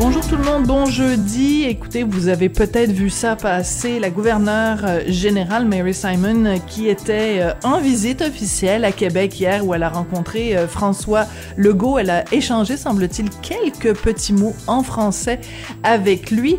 Bonjour 0.00 0.26
tout 0.26 0.36
le 0.36 0.44
monde, 0.44 0.64
bon 0.64 0.86
jeudi. 0.86 1.64
Écoutez, 1.64 2.04
vous 2.04 2.28
avez 2.28 2.48
peut-être 2.48 2.90
vu 2.90 3.10
ça 3.10 3.36
passer, 3.36 3.98
la 3.98 4.08
gouverneure 4.08 4.78
euh, 4.86 5.00
générale 5.06 5.66
Mary 5.66 5.92
Simon 5.92 6.46
euh, 6.46 6.56
qui 6.66 6.88
était 6.88 7.40
euh, 7.40 7.52
en 7.64 7.80
visite 7.80 8.22
officielle 8.22 8.86
à 8.86 8.92
Québec 8.92 9.38
hier 9.38 9.62
où 9.62 9.74
elle 9.74 9.82
a 9.82 9.90
rencontré 9.90 10.56
François 10.68 11.26
Legault. 11.58 11.98
Elle 11.98 12.08
a 12.08 12.24
échangé, 12.32 12.78
semble-t-il, 12.78 13.28
quelques 13.42 13.94
petits 13.94 14.32
mots 14.32 14.54
en 14.66 14.82
français 14.82 15.38
avec 15.82 16.30
lui. 16.30 16.58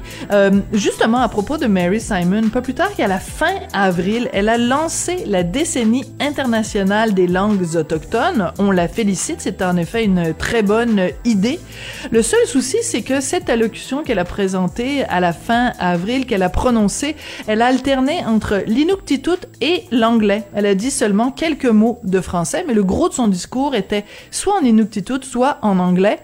justement, 0.71 1.17
à 1.17 1.27
propos 1.27 1.57
de 1.57 1.65
Mary 1.65 1.99
Simon, 1.99 2.49
pas 2.49 2.61
plus 2.61 2.75
tard 2.75 2.93
qu'à 2.95 3.07
la 3.07 3.19
fin 3.19 3.55
avril, 3.73 4.29
elle 4.33 4.49
a 4.49 4.59
lancé 4.59 5.23
la 5.25 5.41
décennie 5.41 6.05
internationale 6.19 7.15
des 7.15 7.25
langues 7.25 7.75
autochtones. 7.75 8.51
On 8.59 8.69
la 8.69 8.87
félicite, 8.87 9.37
c'est 9.39 9.63
en 9.63 9.77
effet 9.77 10.05
une 10.05 10.35
très 10.35 10.61
bonne 10.61 11.07
idée. 11.25 11.59
Le 12.11 12.21
seul 12.21 12.45
souci, 12.45 12.77
c'est 12.83 13.01
que 13.01 13.19
cette 13.31 13.49
allocution 13.49 14.03
qu'elle 14.03 14.19
a 14.19 14.25
présentée 14.25 15.05
à 15.05 15.21
la 15.21 15.31
fin 15.31 15.71
avril, 15.79 16.25
qu'elle 16.25 16.43
a 16.43 16.49
prononcée, 16.49 17.15
elle 17.47 17.61
a 17.61 17.67
alterné 17.67 18.25
entre 18.25 18.61
l'inuktitut 18.67 19.47
et 19.61 19.85
l'anglais. 19.89 20.43
Elle 20.53 20.65
a 20.65 20.75
dit 20.75 20.91
seulement 20.91 21.31
quelques 21.31 21.63
mots 21.63 22.01
de 22.03 22.19
français, 22.19 22.65
mais 22.67 22.73
le 22.73 22.83
gros 22.83 23.07
de 23.07 23.13
son 23.13 23.29
discours 23.29 23.73
était 23.73 24.03
soit 24.31 24.59
en 24.59 24.65
inuktitut, 24.65 25.23
soit 25.23 25.59
en 25.61 25.79
anglais. 25.79 26.19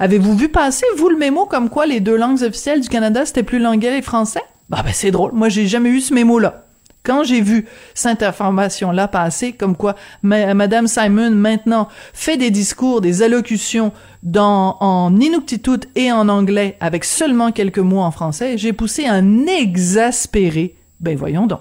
Avez-vous 0.00 0.34
vu 0.34 0.48
passer, 0.48 0.86
vous, 0.96 1.10
le 1.10 1.18
mémo 1.18 1.44
comme 1.44 1.68
quoi 1.68 1.84
les 1.84 2.00
deux 2.00 2.16
langues 2.16 2.42
officielles 2.42 2.80
du 2.80 2.88
Canada, 2.88 3.26
c'était 3.26 3.42
plus 3.42 3.58
l'anglais 3.58 3.92
et 3.92 3.96
le 3.98 4.02
français? 4.02 4.40
Bah 4.70 4.80
ben 4.82 4.94
c'est 4.94 5.10
drôle, 5.10 5.32
moi 5.34 5.50
j'ai 5.50 5.66
jamais 5.66 5.90
eu 5.90 6.00
ce 6.00 6.14
mémo-là. 6.14 6.65
Quand 7.06 7.22
j'ai 7.22 7.40
vu 7.40 7.66
cette 7.94 8.24
information-là 8.24 9.06
passer, 9.06 9.52
comme 9.52 9.76
quoi 9.76 9.94
Madame 10.22 10.88
Simon 10.88 11.30
maintenant 11.30 11.86
fait 12.12 12.36
des 12.36 12.50
discours, 12.50 13.00
des 13.00 13.22
allocutions 13.22 13.92
dans, 14.24 14.76
en 14.80 15.14
inuktitut 15.14 15.86
et 15.94 16.10
en 16.10 16.28
anglais 16.28 16.76
avec 16.80 17.04
seulement 17.04 17.52
quelques 17.52 17.78
mots 17.78 18.00
en 18.00 18.10
français, 18.10 18.58
j'ai 18.58 18.72
poussé 18.72 19.06
un 19.06 19.46
exaspéré. 19.46 20.74
Ben 20.98 21.16
voyons 21.16 21.46
donc. 21.46 21.60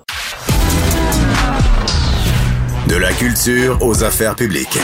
De 2.88 2.96
la 2.96 3.14
culture 3.14 3.78
aux 3.82 4.04
affaires 4.04 4.36
publiques. 4.36 4.80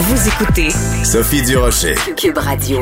Vous 0.00 0.28
écoutez 0.28 0.68
Sophie 1.02 1.42
Durocher. 1.42 1.94
Cube 2.14 2.36
Radio. 2.36 2.80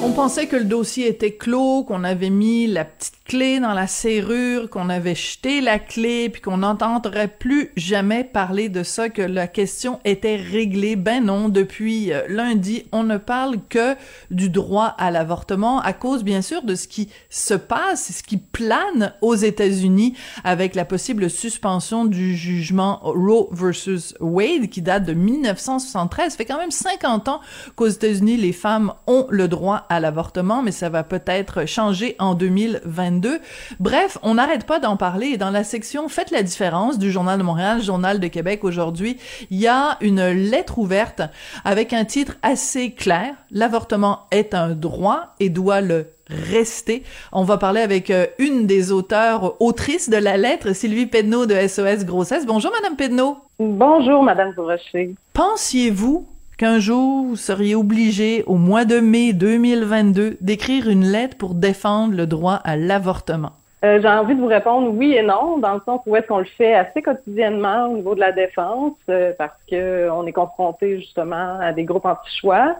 On 0.00 0.12
pensait 0.12 0.46
que 0.46 0.54
le 0.54 0.64
dossier 0.64 1.08
était 1.08 1.32
clos, 1.32 1.82
qu'on 1.82 2.04
avait 2.04 2.30
mis 2.30 2.68
la 2.68 2.84
petite 2.84 3.18
clé 3.24 3.58
dans 3.58 3.74
la 3.74 3.88
serrure, 3.88 4.70
qu'on 4.70 4.88
avait 4.88 5.16
jeté 5.16 5.60
la 5.60 5.80
clé, 5.80 6.28
puis 6.28 6.40
qu'on 6.40 6.58
n'entendrait 6.58 7.28
plus 7.28 7.72
jamais 7.76 8.22
parler 8.22 8.68
de 8.68 8.84
ça, 8.84 9.10
que 9.10 9.22
la 9.22 9.48
question 9.48 9.98
était 10.04 10.36
réglée. 10.36 10.94
Ben 10.94 11.24
non, 11.24 11.48
depuis 11.48 12.12
euh, 12.12 12.22
lundi, 12.28 12.84
on 12.92 13.02
ne 13.02 13.18
parle 13.18 13.56
que 13.68 13.96
du 14.30 14.48
droit 14.48 14.94
à 14.98 15.10
l'avortement 15.10 15.80
à 15.80 15.92
cause, 15.92 16.22
bien 16.22 16.42
sûr, 16.42 16.62
de 16.62 16.76
ce 16.76 16.86
qui 16.86 17.10
se 17.28 17.54
passe, 17.54 18.12
ce 18.12 18.22
qui 18.22 18.38
plane 18.38 19.12
aux 19.20 19.34
États-Unis 19.34 20.14
avec 20.44 20.76
la 20.76 20.84
possible 20.84 21.28
suspension 21.28 22.04
du 22.04 22.36
jugement 22.36 23.00
Roe 23.02 23.48
versus 23.50 24.14
Wade 24.20 24.68
qui 24.68 24.80
date 24.80 25.04
de 25.04 25.12
1973. 25.12 26.30
Ça 26.30 26.36
fait 26.36 26.44
quand 26.44 26.58
même 26.58 26.70
50 26.70 27.28
ans 27.28 27.40
qu'aux 27.74 27.88
États-Unis, 27.88 28.36
les 28.36 28.52
femmes 28.52 28.94
ont 29.08 29.26
le 29.28 29.48
droit 29.48 29.86
à 29.88 30.00
l'avortement, 30.00 30.62
mais 30.62 30.72
ça 30.72 30.88
va 30.88 31.02
peut-être 31.02 31.66
changer 31.66 32.16
en 32.18 32.34
2022. 32.34 33.40
Bref, 33.80 34.18
on 34.22 34.34
n'arrête 34.34 34.64
pas 34.64 34.78
d'en 34.78 34.96
parler. 34.96 35.28
Et 35.28 35.36
dans 35.36 35.50
la 35.50 35.64
section 35.64 36.08
Faites 36.08 36.30
la 36.30 36.42
différence 36.42 36.98
du 36.98 37.10
Journal 37.10 37.38
de 37.38 37.44
Montréal, 37.44 37.82
Journal 37.82 38.20
de 38.20 38.26
Québec 38.28 38.64
aujourd'hui, 38.64 39.18
il 39.50 39.58
y 39.58 39.66
a 39.66 39.96
une 40.00 40.26
lettre 40.28 40.78
ouverte 40.78 41.22
avec 41.64 41.92
un 41.92 42.04
titre 42.04 42.36
assez 42.42 42.92
clair. 42.92 43.34
L'avortement 43.50 44.26
est 44.30 44.54
un 44.54 44.70
droit 44.70 45.34
et 45.40 45.48
doit 45.48 45.80
le 45.80 46.06
rester. 46.28 47.02
On 47.32 47.44
va 47.44 47.56
parler 47.58 47.80
avec 47.80 48.10
euh, 48.10 48.26
une 48.38 48.66
des 48.66 48.92
auteurs, 48.92 49.60
autrices 49.62 50.10
de 50.10 50.16
la 50.16 50.36
lettre, 50.36 50.74
Sylvie 50.74 51.06
Pedneau 51.06 51.46
de 51.46 51.54
SOS 51.66 52.04
Grossesse. 52.04 52.46
Bonjour, 52.46 52.70
Madame 52.72 52.96
Pedneau. 52.96 53.38
Bonjour, 53.58 54.22
Madame 54.22 54.52
Bourracher. 54.52 55.14
Pensiez-vous 55.32 56.26
qu'un 56.58 56.80
jour 56.80 57.24
vous 57.24 57.36
seriez 57.36 57.76
obligé, 57.76 58.42
au 58.46 58.56
mois 58.56 58.84
de 58.84 58.98
mai 58.98 59.32
2022, 59.32 60.38
d'écrire 60.40 60.88
une 60.88 61.04
lettre 61.04 61.38
pour 61.38 61.54
défendre 61.54 62.14
le 62.14 62.26
droit 62.26 62.60
à 62.64 62.76
l'avortement? 62.76 63.52
Euh, 63.84 64.00
j'ai 64.02 64.08
envie 64.08 64.34
de 64.34 64.40
vous 64.40 64.48
répondre 64.48 64.90
oui 64.92 65.14
et 65.14 65.22
non, 65.22 65.58
dans 65.58 65.74
le 65.74 65.80
sens 65.86 66.00
où 66.04 66.16
est-ce 66.16 66.26
qu'on 66.26 66.38
le 66.38 66.44
fait 66.44 66.74
assez 66.74 67.00
quotidiennement 67.00 67.86
au 67.86 67.96
niveau 67.96 68.16
de 68.16 68.20
la 68.20 68.32
défense, 68.32 68.94
euh, 69.08 69.32
parce 69.38 69.56
que 69.70 70.10
on 70.10 70.26
est 70.26 70.32
confronté 70.32 70.98
justement 70.98 71.60
à 71.60 71.72
des 71.72 71.84
groupes 71.84 72.06
anti-choix. 72.06 72.76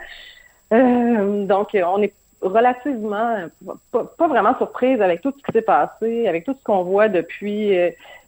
Euh, 0.72 1.46
donc, 1.46 1.68
on 1.74 2.02
est 2.02 2.12
relativement 2.42 3.48
pas, 3.92 4.04
pas, 4.18 4.26
vraiment 4.26 4.56
surprise 4.56 5.00
avec 5.00 5.20
tout 5.22 5.32
ce 5.38 5.42
qui 5.44 5.52
s'est 5.52 5.62
passé, 5.62 6.26
avec 6.26 6.44
tout 6.44 6.54
ce 6.58 6.64
qu'on 6.64 6.82
voit 6.82 7.08
depuis 7.08 7.72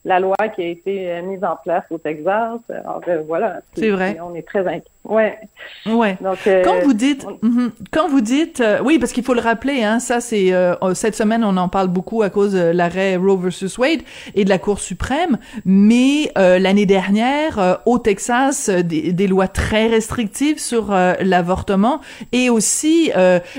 la 0.05 0.21
loi 0.21 0.37
qui 0.55 0.63
a 0.63 0.67
été 0.67 1.21
mise 1.23 1.43
en 1.43 1.57
place 1.57 1.85
au 1.91 1.99
Texas. 1.99 2.61
Alors, 2.69 3.03
voilà. 3.27 3.61
C'est 3.75 3.91
vrai. 3.91 4.17
On 4.23 4.35
est 4.35 4.47
très 4.47 4.67
inquiets. 4.67 4.91
Ouais. 5.05 5.39
Ouais. 5.87 6.19
Donc, 6.21 6.39
euh, 6.47 6.63
quand 6.63 6.81
vous 6.85 6.93
dites, 6.93 7.27
mhm. 7.43 7.73
quand 7.91 8.09
vous 8.09 8.21
dites, 8.21 8.63
oui, 8.85 8.99
parce 8.99 9.13
qu'il 9.13 9.25
faut 9.25 9.35
le 9.35 9.41
rappeler, 9.41 9.83
hein, 9.83 9.99
ça 9.99 10.21
c'est 10.21 10.53
cette 10.95 11.17
semaine 11.17 11.43
on 11.43 11.57
en 11.57 11.69
parle 11.69 11.89
beaucoup 11.89 12.23
à 12.23 12.31
cause 12.31 12.53
de 12.53 12.61
l'arrêt 12.61 13.17
Roe 13.17 13.37
versus 13.37 13.77
Wade 13.79 14.01
et 14.35 14.45
de 14.45 14.49
la 14.49 14.59
Cour 14.59 14.79
suprême, 14.79 15.39
mais 15.65 16.33
l'année 16.37 16.87
dernière 16.87 17.81
au 17.87 17.99
Texas 17.99 18.69
des, 18.69 19.13
des, 19.13 19.27
lois 19.27 19.49
très 19.49 19.89
restrictives 19.89 20.59
sur 20.59 20.91
l'avortement 20.91 22.01
et 22.33 22.51
aussi 22.51 23.11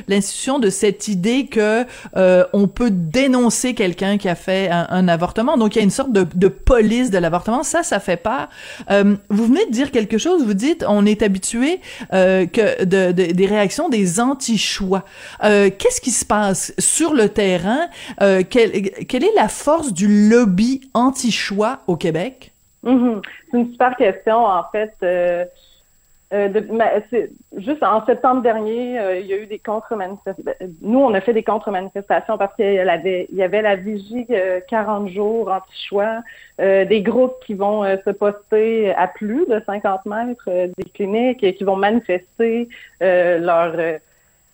l'institution 0.08 0.60
de 0.60 0.70
cette 0.70 1.08
idée 1.08 1.48
que 1.48 1.86
on 2.54 2.68
peut 2.68 2.92
dénoncer 2.92 3.74
quelqu'un 3.74 4.18
qui 4.18 4.30
a 4.30 4.36
fait 4.36 4.70
un, 4.70 4.88
un 4.90 5.08
avortement. 5.08 5.58
Donc 5.58 5.76
il 5.76 5.80
y 5.80 5.82
a 5.82 5.84
une 5.84 5.90
sorte 5.90 6.14
de 6.14 6.28
de 6.36 6.48
police 6.48 7.12
de 7.12 7.18
l'avortement. 7.18 7.64
Ça, 7.64 7.84
ça 7.84 8.00
fait. 8.00 8.22
Euh, 8.90 9.16
vous 9.30 9.46
venez 9.46 9.66
de 9.66 9.72
dire 9.72 9.92
quelque 9.92 10.18
chose. 10.18 10.44
Vous 10.44 10.54
dites, 10.54 10.86
on 10.88 11.06
est 11.06 11.24
habitué 11.32 11.80
euh, 12.14 12.46
que 12.46 12.84
de, 12.84 13.12
des 13.12 13.46
réactions 13.46 13.88
des 13.88 14.20
anti-choix. 14.20 15.06
Euh, 15.44 15.70
qu'est-ce 15.70 16.02
qui 16.02 16.12
se 16.12 16.26
passe 16.26 16.74
sur 16.78 17.14
le 17.14 17.30
terrain? 17.30 17.88
Quelle, 18.20 18.72
quelle 19.08 19.24
est 19.24 19.36
la 19.36 19.48
force 19.48 19.94
du 19.94 20.30
lobby 20.30 20.82
anti-choix 20.94 21.80
au 21.88 21.96
Québec? 21.96 22.52
Mm-hmm. 22.84 23.22
C'est 23.50 23.58
une 23.58 23.72
super 23.72 23.96
question. 23.96 24.46
En 24.46 24.64
fait, 24.72 24.94
euh, 26.34 26.48
juste 27.58 27.84
en 27.84 28.06
septembre 28.06 28.42
dernier, 28.42 28.98
euh, 29.00 29.20
il 29.20 29.26
y 29.26 29.34
a 29.34 29.38
eu 29.38 29.48
des 29.48 29.60
contre-manifestations. 29.60 30.54
Nous, 30.82 31.00
on 31.00 31.14
a 31.14 31.20
fait 31.20 31.34
des 31.34 31.44
contre-manifestations 31.44 32.38
parce 32.38 32.56
qu'il 32.56 32.74
y, 32.74 32.80
avait, 32.80 33.28
il 33.32 33.36
y 33.36 33.44
avait 33.44 33.62
la 33.62 33.76
vigie 33.76 34.26
40 34.70 35.10
euh, 35.10 35.14
jours 35.14 35.52
anti-choix, 35.52 36.22
des 36.58 37.02
groupes 37.02 37.36
qui 37.46 37.54
vont 37.54 37.84
se 37.84 38.12
poster 38.12 38.94
à 38.94 39.08
plus 39.08 39.46
de 39.48 39.62
50 39.66 40.06
mètres 40.06 40.50
des 40.78 40.90
cliniques 40.94 41.44
et 41.44 41.54
qui 41.56 41.64
vont 41.64 41.76
manifester 41.76 42.70
leur 43.00 43.76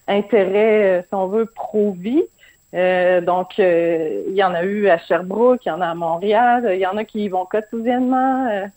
intérêt, 0.08 1.06
si 1.08 1.14
on 1.14 1.28
veut, 1.28 1.46
pro-vie. 1.46 2.24
donc, 2.74 3.58
il 3.58 4.34
y 4.34 4.44
en 4.44 4.54
a 4.54 4.64
eu 4.64 4.88
à 4.88 4.98
Sherbrooke, 5.00 5.66
il 5.66 5.70
y 5.70 5.72
en 5.72 5.82
a 5.82 5.90
à 5.90 5.96
Montréal, 5.96 6.70
il 6.74 6.80
y 6.80 6.88
en 6.88 6.96
a 6.96 7.04
qui 7.04 7.26
y 7.26 7.30
vont 7.30 7.46
quotidiennement 7.46 8.70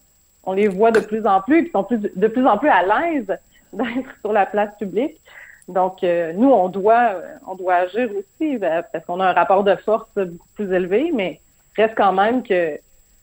on 0.44 0.52
les 0.52 0.68
voit 0.68 0.90
de 0.90 1.00
plus 1.00 1.26
en 1.26 1.40
plus, 1.40 1.66
ils 1.66 1.70
sont 1.70 1.84
plus, 1.84 1.98
de 1.98 2.28
plus 2.28 2.46
en 2.46 2.58
plus 2.58 2.68
à 2.68 2.82
l'aise 2.82 3.26
d'être 3.72 4.10
sur 4.20 4.32
la 4.32 4.46
place 4.46 4.74
publique. 4.78 5.20
Donc, 5.68 6.02
euh, 6.02 6.32
nous, 6.32 6.50
on 6.50 6.68
doit, 6.68 7.14
on 7.46 7.54
doit 7.54 7.74
agir 7.74 8.10
aussi 8.10 8.58
ben, 8.58 8.82
parce 8.92 9.04
qu'on 9.04 9.20
a 9.20 9.26
un 9.26 9.32
rapport 9.32 9.62
de 9.62 9.76
force 9.76 10.08
beaucoup 10.16 10.48
plus 10.54 10.72
élevé, 10.72 11.12
mais 11.14 11.40
reste 11.76 11.94
quand 11.96 12.12
même 12.12 12.42
que 12.42 12.78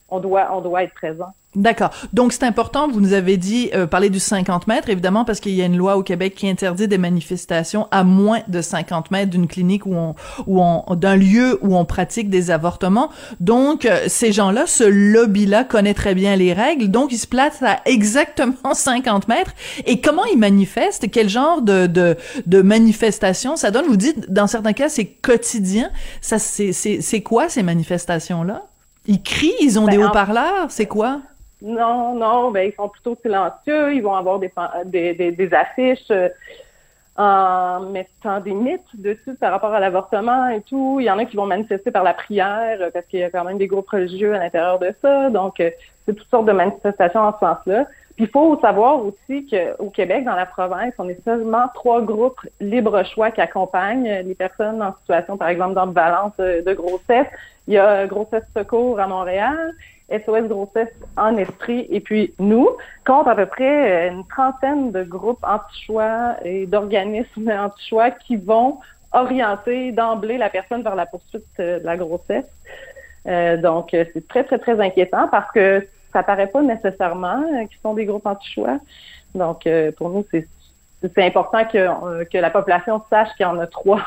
on 0.10 0.20
doit, 0.20 0.48
on 0.54 0.62
doit 0.62 0.84
être 0.84 0.94
présent. 0.94 1.34
D'accord. 1.58 1.90
Donc 2.14 2.34
c'est 2.34 2.44
important, 2.44 2.88
vous 2.88 3.02
nous 3.02 3.14
avez 3.14 3.36
dit, 3.36 3.72
euh, 3.74 3.88
parler 3.88 4.12
du 4.12 4.20
50 4.20 4.68
mètres, 4.68 4.92
évidemment, 4.92 5.26
parce 5.26 5.40
qu'il 5.40 5.54
y 5.56 5.64
a 5.64 5.66
une 5.66 5.76
loi 5.76 5.98
au 5.98 6.04
Québec 6.04 6.36
qui 6.36 6.48
interdit 6.48 6.88
des 6.88 7.00
manifestations 7.00 7.88
à 7.90 8.04
moins 8.04 8.42
de 8.48 8.62
50 8.62 9.10
mètres 9.10 9.32
d'une 9.32 9.48
clinique 9.48 9.88
où 9.88 9.96
on, 9.96 10.14
où 10.46 10.62
on, 10.62 10.84
d'un 10.94 11.16
lieu 11.16 11.58
où 11.64 11.76
on 11.76 11.84
pratique 11.84 12.30
des 12.30 12.52
avortements. 12.52 13.10
Donc 13.40 13.86
euh, 13.86 14.02
ces 14.06 14.32
gens-là, 14.32 14.68
ce 14.68 14.84
lobby-là 14.84 15.64
connaît 15.64 15.96
très 15.96 16.14
bien 16.14 16.36
les 16.36 16.54
règles, 16.54 16.90
donc 16.90 17.12
ils 17.12 17.18
se 17.18 17.26
placent 17.26 17.64
à 17.64 17.80
exactement 17.86 18.54
50 18.74 19.28
mètres. 19.28 19.54
Et 19.88 20.00
comment 20.00 20.26
ils 20.26 20.38
manifestent? 20.38 21.10
Quel 21.10 21.28
genre 21.28 21.64
de, 21.64 21.88
de, 21.88 22.18
de 22.46 22.62
manifestation 22.62 23.56
ça 23.56 23.72
donne? 23.72 23.88
Vous 23.88 23.98
dites, 23.98 24.32
dans 24.32 24.46
certains 24.46 24.74
cas, 24.74 24.90
c'est 24.90 25.06
quotidien. 25.06 25.90
Ça, 26.22 26.38
c'est, 26.38 26.72
c'est, 26.72 27.02
c'est 27.02 27.22
quoi 27.22 27.50
ces 27.50 27.64
manifestations-là? 27.64 28.68
Ils 29.08 29.24
crient, 29.24 29.56
ils 29.62 29.80
ont 29.80 29.86
ben, 29.86 29.98
des 29.98 30.04
haut-parleurs, 30.04 30.68
c'est 30.70 30.86
quoi? 30.86 31.22
Non, 31.62 32.16
non, 32.16 32.52
ben 32.52 32.70
ils 32.70 32.76
sont 32.76 32.90
plutôt 32.90 33.18
silencieux, 33.22 33.94
ils 33.94 34.02
vont 34.02 34.16
avoir 34.16 34.40
des, 34.40 34.52
des, 35.14 35.54
affiches 35.54 36.12
euh, 36.12 36.30
en 37.16 37.80
mettant 37.80 38.40
des 38.42 38.54
mythes 38.54 38.82
dessus 38.94 39.34
par 39.40 39.52
rapport 39.52 39.74
à 39.74 39.80
l'avortement 39.80 40.50
et 40.50 40.62
tout. 40.62 41.00
Il 41.00 41.06
y 41.06 41.10
en 41.10 41.18
a 41.18 41.26
qui 41.26 41.36
vont 41.36 41.48
manifester 41.48 41.90
par 41.90 42.04
la 42.04 42.14
prière 42.14 42.78
euh, 42.80 42.92
parce 42.94 43.08
qu'il 43.08 43.20
y 43.20 43.24
a 43.24 43.32
quand 43.32 43.44
même 43.44 43.58
des 43.58 43.66
groupes 43.66 43.90
religieux 43.90 44.36
à 44.36 44.40
l'intérieur 44.40 44.78
de 44.78 44.94
ça. 45.02 45.32
Donc, 45.32 45.60
euh, 45.60 45.72
c'est 46.06 46.14
toutes 46.14 46.30
sortes 46.30 46.46
de 46.46 46.52
manifestations 46.52 47.22
en 47.22 47.34
ce 47.34 47.40
sens-là. 47.40 47.88
Puis 48.18 48.26
il 48.26 48.32
faut 48.32 48.60
savoir 48.62 49.00
aussi 49.06 49.46
qu'au 49.46 49.92
Québec, 49.92 50.26
dans 50.26 50.36
la 50.36 50.48
province, 50.48 50.92
on 50.98 51.08
est 51.08 51.24
seulement 51.24 51.68
trois 51.76 52.02
groupes 52.02 52.42
libre-choix 52.60 53.30
qui 53.30 53.42
accompagnent 53.42 54.24
les 54.26 54.34
personnes 54.34 54.82
en 54.82 54.96
situation, 55.02 55.38
par 55.38 55.50
exemple, 55.50 55.76
d'ambivalence 55.76 56.36
de 56.38 56.74
grossesse. 56.74 57.28
Il 57.68 57.76
y 57.76 57.78
a 57.78 58.08
Grossesse 58.08 58.44
Secours 58.56 59.00
à 59.00 59.06
Montréal, 59.06 59.76
SOS 60.10 60.48
Grossesse 60.48 60.90
en 61.16 61.38
esprit, 61.38 61.86
et 61.92 62.00
puis 62.00 62.34
nous, 62.40 62.68
compte 63.06 63.28
à 63.28 63.36
peu 63.36 63.46
près 63.46 64.10
une 64.10 64.26
trentaine 64.26 64.92
de 64.92 65.04
groupes 65.04 65.44
anti-choix 65.44 66.38
et 66.44 66.66
d'organismes 66.66 67.52
anti-choix 67.56 68.10
qui 68.10 68.38
vont 68.38 68.80
orienter 69.12 69.92
d'emblée 69.92 70.40
la 70.40 70.50
personne 70.50 70.82
vers 70.82 70.96
la 70.96 71.06
poursuite 71.06 71.46
de 71.60 71.82
la 71.84 71.96
grossesse. 71.96 72.50
Euh, 73.28 73.58
donc, 73.58 73.90
c'est 73.92 74.28
très, 74.28 74.44
très, 74.44 74.58
très 74.58 74.80
inquiétant 74.80 75.28
parce 75.28 75.52
que 75.52 75.86
ça 76.18 76.24
paraît 76.24 76.48
pas 76.48 76.64
nécessairement 76.64 77.44
euh, 77.44 77.66
qu'ils 77.68 77.80
sont 77.84 77.94
des 77.94 78.06
groupes 78.06 78.26
anti-choix. 78.26 78.80
Donc, 79.36 79.68
euh, 79.68 79.92
pour 79.92 80.10
nous, 80.10 80.26
c'est 80.32 80.48
important 81.20 81.64
que, 81.66 81.78
euh, 81.78 82.26
que 82.26 82.40
la 82.40 82.50
population 82.50 83.04
sache 83.10 83.30
qu'il 83.38 83.44
y 83.44 83.50
en 83.50 83.60
a 83.60 83.68
trois 83.68 84.02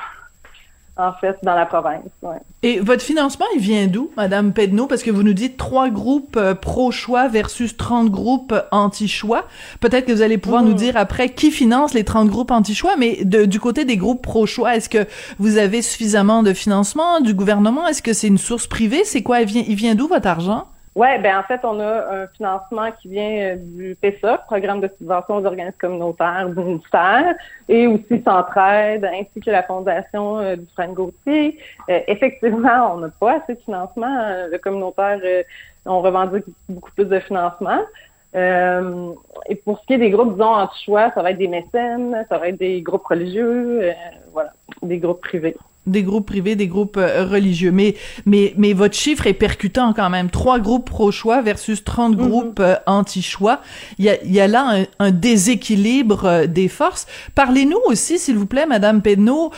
en 0.97 1.13
fait, 1.13 1.37
dans 1.45 1.55
la 1.55 1.67
province. 1.67 2.03
Et 2.65 2.81
votre 2.81 3.03
financement, 3.03 3.47
il 3.55 3.61
vient 3.61 3.87
d'où, 3.87 4.11
Madame 4.17 4.53
Pedneau? 4.53 4.87
Parce 4.89 5.05
que 5.05 5.13
vous 5.13 5.23
nous 5.23 5.33
dites 5.35 5.57
trois 5.57 5.89
groupes 5.89 6.39
pro-choix 6.61 7.29
versus 7.29 7.77
30 7.77 8.11
groupes 8.11 8.55
anti-choix. 8.73 9.47
Peut-être 9.81 10.07
que 10.07 10.13
vous 10.13 10.21
allez 10.21 10.37
pouvoir 10.37 10.63
nous 10.63 10.73
mm. 10.73 10.75
dire 10.75 10.97
après 10.97 11.29
qui 11.31 11.53
finance 11.53 11.95
les 11.95 12.05
30 12.05 12.29
groupes 12.29 12.51
anti-choix, 12.51 12.97
mais 12.99 13.25
du 13.25 13.61
côté 13.61 13.85
des 13.85 13.97
groupes 13.97 14.21
pro-choix, 14.21 14.75
est-ce 14.75 14.89
que 14.89 15.07
vous 15.39 15.59
avez 15.59 15.81
suffisamment 15.81 16.43
de 16.43 16.53
financement 16.53 17.21
du 17.21 17.35
gouvernement? 17.35 17.87
Est-ce 17.87 18.03
que 18.03 18.13
c'est 18.13 18.29
une 18.29 18.37
source 18.37 18.67
privée? 18.67 19.05
C'est 19.05 19.23
quoi? 19.23 19.41
Il 19.41 19.47
vient, 19.47 19.65
il 19.67 19.77
vient 19.77 19.95
d'où 19.95 20.09
votre 20.09 20.27
argent? 20.27 20.67
Oui, 21.01 21.09
ben 21.23 21.39
en 21.39 21.43
fait, 21.45 21.61
on 21.65 21.81
a 21.81 22.25
un 22.25 22.27
financement 22.27 22.93
qui 23.01 23.09
vient 23.09 23.55
euh, 23.55 23.57
du 23.57 23.97
PESA, 24.03 24.37
Programme 24.47 24.83
de 24.83 24.91
subvention 24.99 25.37
aux 25.37 25.47
organismes 25.47 25.79
communautaires 25.79 26.51
du 26.51 26.63
ministère, 26.63 27.37
et 27.71 27.87
aussi 27.87 28.23
Centraide, 28.23 29.07
ainsi 29.07 29.41
que 29.43 29.51
la 29.51 29.63
Fondation 29.63 30.41
euh, 30.41 30.57
du 30.57 30.67
Franck 30.75 30.93
Gauthier. 30.93 31.59
Euh, 31.89 32.01
effectivement, 32.07 32.93
on 32.93 32.99
n'a 32.99 33.09
pas 33.19 33.41
assez 33.41 33.55
de 33.55 33.61
financement. 33.61 34.15
le 34.51 34.59
communautaire, 34.59 35.19
on 35.87 36.03
revendique 36.03 36.45
beaucoup 36.69 36.91
plus 36.91 37.07
de 37.07 37.21
financement. 37.21 37.81
et 38.35 39.55
pour 39.65 39.81
ce 39.81 39.87
qui 39.87 39.95
est 39.95 39.99
des 39.99 40.11
groupes, 40.11 40.35
disons, 40.35 40.53
anti-choix, 40.53 41.13
ça 41.15 41.23
va 41.23 41.31
être 41.31 41.39
des 41.39 41.49
mécènes, 41.49 42.27
ça 42.29 42.37
va 42.37 42.49
être 42.49 42.59
des 42.59 42.83
groupes 42.83 43.07
religieux, 43.07 43.91
voilà, 44.35 44.53
des 44.83 44.99
groupes 44.99 45.23
privés 45.23 45.57
des 45.87 46.03
groupes 46.03 46.27
privés, 46.27 46.57
des 46.57 46.69
groupes 46.69 46.99
euh, 46.99 47.25
religieux. 47.25 47.73
Mais, 47.73 47.97
mais, 48.27 48.55
mais 48.57 48.73
votre 48.73 48.95
chiffre 48.95 49.27
est 49.27 49.35
percutant 49.35 49.93
quand 49.95 50.11
même. 50.11 50.31
Trois 50.31 50.59
groupes 50.59 50.87
pro-choix 50.87 51.41
versus 51.41 51.83
30 51.85 52.17
mhm. 52.17 52.29
groupes 52.29 52.61
euh, 52.61 52.77
anti-choix. 52.87 53.61
Il 53.99 54.05
y 54.05 54.11
a, 54.11 54.23
y 54.25 54.41
a 54.41 54.47
là 54.47 54.85
un, 54.99 55.11
déséquilibre 55.11 56.25
euh, 56.25 56.47
des 56.47 56.69
forces. 56.69 57.07
Parlez-nous 57.35 57.81
aussi, 57.87 58.19
s'il 58.19 58.37
vous 58.37 58.47
plaît, 58.47 58.67
Madame 58.67 59.03
Pedneau, 59.03 59.53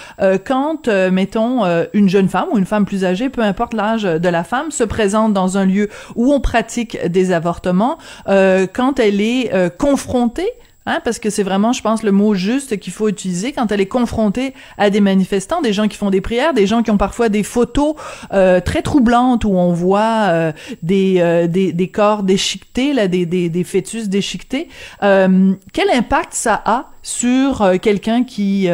quand, 0.44 0.88
mettons, 0.88 1.64
une 1.92 2.08
jeune 2.08 2.28
femme 2.28 2.46
ou 2.52 2.58
une 2.58 2.64
femme 2.64 2.84
plus 2.84 3.04
âgée, 3.04 3.28
peu 3.28 3.42
importe 3.42 3.74
l'âge 3.74 4.02
de 4.02 4.28
la 4.28 4.44
femme, 4.44 4.70
se 4.70 4.84
présente 4.84 5.32
dans 5.32 5.58
un 5.58 5.64
lieu 5.64 5.88
où 6.14 6.32
on 6.32 6.40
pratique 6.40 6.98
des 7.06 7.32
avortements, 7.32 7.98
quand 8.26 8.98
elle 8.98 9.20
est 9.20 9.50
confrontée 9.78 10.50
Hein, 10.84 11.00
parce 11.04 11.18
que 11.18 11.30
c'est 11.30 11.44
vraiment, 11.44 11.72
je 11.72 11.80
pense, 11.80 12.02
le 12.02 12.10
mot 12.10 12.34
juste 12.34 12.78
qu'il 12.78 12.92
faut 12.92 13.08
utiliser 13.08 13.52
quand 13.52 13.70
elle 13.70 13.80
est 13.80 13.86
confrontée 13.86 14.52
à 14.78 14.90
des 14.90 15.00
manifestants, 15.00 15.60
des 15.60 15.72
gens 15.72 15.86
qui 15.86 15.96
font 15.96 16.10
des 16.10 16.20
prières, 16.20 16.54
des 16.54 16.66
gens 16.66 16.82
qui 16.82 16.90
ont 16.90 16.96
parfois 16.96 17.28
des 17.28 17.44
photos 17.44 17.94
euh, 18.32 18.60
très 18.60 18.82
troublantes 18.82 19.44
où 19.44 19.52
on 19.52 19.72
voit 19.72 20.28
euh, 20.30 20.52
des, 20.82 21.16
euh, 21.20 21.46
des, 21.46 21.72
des 21.72 21.88
corps 21.88 22.24
déchiquetés, 22.24 22.92
là, 22.92 23.06
des, 23.06 23.26
des, 23.26 23.48
des 23.48 23.64
fœtus 23.64 24.08
déchiquetés. 24.08 24.68
quel 25.00 25.90
impact 25.92 26.34
ça 26.34 26.60
a 26.64 26.90
sur 27.02 27.64
quelqu'un 27.80 28.24
qui 28.24 28.68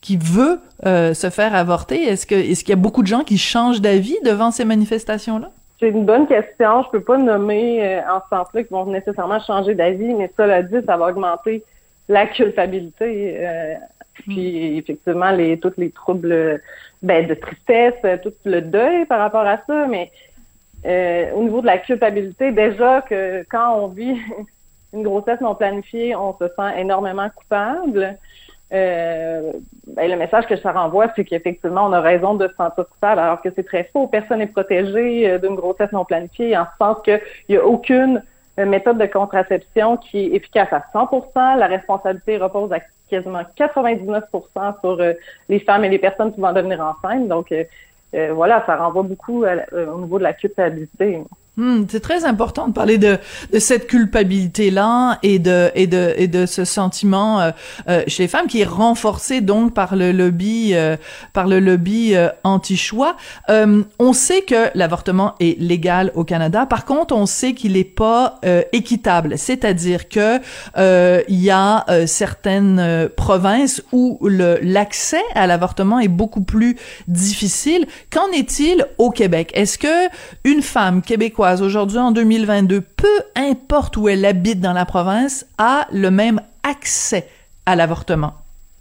qui 0.00 0.16
veut 0.16 0.60
se 0.84 1.30
faire 1.30 1.54
avorter? 1.54 2.02
Est-ce 2.04 2.26
que 2.26 2.34
est-ce 2.34 2.60
qu'il 2.60 2.70
y 2.70 2.72
a 2.72 2.76
beaucoup 2.76 3.02
de 3.02 3.06
gens 3.06 3.24
qui 3.24 3.38
changent 3.38 3.80
d'avis 3.80 4.16
devant 4.24 4.50
ces 4.50 4.64
manifestations-là? 4.64 5.50
C'est 5.80 5.88
une 5.88 6.04
bonne 6.04 6.26
question. 6.26 6.82
Je 6.84 6.90
peux 6.90 7.02
pas 7.02 7.18
nommer 7.18 7.84
euh, 7.84 8.00
en 8.08 8.20
ce 8.20 8.36
sens-là 8.36 8.62
qui 8.62 8.72
vont 8.72 8.86
nécessairement 8.86 9.40
changer 9.40 9.74
d'avis, 9.74 10.14
mais 10.14 10.30
cela 10.36 10.62
dit, 10.62 10.76
ça 10.86 10.96
va 10.96 11.08
augmenter 11.08 11.64
la 12.08 12.26
culpabilité. 12.26 13.36
Euh, 13.38 13.74
puis 14.14 14.78
effectivement, 14.78 15.30
les 15.30 15.58
tous 15.58 15.72
les 15.76 15.90
troubles 15.90 16.60
ben, 17.02 17.26
de 17.26 17.34
tristesse, 17.34 17.94
tout 18.22 18.32
le 18.44 18.60
deuil 18.60 19.04
par 19.06 19.18
rapport 19.18 19.46
à 19.46 19.58
ça. 19.66 19.86
Mais 19.88 20.12
euh, 20.86 21.32
au 21.32 21.42
niveau 21.42 21.60
de 21.60 21.66
la 21.66 21.78
culpabilité, 21.78 22.52
déjà 22.52 23.02
que 23.02 23.44
quand 23.50 23.76
on 23.76 23.88
vit 23.88 24.16
une 24.92 25.02
grossesse 25.02 25.40
non 25.40 25.54
planifiée, 25.54 26.14
on 26.14 26.36
se 26.38 26.46
sent 26.46 26.78
énormément 26.78 27.28
coupable. 27.34 28.16
Euh, 28.74 29.52
ben, 29.86 30.10
le 30.10 30.16
message 30.16 30.46
que 30.46 30.56
ça 30.56 30.72
renvoie, 30.72 31.06
c'est 31.14 31.24
qu'effectivement, 31.24 31.86
on 31.86 31.92
a 31.92 32.00
raison 32.00 32.34
de 32.34 32.48
se 32.48 32.54
sentir 32.54 32.88
coupable, 32.88 33.20
alors 33.20 33.40
que 33.40 33.48
c'est 33.54 33.62
très 33.62 33.84
faux. 33.92 34.08
Personne 34.08 34.38
n'est 34.38 34.48
protégé 34.48 35.30
euh, 35.30 35.38
d'une 35.38 35.54
grossesse 35.54 35.92
non 35.92 36.04
planifiée, 36.04 36.56
en 36.56 36.64
ce 36.64 36.84
sens 36.84 36.96
qu'il 37.04 37.20
n'y 37.48 37.56
a 37.56 37.64
aucune 37.64 38.22
euh, 38.58 38.66
méthode 38.66 38.98
de 38.98 39.06
contraception 39.06 39.96
qui 39.96 40.18
est 40.18 40.34
efficace 40.34 40.72
à 40.72 40.82
100% 40.92 41.58
La 41.58 41.66
responsabilité 41.68 42.36
repose 42.36 42.72
à 42.72 42.80
quasiment 43.08 43.42
99% 43.56 44.80
sur 44.80 44.98
les 45.48 45.60
femmes 45.60 45.84
et 45.84 45.88
les 45.88 45.98
personnes 45.98 46.32
qui 46.32 46.40
vont 46.40 46.52
devenir 46.52 46.80
enceintes. 46.80 47.28
Donc, 47.28 47.54
voilà, 48.12 48.64
ça 48.66 48.76
renvoie 48.76 49.02
beaucoup 49.02 49.44
au 49.44 50.00
niveau 50.00 50.18
de 50.18 50.22
la 50.22 50.32
culpabilité. 50.32 51.20
Hmm, 51.56 51.84
c'est 51.88 52.00
très 52.00 52.24
important 52.24 52.66
de 52.66 52.72
parler 52.72 52.98
de, 52.98 53.16
de 53.52 53.58
cette 53.60 53.86
culpabilité-là 53.86 55.20
et 55.22 55.38
de, 55.38 55.70
et, 55.76 55.86
de, 55.86 56.12
et 56.16 56.26
de 56.26 56.46
ce 56.46 56.64
sentiment 56.64 57.40
euh, 57.40 57.50
euh, 57.88 58.02
chez 58.08 58.24
les 58.24 58.28
femmes 58.28 58.48
qui 58.48 58.62
est 58.62 58.66
renforcé 58.66 59.40
donc 59.40 59.72
par 59.72 59.94
le 59.94 60.10
lobby, 60.10 60.72
euh, 60.74 60.96
par 61.32 61.46
le 61.46 61.60
lobby 61.60 62.14
anti-choix. 62.42 63.16
on 63.48 64.12
sait 64.12 64.42
que 64.42 64.76
l'avortement 64.76 65.36
est 65.38 65.60
légal 65.60 66.10
au 66.16 66.24
Canada. 66.24 66.66
Par 66.66 66.84
contre, 66.84 67.14
on 67.14 67.26
sait 67.26 67.52
qu'il 67.54 67.74
n'est 67.74 67.84
pas 67.84 68.40
équitable. 68.72 69.38
C'est-à-dire 69.38 70.08
que 70.08 70.40
il 71.28 71.40
y 71.40 71.50
a 71.50 71.84
certaines 72.06 73.08
provinces 73.16 73.82
où 73.92 74.18
l'accès 74.22 75.22
à 75.34 75.46
l'avortement 75.46 76.00
est 76.00 76.08
beaucoup 76.08 76.42
plus 76.42 76.76
difficile. 77.06 77.86
Qu'en 78.10 78.28
est-il 78.32 78.86
au 78.98 79.10
Québec? 79.10 79.50
Est-ce 79.54 79.78
que 79.78 80.08
une 80.44 80.62
femme 80.62 81.02
québécoise 81.02 81.43
aujourd'hui 81.52 81.98
en 81.98 82.10
2022, 82.10 82.80
peu 82.80 83.06
importe 83.36 83.96
où 83.96 84.08
elle 84.08 84.24
habite 84.24 84.60
dans 84.60 84.72
la 84.72 84.84
province, 84.84 85.46
a 85.58 85.86
le 85.92 86.10
même 86.10 86.40
accès 86.62 87.28
à 87.66 87.76
l'avortement? 87.76 88.32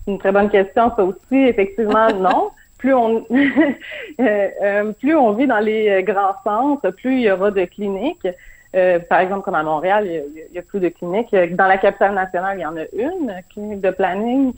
Une 0.08 0.18
très 0.18 0.32
bonne 0.32 0.50
question, 0.50 0.92
ça 0.96 1.04
aussi. 1.04 1.36
Effectivement, 1.36 2.08
non. 2.20 2.52
Plus 2.78 2.94
on, 2.94 3.26
euh, 3.32 4.50
euh, 4.62 4.92
plus 4.94 5.16
on 5.16 5.34
vit 5.34 5.48
dans 5.48 5.60
les 5.60 5.90
euh, 5.90 6.02
grands 6.02 6.36
centres, 6.44 6.90
plus 6.92 7.16
il 7.16 7.22
y 7.22 7.32
aura 7.32 7.52
de 7.52 7.64
cliniques. 7.66 8.28
par 9.08 9.20
exemple, 9.20 9.44
comme 9.44 9.56
à 9.56 9.64
Montréal, 9.64 10.06
il 10.06 10.56
y, 10.56 10.60
a, 10.60 10.62
plus 10.62 10.80
de 10.80 10.90
cliniques. 10.90 11.34
Dans 11.52 11.68
la 11.68 11.78
capitale 11.78 12.14
nationale, 12.14 12.58
il 12.58 12.62
y 12.62 12.66
en 12.66 12.76
a 12.76 12.84
une 12.94 13.34
clinique 13.52 13.82
de 13.82 13.92
planning 13.92 14.54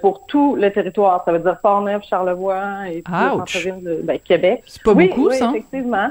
pour 0.00 0.26
tout 0.26 0.56
le 0.56 0.72
territoire. 0.72 1.22
Ça 1.24 1.32
veut 1.32 1.38
dire 1.38 1.58
Port-Neuf, 1.60 2.02
Charlevoix 2.04 2.88
et 2.88 3.02
tout 3.02 3.12
le 3.12 3.80
de 3.80 4.02
ben, 4.02 4.18
Québec. 4.18 4.62
C'est 4.66 4.82
pas 4.82 4.94
beaucoup, 4.94 5.30
ça? 5.30 5.50
effectivement. 5.50 6.08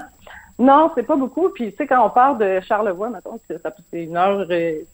Non, 0.59 0.91
c'est 0.95 1.03
pas 1.03 1.15
beaucoup. 1.15 1.49
Puis, 1.49 1.71
tu 1.71 1.77
sais, 1.77 1.87
quand 1.87 2.05
on 2.05 2.09
part 2.09 2.37
de 2.37 2.59
Charlevoix, 2.61 3.11
ça 3.13 3.73
c'est 3.91 4.03
une 4.03 4.17
heure 4.17 4.51
et, 4.51 4.85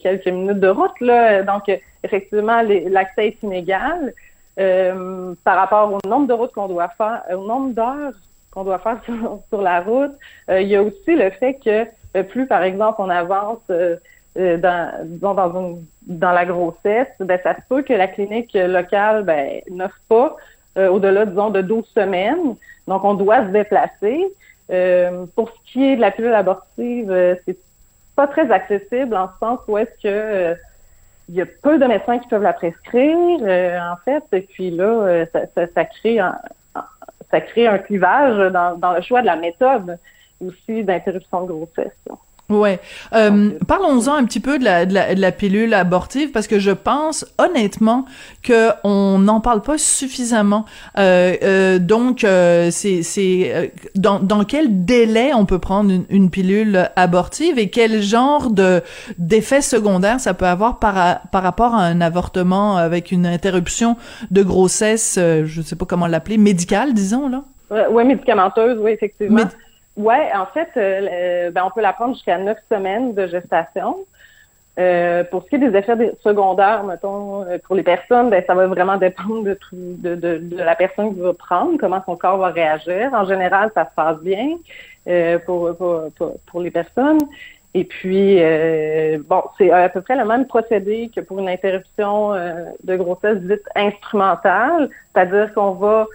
quelques 0.00 0.28
minutes 0.28 0.60
de 0.60 0.68
route, 0.68 1.00
là. 1.00 1.42
Donc, 1.42 1.64
effectivement, 2.04 2.62
l'accès 2.62 3.28
est 3.28 3.42
inégal. 3.42 4.12
Euh, 4.58 5.34
par 5.44 5.56
rapport 5.56 5.92
au 5.92 6.08
nombre 6.08 6.26
de 6.26 6.34
routes 6.34 6.52
qu'on 6.52 6.68
doit 6.68 6.88
faire, 6.98 7.22
au 7.30 7.46
nombre 7.46 7.72
d'heures 7.72 8.12
qu'on 8.50 8.64
doit 8.64 8.78
faire 8.80 9.00
sur, 9.48 9.62
la 9.62 9.80
route. 9.80 10.12
Euh, 10.50 10.60
il 10.60 10.68
y 10.68 10.76
a 10.76 10.82
aussi 10.82 11.14
le 11.14 11.30
fait 11.30 11.54
que 11.54 11.86
euh, 12.16 12.22
plus, 12.24 12.46
par 12.46 12.62
exemple, 12.62 12.96
on 12.98 13.08
avance 13.08 13.60
dans, 14.36 15.08
dans, 15.20 15.78
dans 16.02 16.32
la 16.32 16.44
grossesse, 16.44 17.08
ben, 17.20 17.38
ça 17.42 17.54
se 17.54 17.60
peut 17.68 17.82
que 17.82 17.92
la 17.92 18.08
clinique 18.08 18.52
locale 18.54 19.22
ben, 19.24 19.60
n'offre 19.70 20.00
pas 20.08 20.36
au-delà, 20.76 21.26
disons, 21.26 21.50
de 21.50 21.62
12 21.62 21.86
semaines. 21.94 22.56
Donc, 22.86 23.04
on 23.04 23.14
doit 23.14 23.44
se 23.46 23.50
déplacer. 23.50 24.24
Euh, 24.70 25.26
pour 25.34 25.50
ce 25.50 25.72
qui 25.72 25.84
est 25.84 25.96
de 25.96 26.00
la 26.00 26.10
pilule 26.10 26.34
abortive, 26.34 27.10
euh, 27.10 27.34
c'est 27.44 27.58
pas 28.14 28.26
très 28.26 28.50
accessible 28.50 29.16
en 29.16 29.28
ce 29.28 29.38
sens 29.40 29.60
où 29.66 29.78
est-ce 29.78 30.02
que 30.02 30.08
euh, 30.08 30.54
il 31.28 31.34
y 31.36 31.40
a 31.40 31.46
peu 31.46 31.78
de 31.78 31.86
médecins 31.86 32.18
qui 32.18 32.28
peuvent 32.28 32.42
la 32.42 32.52
prescrire, 32.52 33.14
en 33.14 33.96
fait, 34.04 34.24
et 34.32 34.42
puis 34.42 34.70
là, 34.70 35.24
ça, 35.54 35.84
crée 35.84 36.18
un, 36.18 36.36
ça 37.30 37.40
crée 37.40 37.68
un 37.68 37.78
clivage 37.78 38.52
dans, 38.52 38.92
le 38.92 39.00
choix 39.00 39.20
de 39.20 39.26
la 39.26 39.36
méthode 39.36 39.96
aussi 40.44 40.82
d'interruption 40.82 41.42
de 41.42 41.52
grossesse. 41.52 41.92
Ouais. 42.50 42.80
Euh, 43.14 43.50
Parlons-en 43.66 44.14
un 44.14 44.24
petit 44.24 44.40
peu 44.40 44.58
de 44.58 44.64
la, 44.64 44.84
de, 44.84 44.94
la, 44.94 45.14
de 45.14 45.20
la, 45.20 45.32
pilule 45.32 45.72
abortive 45.72 46.32
parce 46.32 46.46
que 46.46 46.58
je 46.58 46.72
pense 46.72 47.24
honnêtement 47.38 48.04
que 48.42 48.70
on 48.84 49.18
n'en 49.18 49.40
parle 49.40 49.62
pas 49.62 49.78
suffisamment. 49.78 50.64
Euh, 50.98 51.34
euh, 51.42 51.78
donc, 51.78 52.24
euh, 52.24 52.70
c'est 52.70 53.02
c'est 53.02 53.52
euh, 53.54 53.66
dans, 53.94 54.18
dans 54.20 54.44
quel 54.44 54.84
délai 54.84 55.32
on 55.32 55.46
peut 55.46 55.58
prendre 55.58 55.90
une, 55.90 56.04
une 56.10 56.30
pilule 56.30 56.90
abortive 56.96 57.58
et 57.58 57.70
quel 57.70 58.02
genre 58.02 58.50
de 58.50 58.82
d'effets 59.18 59.62
secondaires 59.62 60.20
ça 60.20 60.34
peut 60.34 60.46
avoir 60.46 60.78
par 60.78 61.20
par 61.30 61.42
rapport 61.42 61.74
à 61.74 61.84
un 61.84 62.00
avortement 62.00 62.76
avec 62.76 63.12
une 63.12 63.26
interruption 63.26 63.96
de 64.30 64.42
grossesse, 64.42 65.16
euh, 65.18 65.44
je 65.46 65.62
sais 65.62 65.76
pas 65.76 65.86
comment 65.86 66.06
l'appeler, 66.06 66.38
médicale, 66.38 66.92
disons 66.94 67.28
là? 67.28 67.44
Oui, 67.90 68.04
médicamenteuse, 68.04 68.78
oui, 68.80 68.90
effectivement. 68.90 69.42
Oui, 70.00 70.14
en 70.34 70.46
fait, 70.46 70.70
euh, 70.78 71.08
euh, 71.10 71.50
ben, 71.50 71.62
on 71.66 71.70
peut 71.70 71.82
la 71.82 71.92
prendre 71.92 72.14
jusqu'à 72.14 72.38
neuf 72.38 72.56
semaines 72.70 73.12
de 73.12 73.26
gestation. 73.26 73.98
Euh, 74.78 75.24
pour 75.24 75.42
ce 75.42 75.50
qui 75.50 75.56
est 75.56 75.58
des 75.58 75.76
effets 75.76 76.14
secondaires, 76.24 76.84
mettons, 76.84 77.44
pour 77.64 77.76
les 77.76 77.82
personnes, 77.82 78.30
ben, 78.30 78.42
ça 78.46 78.54
va 78.54 78.66
vraiment 78.66 78.96
dépendre 78.96 79.44
de, 79.44 79.52
tout, 79.52 79.76
de, 79.76 80.40
la 80.56 80.74
personne 80.74 81.14
qui 81.14 81.20
va 81.20 81.34
prendre, 81.34 81.76
comment 81.78 82.02
son 82.06 82.16
corps 82.16 82.38
va 82.38 82.48
réagir. 82.48 83.10
En 83.12 83.26
général, 83.26 83.70
ça 83.74 83.84
se 83.84 83.94
passe 83.94 84.18
bien 84.20 84.56
pour, 85.44 85.76
pour, 85.76 86.10
pour, 86.46 86.60
les 86.62 86.70
personnes. 86.70 87.18
Et 87.74 87.84
puis, 87.84 88.40
bon, 89.28 89.42
c'est 89.58 89.70
à 89.70 89.90
peu 89.90 90.00
près 90.00 90.16
le 90.16 90.24
même 90.24 90.46
procédé 90.46 91.10
que 91.14 91.20
pour 91.20 91.40
une 91.40 91.48
interruption 91.50 92.32
de 92.32 92.96
grossesse 92.96 93.38
dite 93.40 93.68
instrumentale, 93.74 94.88
c'est-à-dire 95.12 95.52
qu'on 95.52 95.72
va 95.72 96.06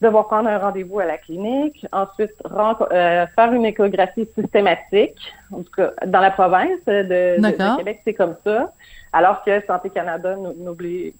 devoir 0.00 0.26
prendre 0.26 0.48
un 0.48 0.58
rendez-vous 0.58 1.00
à 1.00 1.06
la 1.06 1.18
clinique, 1.18 1.86
ensuite 1.92 2.32
euh, 2.44 3.26
faire 3.26 3.52
une 3.52 3.64
échographie 3.64 4.28
systématique. 4.38 5.16
En 5.52 5.62
tout 5.62 5.72
cas, 5.74 5.92
dans 6.06 6.20
la 6.20 6.30
province 6.30 6.84
de, 6.86 7.76
Québec, 7.76 8.00
c'est 8.04 8.14
comme 8.14 8.36
ça. 8.44 8.72
Alors 9.12 9.42
que 9.44 9.64
Santé 9.66 9.90
Canada 9.90 10.36
n'oblige 10.60 11.14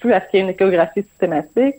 plus 0.00 0.12
à 0.12 0.20
ce 0.20 0.30
qu'il 0.30 0.40
y 0.40 0.42
ait 0.42 0.46
une 0.46 0.50
échographie 0.50 1.02
systématique. 1.02 1.76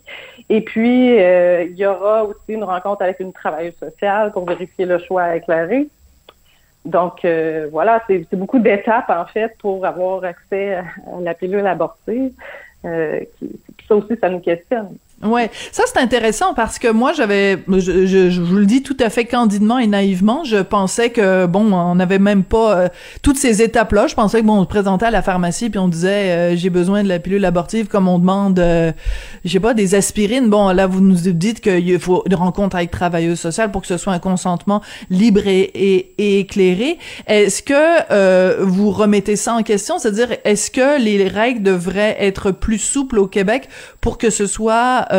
Et 0.49 0.61
puis, 0.61 1.19
euh, 1.19 1.63
il 1.63 1.75
y 1.75 1.85
aura 1.85 2.23
aussi 2.23 2.39
une 2.49 2.63
rencontre 2.63 3.01
avec 3.01 3.19
une 3.19 3.33
travailleuse 3.33 3.75
sociale 3.75 4.31
pour 4.31 4.45
vérifier 4.45 4.85
le 4.85 4.99
choix 4.99 5.35
éclairé. 5.35 5.87
Donc, 6.85 7.25
euh, 7.25 7.67
voilà, 7.71 8.03
c'est 8.07 8.33
beaucoup 8.33 8.59
d'étapes, 8.59 9.09
en 9.09 9.25
fait, 9.25 9.57
pour 9.57 9.85
avoir 9.85 10.23
accès 10.23 10.75
à, 10.75 10.83
la 11.21 11.33
pilule 11.33 11.67
abortive. 11.67 12.31
ça 12.83 13.95
aussi, 13.95 14.15
ça 14.21 14.29
nous 14.29 14.39
questionne. 14.39 14.97
Ouais, 15.23 15.49
ça 15.71 15.83
c'est 15.85 15.99
intéressant 15.99 16.53
parce 16.53 16.79
que 16.79 16.89
moi 16.89 17.13
j'avais, 17.13 17.63
je, 17.67 18.05
je, 18.05 18.29
je, 18.29 18.41
vous 18.41 18.57
le 18.57 18.65
dis 18.65 18.83
tout 18.83 18.97
à 18.99 19.09
fait 19.09 19.25
candidement 19.25 19.79
et 19.79 19.87
naïvement, 19.87 20.43
je 20.43 20.57
pensais 20.57 21.11
que 21.11 21.45
bon, 21.45 21.73
on 21.73 21.95
n'avait 21.95 22.19
même 22.19 22.43
pas 22.43 22.77
euh, 22.77 22.87
toutes 23.21 23.37
ces 23.37 23.61
étapes-là. 23.61 24.07
Je 24.07 24.15
pensais 24.15 24.41
que 24.41 24.45
bon, 24.45 24.59
on 24.59 24.63
se 24.63 24.67
présentait 24.67 25.05
à 25.05 25.11
la 25.11 25.21
pharmacie 25.21 25.69
puis 25.69 25.79
on 25.79 25.87
disait 25.87 26.09
euh, 26.53 26.55
j'ai 26.55 26.69
besoin 26.69 27.03
de 27.03 27.07
la 27.07 27.19
pilule 27.19 27.45
abortive 27.45 27.87
comme 27.87 28.07
on 28.07 28.19
demande, 28.19 28.59
euh, 28.59 28.91
je 29.45 29.51
sais 29.51 29.59
pas, 29.59 29.73
des 29.73 29.95
aspirines. 29.95 30.49
Bon, 30.49 30.69
là 30.69 30.87
vous 30.87 31.01
nous 31.01 31.15
dites 31.15 31.61
qu'il 31.61 31.99
faut 31.99 32.23
une 32.27 32.35
rencontre 32.35 32.75
avec 32.75 32.91
travailleuse 32.91 33.39
sociale 33.39 33.71
pour 33.71 33.81
que 33.81 33.87
ce 33.87 33.97
soit 33.97 34.13
un 34.13 34.19
consentement 34.19 34.81
libre 35.09 35.47
et, 35.47 36.13
et, 36.17 36.39
éclairé. 36.39 36.97
Est-ce 37.27 37.63
que 37.63 38.11
euh, 38.11 38.57
vous 38.61 38.91
remettez 38.91 39.35
ça 39.35 39.53
en 39.53 39.63
question, 39.63 39.99
c'est-à-dire 39.99 40.29
est-ce 40.43 40.71
que 40.71 41.01
les 41.01 41.27
règles 41.27 41.63
devraient 41.63 42.17
être 42.19 42.51
plus 42.51 42.79
souples 42.79 43.19
au 43.19 43.27
Québec 43.27 43.69
pour 44.01 44.17
que 44.17 44.29
ce 44.29 44.47
soit 44.47 45.05
euh, 45.11 45.12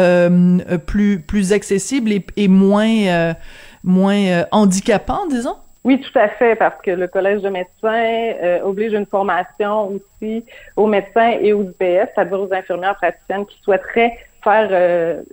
plus 0.87 1.21
plus 1.21 1.53
accessible 1.53 2.11
et, 2.37 2.49
moins 2.49 3.07
euh, 3.07 3.35
moins 3.83 4.27
euh, 4.27 4.45
handicapant, 4.51 5.27
disons? 5.29 5.57
Oui, 5.85 6.01
tout 6.01 6.19
à 6.19 6.29
fait, 6.29 6.57
parce 6.57 6.81
que 6.81 6.91
le 6.91 7.07
Collège 7.09 7.43
de 7.43 7.51
médecins 7.51 8.63
oblige 8.63 8.95
une 8.95 9.05
formation 9.05 9.89
aussi 9.89 10.43
aux 10.77 10.87
médecins 10.87 11.33
et 11.43 11.53
aux 11.53 11.63
IPS, 11.63 12.09
c'est-à-dire 12.15 12.41
aux 12.41 12.55
infirmières 12.55 12.97
praticiennes 12.97 13.45
qui 13.45 13.61
souhaiteraient 13.63 14.17
faire 14.43 14.71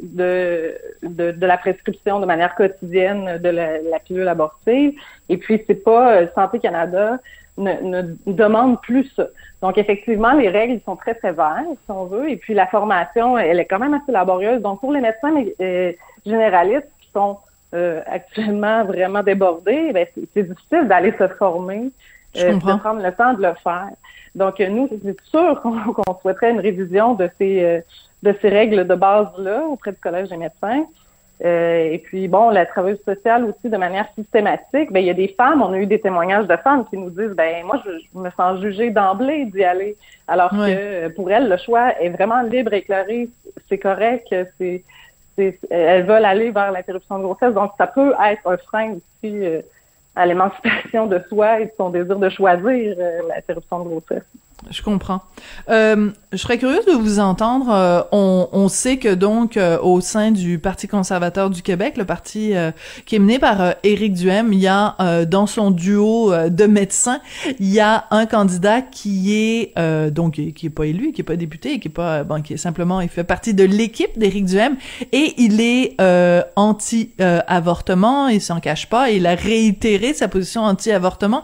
de, 0.02 0.76
de, 1.04 1.46
la 1.46 1.58
prescription 1.58 2.20
de 2.20 2.26
manière 2.26 2.54
quotidienne 2.56 3.38
de 3.38 3.50
la, 3.50 3.78
la 3.78 4.00
pilule 4.00 4.28
abortive. 4.28 4.94
Et 5.30 5.38
puis, 5.38 5.64
c'est 5.68 5.84
pas 5.86 6.28
Santé 6.36 6.60
Canada 6.60 7.18
ne, 7.62 7.74
ne, 7.82 8.16
demande 8.26 8.82
plus 8.82 9.10
ça. 9.16 9.28
Donc, 9.62 9.78
effectivement, 9.78 10.34
les 10.34 10.50
règles 10.50 10.82
sont 10.86 10.96
très 10.96 11.18
sévères, 11.22 11.64
si 11.86 11.92
on 11.92 12.06
veut, 12.06 12.30
et 12.30 12.38
puis 12.38 12.54
la 12.54 12.68
formation, 12.68 13.38
elle 13.38 13.60
est 13.60 13.66
quand 13.66 13.80
même 13.80 13.94
assez 13.94 14.12
laborieuse. 14.12 14.62
Donc, 14.62 14.80
pour 14.82 14.92
les 14.92 15.02
médecins 15.02 15.34
euh, 15.62 15.94
généralistes 16.26 16.90
qui 17.00 17.10
sont 17.14 17.38
euh, 17.74 18.02
actuellement 18.08 18.84
vraiment 18.86 19.24
débordés, 19.24 19.92
ben, 19.94 20.06
c'est 20.16 20.48
difficile 20.48 20.88
d'aller 20.88 21.14
se 21.18 21.28
former, 21.30 21.92
euh, 22.38 22.54
de 22.54 22.80
prendre 22.80 23.02
le 23.02 23.12
temps 23.12 23.34
de 23.34 23.42
le 23.42 23.54
faire. 23.64 23.90
Donc, 24.36 24.60
nous, 24.60 24.90
c'est 25.04 25.22
sûr 25.26 25.62
qu'on 25.62 26.20
souhaiterait 26.22 26.52
une 26.52 26.60
révision 26.60 27.14
de 27.14 27.30
ces, 27.38 27.84
de 28.24 28.36
ces 28.42 28.50
règles 28.50 28.88
de 28.88 28.96
base-là 28.96 29.64
auprès 29.66 29.92
du 29.92 29.98
Collège 29.98 30.30
des 30.30 30.38
médecins. 30.38 30.86
Euh, 31.44 31.92
et 31.92 31.98
puis, 31.98 32.28
bon, 32.28 32.50
la 32.50 32.66
travailleuse 32.66 33.02
sociale 33.04 33.46
aussi, 33.46 33.70
de 33.70 33.78
manière 33.78 34.08
systématique, 34.16 34.92
ben, 34.92 35.00
il 35.00 35.08
y 35.08 35.10
a 35.10 35.16
des 35.16 35.30
femmes, 35.30 35.62
on 35.62 35.74
a 35.74 35.78
eu 35.78 35.88
des 35.88 36.00
témoignages 36.00 36.46
de 36.46 36.56
femmes 36.58 36.86
qui 36.88 36.98
nous 36.98 37.10
disent, 37.10 37.36
ben 37.36 37.66
moi, 37.66 37.82
je, 37.84 38.20
me 38.20 38.30
sens 38.32 38.62
jugée 38.62 38.92
d'emblée 38.92 39.46
d'y 39.46 39.64
aller. 39.64 39.96
Alors 40.28 40.52
que 40.52 41.08
pour 41.10 41.32
elles, 41.32 41.50
le 41.50 41.58
choix 41.58 42.00
est 42.00 42.10
vraiment 42.10 42.42
libre, 42.42 42.74
éclairé, 42.74 43.28
c'est 43.68 43.80
correct, 43.80 44.28
c'est, 44.60 44.84
elles 45.70 46.06
veulent 46.06 46.26
aller 46.26 46.52
vers 46.52 46.72
l'interruption 46.72 47.18
de 47.18 47.24
grossesse. 47.24 47.54
Donc, 47.54 47.72
ça 47.78 47.88
peut 47.88 48.14
être 48.24 48.48
un 48.48 48.58
frein 48.58 48.92
aussi 48.92 49.46
euh, 49.46 49.62
à 50.16 50.28
l'émancipation 50.28 51.08
de 51.08 51.20
soi 51.28 51.62
et 51.62 51.66
de 51.66 51.72
son 51.76 51.90
désir 51.90 52.18
de 52.18 52.30
choisir 52.30 52.96
euh, 53.00 53.22
l'interruption 53.28 53.84
de 53.84 53.90
grossesse. 53.90 54.24
Je 54.70 54.82
comprends. 54.82 55.22
Euh, 55.70 56.12
je 56.32 56.38
serais 56.38 56.58
curieuse 56.58 56.86
de 56.86 56.94
vous 56.94 57.20
entendre. 57.20 57.70
Euh, 57.72 58.02
on, 58.12 58.48
on, 58.54 58.70
sait 58.70 58.98
que 58.98 59.14
donc 59.14 59.58
euh, 59.58 59.78
au 59.80 60.00
sein 60.00 60.32
du 60.32 60.60
Parti 60.60 60.88
conservateur 60.88 61.50
du 61.50 61.62
Québec, 61.62 61.98
le 61.98 62.06
parti 62.06 62.56
euh, 62.56 62.72
qui 63.06 63.18
est 63.18 63.20
mené 63.20 63.38
par 63.38 63.76
Éric 63.84 64.14
Duhem, 64.14 64.54
il 64.54 64.60
y 64.60 64.68
a 64.68 64.96
dans 65.26 65.48
son 65.48 65.72
duo 65.72 66.34
de 66.50 66.66
médecins, 66.66 67.20
il 67.60 67.70
y 67.70 67.80
a 67.80 68.06
un 68.12 68.26
candidat 68.26 68.82
qui 68.82 69.34
est 69.34 69.74
donc 70.12 70.34
qui 70.34 70.66
est 70.66 70.70
pas 70.70 70.86
élu, 70.86 71.12
qui 71.12 71.22
est 71.22 71.26
pas 71.26 71.36
député, 71.36 71.80
qui 71.80 71.88
est 71.88 71.92
pas 71.92 72.24
bon, 72.24 72.42
qui 72.42 72.54
est 72.54 72.58
simplement 72.58 73.02
il 73.02 73.10
fait 73.10 73.24
partie 73.24 73.54
de 73.54 73.64
l'équipe 73.64 74.18
d'Éric 74.18 74.46
Duhem 74.46 74.76
et 75.12 75.34
il 75.38 75.60
est 75.60 75.98
anti-avortement, 76.56 78.28
il 78.30 78.42
s'en 78.42 78.60
cache 78.60 78.88
pas, 78.88 79.10
il 79.10 79.26
a 79.28 79.36
réitéré 79.36 80.14
sa 80.14 80.28
position 80.28 80.62
anti-avortement. 80.62 81.44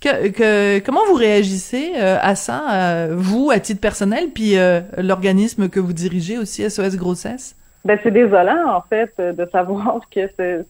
Que, 0.00 0.28
que, 0.28 0.78
comment 0.84 1.04
vous 1.08 1.14
réagissez 1.14 1.92
euh, 1.96 2.16
à 2.20 2.36
ça, 2.36 2.62
euh, 2.70 3.08
vous, 3.16 3.50
à 3.50 3.58
titre 3.58 3.80
personnel, 3.80 4.28
puis 4.32 4.56
euh, 4.56 4.80
l'organisme 4.96 5.68
que 5.68 5.80
vous 5.80 5.92
dirigez 5.92 6.38
aussi, 6.38 6.68
SOS 6.68 6.96
Grossesse? 6.96 7.56
Ben, 7.84 7.98
c'est 8.02 8.12
désolant, 8.12 8.76
en 8.76 8.82
fait, 8.82 9.12
de 9.18 9.48
savoir 9.50 10.00
que 10.14 10.28
c'est... 10.36 10.64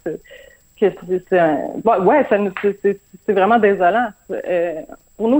Que 0.80 0.86
c'est 1.28 1.38
un... 1.38 1.58
bon, 1.82 2.04
ouais, 2.04 2.24
c'est 2.30 3.32
vraiment 3.32 3.58
désolant. 3.58 4.10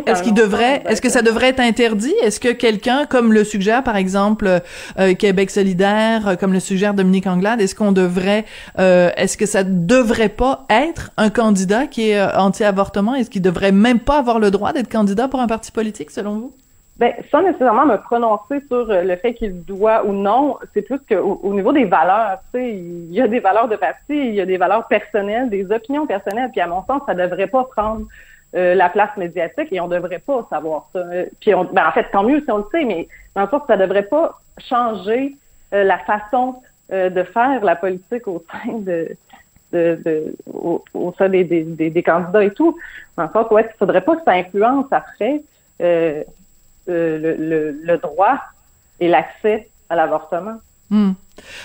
Est-ce 0.06 0.24
qu'il 0.24 0.34
devrait, 0.34 0.82
est-ce 0.88 1.00
que 1.00 1.08
ça 1.08 1.22
devrait 1.22 1.50
être 1.50 1.60
interdit? 1.60 2.14
Est-ce 2.22 2.40
que 2.40 2.48
quelqu'un, 2.48 3.06
comme 3.06 3.32
le 3.32 3.44
suggère 3.44 3.84
par 3.84 3.96
exemple 3.96 4.60
euh, 4.98 5.14
Québec 5.14 5.50
solidaire, 5.50 6.28
euh, 6.28 6.34
comme 6.34 6.52
le 6.52 6.58
suggère 6.58 6.94
Dominique 6.94 7.28
Anglade, 7.28 7.60
est-ce 7.60 7.76
qu'on 7.76 7.92
devrait, 7.92 8.44
euh, 8.80 9.10
est-ce 9.16 9.36
que 9.36 9.46
ça 9.46 9.62
devrait 9.62 10.30
pas 10.30 10.66
être 10.68 11.12
un 11.16 11.30
candidat 11.30 11.86
qui 11.86 12.10
est 12.10 12.20
anti-avortement? 12.36 13.14
Est-ce 13.14 13.30
qu'il 13.30 13.42
devrait 13.42 13.70
même 13.70 14.00
pas 14.00 14.18
avoir 14.18 14.40
le 14.40 14.50
droit 14.50 14.72
d'être 14.72 14.90
candidat 14.90 15.28
pour 15.28 15.40
un 15.40 15.46
parti 15.46 15.70
politique, 15.70 16.10
selon 16.10 16.38
vous? 16.38 16.52
Ben, 16.96 17.12
sans 17.30 17.42
nécessairement 17.42 17.86
me 17.86 17.98
prononcer 17.98 18.60
sur 18.66 18.86
le 18.88 19.16
fait 19.16 19.34
qu'il 19.34 19.62
doit 19.62 20.04
ou 20.04 20.12
non, 20.12 20.56
c'est 20.74 20.82
plus 20.82 20.98
qu'au 21.08 21.38
au 21.44 21.54
niveau 21.54 21.72
des 21.72 21.84
valeurs, 21.84 22.38
tu 22.52 22.58
sais, 22.58 22.70
il 22.72 23.12
y 23.12 23.20
a 23.20 23.28
des 23.28 23.38
valeurs 23.38 23.68
de 23.68 23.76
parti, 23.76 23.98
il 24.08 24.34
y 24.34 24.40
a 24.40 24.46
des 24.46 24.56
valeurs 24.56 24.88
personnelles, 24.88 25.48
des 25.48 25.70
opinions 25.70 26.08
personnelles, 26.08 26.50
puis 26.50 26.60
à 26.60 26.66
mon 26.66 26.84
sens, 26.86 27.02
ça 27.06 27.14
devrait 27.14 27.46
pas 27.46 27.62
prendre 27.76 28.04
euh, 28.54 28.74
la 28.74 28.88
place 28.88 29.14
médiatique 29.18 29.68
et 29.72 29.80
on 29.80 29.88
devrait 29.88 30.20
pas 30.20 30.46
savoir 30.48 30.88
ça. 30.94 31.04
Puis 31.40 31.54
on, 31.54 31.64
ben 31.64 31.86
en 31.86 31.92
fait, 31.92 32.06
tant 32.10 32.24
mieux 32.24 32.40
si 32.40 32.50
on 32.50 32.58
le 32.58 32.64
sait, 32.72 32.84
mais 32.84 33.06
dans 33.34 33.42
le 33.42 33.48
sens 33.48 33.60
ça 33.66 33.76
devrait 33.76 34.04
pas 34.04 34.40
changer 34.56 35.36
euh, 35.74 35.84
la 35.84 35.98
façon 35.98 36.62
euh, 36.90 37.10
de 37.10 37.22
faire 37.24 37.62
la 37.62 37.76
politique 37.76 38.26
au 38.26 38.42
sein 38.50 38.78
de, 38.78 39.14
de, 39.72 40.00
de 40.02 40.34
au, 40.50 40.82
sein 41.18 41.28
des, 41.28 41.44
des, 41.44 41.90
des, 41.90 42.02
candidats 42.02 42.42
et 42.42 42.52
tout. 42.52 42.74
Dans 43.18 43.24
le 43.24 43.28
sens, 43.34 43.50
ouais, 43.50 43.68
il 43.70 43.78
faudrait 43.78 44.00
pas 44.00 44.16
que 44.16 44.24
ça 44.24 44.32
influence 44.32 44.86
après 44.92 45.42
le, 45.78 46.24
le, 46.86 47.72
le, 47.72 47.98
droit 47.98 48.38
et 48.98 49.08
l'accès 49.08 49.68
à 49.90 49.96
l'avortement. 49.96 50.56
Hmm. 50.90 51.12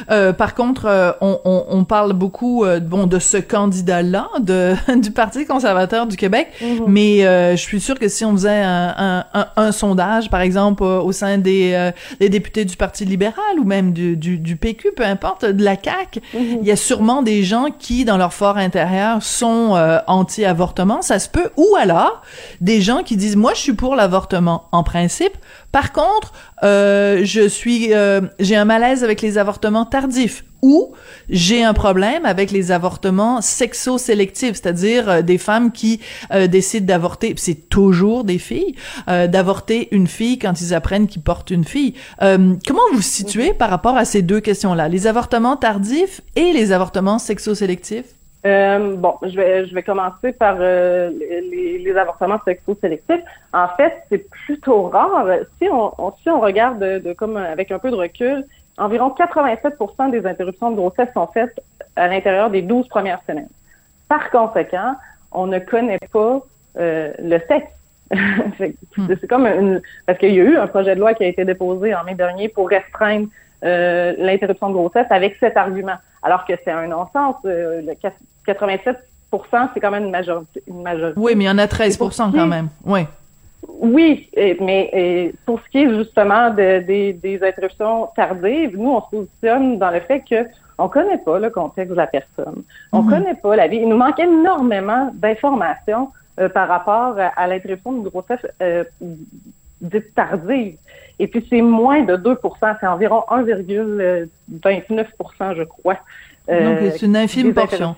Euh, 0.09 0.33
par 0.33 0.55
contre, 0.55 0.85
euh, 0.85 1.11
on, 1.21 1.39
on, 1.45 1.65
on, 1.69 1.83
parle 1.83 2.13
beaucoup 2.13 2.63
euh, 2.63 2.79
bon 2.79 3.07
de 3.07 3.19
ce 3.19 3.37
candidat-là 3.37 4.29
de 4.39 4.75
du 4.95 5.11
Parti 5.11 5.45
conservateur 5.45 6.07
du 6.07 6.17
Québec, 6.17 6.49
mm-hmm. 6.61 6.83
mais 6.87 7.21
je 7.55 7.61
suis 7.61 7.79
sûre 7.79 7.99
que 7.99 8.07
si 8.07 8.25
on 8.25 8.33
faisait 8.33 8.61
un, 8.63 9.25
un, 9.33 9.47
un, 9.55 9.71
sondage, 9.71 10.29
par 10.29 10.41
exemple, 10.41 10.83
au 10.83 11.11
sein 11.11 11.37
des, 11.37 11.91
des, 12.19 12.29
députés 12.29 12.65
du 12.65 12.75
Parti 12.75 13.05
libéral 13.05 13.59
ou 13.59 13.63
même 13.63 13.93
du, 13.93 14.17
du, 14.17 14.37
du 14.37 14.55
PQ, 14.55 14.91
peu 14.95 15.03
importe, 15.03 15.45
de 15.45 15.63
la 15.63 15.75
CAQ, 15.81 16.19
mm-hmm. 16.19 16.57
il 16.61 16.67
y 16.67 16.71
a 16.71 16.75
sûrement 16.75 17.21
des 17.21 17.43
gens 17.43 17.67
qui, 17.77 18.05
dans 18.05 18.17
leur 18.17 18.33
fort 18.33 18.57
intérieur, 18.57 19.21
sont 19.21 20.01
anti-avortement. 20.07 21.01
Ça 21.01 21.19
se 21.19 21.29
peut. 21.29 21.49
Ou 21.57 21.75
alors, 21.79 22.21
des 22.61 22.81
gens 22.81 23.03
qui 23.03 23.17
disent, 23.17 23.35
moi, 23.35 23.53
je 23.53 23.59
suis 23.59 23.73
pour 23.73 23.95
l'avortement 23.95 24.65
en 24.71 24.83
principe. 24.83 25.33
Par 25.73 25.91
contre, 25.91 26.31
euh, 26.63 27.25
je 27.25 27.47
suis, 27.49 27.93
euh, 27.93 28.21
j'ai 28.39 28.55
un 28.55 28.63
malaise 28.63 29.03
avec 29.03 29.21
les 29.21 29.39
avortements 29.39 29.85
tardifs 29.85 30.45
ou 30.61 30.93
j'ai 31.29 31.63
un 31.63 31.73
problème 31.73 32.25
avec 32.25 32.51
les 32.51 32.71
avortements 32.71 33.41
sexo-sélectifs, 33.41 34.53
c'est-à-dire 34.53 35.09
euh, 35.09 35.21
des 35.23 35.39
femmes 35.39 35.71
qui 35.71 35.99
euh, 36.31 36.45
décident 36.45 36.85
d'avorter, 36.85 37.33
c'est 37.37 37.69
toujours 37.69 38.23
des 38.23 38.37
filles, 38.37 38.75
euh, 39.09 39.27
d'avorter 39.27 39.89
une 39.91 40.07
fille 40.07 40.37
quand 40.37 40.61
ils 40.61 40.75
apprennent 40.75 41.07
qu'ils 41.07 41.23
portent 41.23 41.49
une 41.49 41.65
fille. 41.65 41.95
comment 42.19 42.81
vous 42.91 42.97
vous 42.97 43.01
situez 43.01 43.53
par 43.53 43.69
rapport 43.71 43.97
à 43.97 44.05
ces 44.05 44.21
deux 44.21 44.39
questions-là, 44.39 44.87
les 44.89 45.07
avortements 45.07 45.57
tardifs 45.57 46.21
et 46.35 46.53
les 46.53 46.71
avortements 46.71 47.17
sexo-sélectifs? 47.17 48.13
Euh, 48.45 48.95
bon, 48.97 49.17
je 49.21 49.35
vais, 49.35 49.65
je 49.65 49.73
vais 49.73 49.83
commencer 49.83 50.33
par 50.33 50.57
euh, 50.59 51.09
les, 51.11 51.79
les, 51.79 51.95
avortements 51.95 52.39
sexo-sélectifs. 52.43 53.21
En 53.53 53.69
fait, 53.69 54.03
c'est 54.09 54.29
plutôt 54.29 54.83
rare. 54.89 55.25
Si 55.61 55.69
on, 55.69 55.93
si 56.21 56.29
on 56.29 56.41
regarde 56.41 56.79
de, 56.79 57.13
comme 57.13 57.37
avec 57.37 57.71
un 57.71 57.79
peu 57.79 57.89
de 57.89 57.95
recul, 57.95 58.45
environ 58.77 59.15
87% 59.17 60.11
des 60.11 60.25
interruptions 60.25 60.71
de 60.71 60.75
grossesse 60.75 61.07
sont 61.13 61.27
faites 61.27 61.57
à 61.95 62.07
l'intérieur 62.07 62.49
des 62.49 62.61
12 62.61 62.87
premières 62.89 63.21
semaines. 63.27 63.49
Par 64.09 64.29
conséquent, 64.29 64.95
on 65.31 65.47
ne 65.47 65.59
connaît 65.59 65.99
pas 66.11 66.41
euh, 66.77 67.13
le 67.19 67.39
sexe. 67.47 67.67
Hmm. 68.95 69.07
c'est 69.07 69.27
comme 69.27 69.47
une, 69.47 69.81
parce 70.05 70.19
qu'il 70.19 70.35
y 70.35 70.39
a 70.39 70.43
eu 70.43 70.55
un 70.55 70.67
projet 70.67 70.93
de 70.93 70.99
loi 70.99 71.15
qui 71.15 71.23
a 71.23 71.27
été 71.27 71.45
déposé 71.45 71.95
en 71.95 72.03
mai 72.03 72.13
dernier 72.13 72.47
pour 72.47 72.69
restreindre 72.69 73.27
euh, 73.63 74.13
l'interruption 74.19 74.69
de 74.69 74.73
grossesse 74.75 75.07
avec 75.09 75.35
cet 75.39 75.57
argument. 75.57 75.95
Alors 76.21 76.45
que 76.45 76.53
c'est 76.63 76.69
un 76.69 76.85
non-sens. 76.85 77.37
Euh, 77.45 77.81
87% 78.47 78.95
c'est 79.73 79.79
quand 79.79 79.91
même 79.91 80.05
une 80.05 80.11
majorité, 80.11 80.63
une 80.67 80.83
majorité. 80.83 81.19
Oui, 81.19 81.33
mais 81.35 81.45
il 81.45 81.47
y 81.47 81.49
en 81.49 81.57
a 81.57 81.65
13% 81.65 82.31
quand 82.31 82.47
même. 82.47 82.69
Oui. 82.85 83.01
Oui, 83.67 84.29
mais 84.35 85.33
pour 85.45 85.59
ce 85.61 85.69
qui 85.69 85.79
est 85.79 85.89
justement 85.89 86.49
de, 86.49 86.81
des 86.81 87.39
interruptions 87.41 88.09
tardives, 88.15 88.77
nous, 88.77 88.91
on 88.91 89.01
se 89.01 89.09
positionne 89.09 89.79
dans 89.79 89.89
le 89.89 90.01
fait 90.01 90.23
que 90.29 90.45
on 90.77 90.89
connaît 90.89 91.17
pas 91.17 91.39
le 91.39 91.49
contexte 91.49 91.91
de 91.91 91.95
la 91.95 92.07
personne. 92.07 92.63
On 92.91 93.03
mm-hmm. 93.03 93.09
connaît 93.09 93.35
pas 93.35 93.55
la 93.55 93.67
vie. 93.67 93.77
Il 93.77 93.87
nous 93.89 93.97
manque 93.97 94.19
énormément 94.19 95.11
d'informations 95.13 96.09
euh, 96.39 96.49
par 96.49 96.67
rapport 96.67 97.15
à, 97.35 97.47
l'interruption 97.47 97.93
de 97.93 98.09
grossesse 98.09 98.45
euh, 98.61 98.83
dite 99.81 100.13
tardive. 100.15 100.77
Et 101.19 101.27
puis, 101.27 101.45
c'est 101.47 101.61
moins 101.61 102.01
de 102.01 102.17
2% 102.17 102.77
c'est 102.79 102.87
environ 102.87 103.23
1,29% 103.29 105.55
je 105.55 105.61
crois. 105.63 105.99
Donc, 106.47 106.77
c'est 106.91 107.05
une 107.05 107.17
infime 107.17 107.53
portion. 107.53 107.95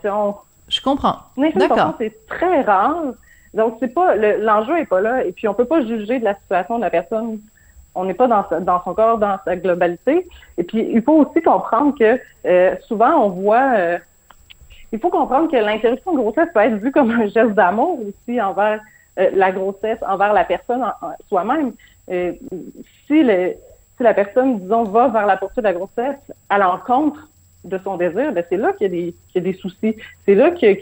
Je 0.67 0.81
comprends. 0.81 1.17
D'accord. 1.37 1.95
C'est 1.99 2.25
très 2.27 2.61
rare. 2.61 3.13
Donc, 3.53 3.77
c'est 3.79 3.93
pas 3.93 4.15
l'enjeu 4.15 4.77
est 4.79 4.85
pas 4.85 5.01
là. 5.01 5.23
Et 5.23 5.31
puis, 5.31 5.47
on 5.47 5.53
peut 5.53 5.65
pas 5.65 5.81
juger 5.81 6.19
de 6.19 6.25
la 6.25 6.35
situation 6.35 6.77
de 6.77 6.81
la 6.81 6.89
personne. 6.89 7.39
On 7.93 8.03
n'est 8.03 8.13
pas 8.13 8.27
dans, 8.27 8.45
dans 8.61 8.83
son 8.83 8.93
corps, 8.93 9.17
dans 9.17 9.37
sa 9.45 9.55
globalité. 9.55 10.27
Et 10.57 10.63
puis, 10.63 10.85
il 10.91 11.01
faut 11.01 11.13
aussi 11.13 11.41
comprendre 11.41 11.97
que 11.97 12.19
euh, 12.45 12.75
souvent, 12.87 13.25
on 13.25 13.29
voit. 13.29 13.73
Euh, 13.77 13.97
il 14.91 14.99
faut 14.99 15.09
comprendre 15.09 15.49
que 15.49 15.55
l'interruption 15.55 16.13
de 16.13 16.17
grossesse 16.17 16.49
peut 16.53 16.59
être 16.59 16.75
vue 16.75 16.91
comme 16.91 17.11
un 17.11 17.27
geste 17.27 17.51
d'amour 17.51 17.99
aussi 18.01 18.41
envers 18.41 18.79
euh, 19.19 19.29
la 19.33 19.51
grossesse, 19.51 19.99
envers 20.07 20.33
la 20.33 20.43
personne 20.43 20.83
soi-même. 21.29 21.73
si, 22.07 23.23
le, 23.23 23.55
si 23.97 24.03
la 24.03 24.13
personne, 24.13 24.59
disons, 24.59 24.83
va 24.83 25.07
vers 25.07 25.25
la 25.25 25.37
poursuite 25.37 25.59
de 25.59 25.69
la 25.69 25.73
grossesse 25.73 26.19
à 26.49 26.57
l'encontre 26.57 27.29
de 27.65 27.79
son 27.83 27.97
désir, 27.97 28.31
ben 28.31 28.43
c'est 28.49 28.57
là 28.57 28.73
qu'il 28.73 28.93
y, 28.93 29.13
y, 29.33 29.37
a 29.37 29.41
des 29.41 29.53
soucis. 29.53 29.95
C'est 30.25 30.35
là 30.35 30.51
qu'il 30.51 30.77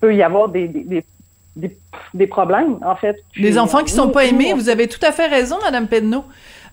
peut 0.00 0.14
y 0.14 0.22
avoir 0.22 0.48
des, 0.48 0.68
des, 0.68 1.04
des, 1.56 1.76
des, 2.14 2.26
problèmes, 2.26 2.78
en 2.84 2.96
fait. 2.96 3.16
Les 3.36 3.58
enfants 3.58 3.82
qui 3.84 3.92
sont 3.92 4.10
pas 4.10 4.24
aimés, 4.24 4.52
vous 4.54 4.68
avez 4.68 4.88
tout 4.88 5.04
à 5.04 5.12
fait 5.12 5.26
raison, 5.26 5.56
Madame 5.62 5.88
Pedneau. 5.88 6.24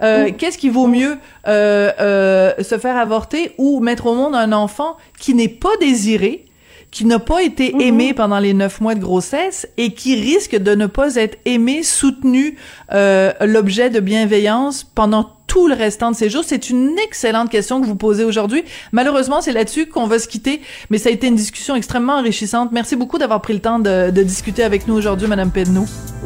Euh, 0.02 0.30
Qu'est-ce 0.38 0.58
qui 0.58 0.70
vaut 0.70 0.88
mieux 0.88 1.18
euh, 1.48 1.92
euh, 2.00 2.54
se 2.64 2.78
faire 2.78 2.98
avorter 2.98 3.54
ou 3.58 3.80
mettre 3.80 4.06
au 4.06 4.16
monde 4.16 4.36
un 4.36 4.54
enfant 4.54 4.96
qui 5.20 5.34
n'est 5.34 5.48
pas 5.48 5.76
désiré, 5.80 6.46
qui 6.92 7.06
n'a 7.06 7.18
pas 7.18 7.42
été 7.42 7.72
mm-hmm. 7.72 7.82
aimé 7.82 8.14
pendant 8.14 8.40
les 8.40 8.54
neuf 8.54 8.80
mois 8.80 8.94
de 8.94 9.00
grossesse 9.00 9.68
et 9.78 9.94
qui 9.94 10.16
risque 10.16 10.56
de 10.56 10.76
ne 10.76 10.86
pas 10.86 11.16
être 11.16 11.40
aimé, 11.46 11.82
soutenu, 11.82 12.58
l'objet 12.92 13.90
de 13.90 14.00
bienveillance 14.00 14.84
pendant 14.84 15.37
tout 15.48 15.68
le 15.68 15.74
restant 15.74 16.12
de 16.12 16.16
ces 16.16 16.30
jours? 16.30 16.44
C'est 16.46 16.70
une 16.70 16.98
excellente 17.00 17.50
question 17.50 17.82
que 17.82 17.88
vous 17.88 17.96
posez 17.96 18.24
aujourd'hui. 18.24 18.64
Malheureusement, 18.92 19.42
c'est 19.42 19.54
là-dessus 19.54 19.88
qu'on 19.88 20.08
va 20.08 20.20
se 20.20 20.28
quitter, 20.28 20.62
mais 20.90 20.98
ça 20.98 21.10
a 21.10 21.12
été 21.12 21.28
une 21.28 21.36
discussion 21.36 21.76
extrêmement 21.76 22.18
enrichissante. 22.18 22.72
Merci 22.72 22.96
beaucoup 22.96 23.18
d'avoir 23.18 23.42
pris 23.42 23.54
le 23.54 23.60
temps 23.60 23.80
de, 23.80 24.12
de, 24.12 24.24
discuter 24.24 24.64
avec 24.64 24.88
nous 24.88 24.96
aujourd'hui, 24.96 25.28
Madame 25.28 25.52
Pedneau. 25.52 25.86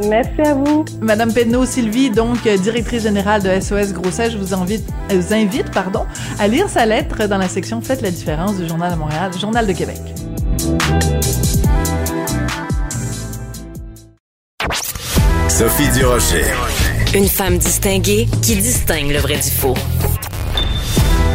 Merci 0.10 0.42
à 0.42 0.54
vous. 0.54 0.86
Madame 1.02 1.34
Pedneau 1.34 1.66
Sylvie, 1.66 2.10
donc 2.10 2.48
directrice 2.48 3.04
générale 3.04 3.44
de 3.44 3.60
SOS 3.62 3.94
Grossesse, 3.94 4.34
je 4.34 4.38
vous 4.38 4.54
invite, 4.54 4.84
vous 5.10 5.34
invite 5.34 5.72
pardon, 5.72 6.06
à 6.40 6.48
lire 6.48 6.70
sa 6.70 6.86
lettre 6.86 7.28
dans 7.28 7.38
la 7.38 7.48
section 7.48 7.82
Faites 7.82 8.02
la 8.02 8.12
différence 8.12 8.58
du 8.58 8.68
Journal 8.68 8.92
de 8.92 8.98
Montréal, 8.98 9.32
Journal 9.40 9.68
de 9.68 9.74
Québec. 9.74 10.00
Sophie 15.48 15.90
Durocher. 15.94 16.46
Une 17.14 17.28
femme 17.28 17.58
distinguée 17.58 18.26
qui 18.42 18.56
distingue 18.56 19.12
le 19.12 19.20
vrai 19.20 19.36
du 19.36 19.50
faux. 19.50 19.74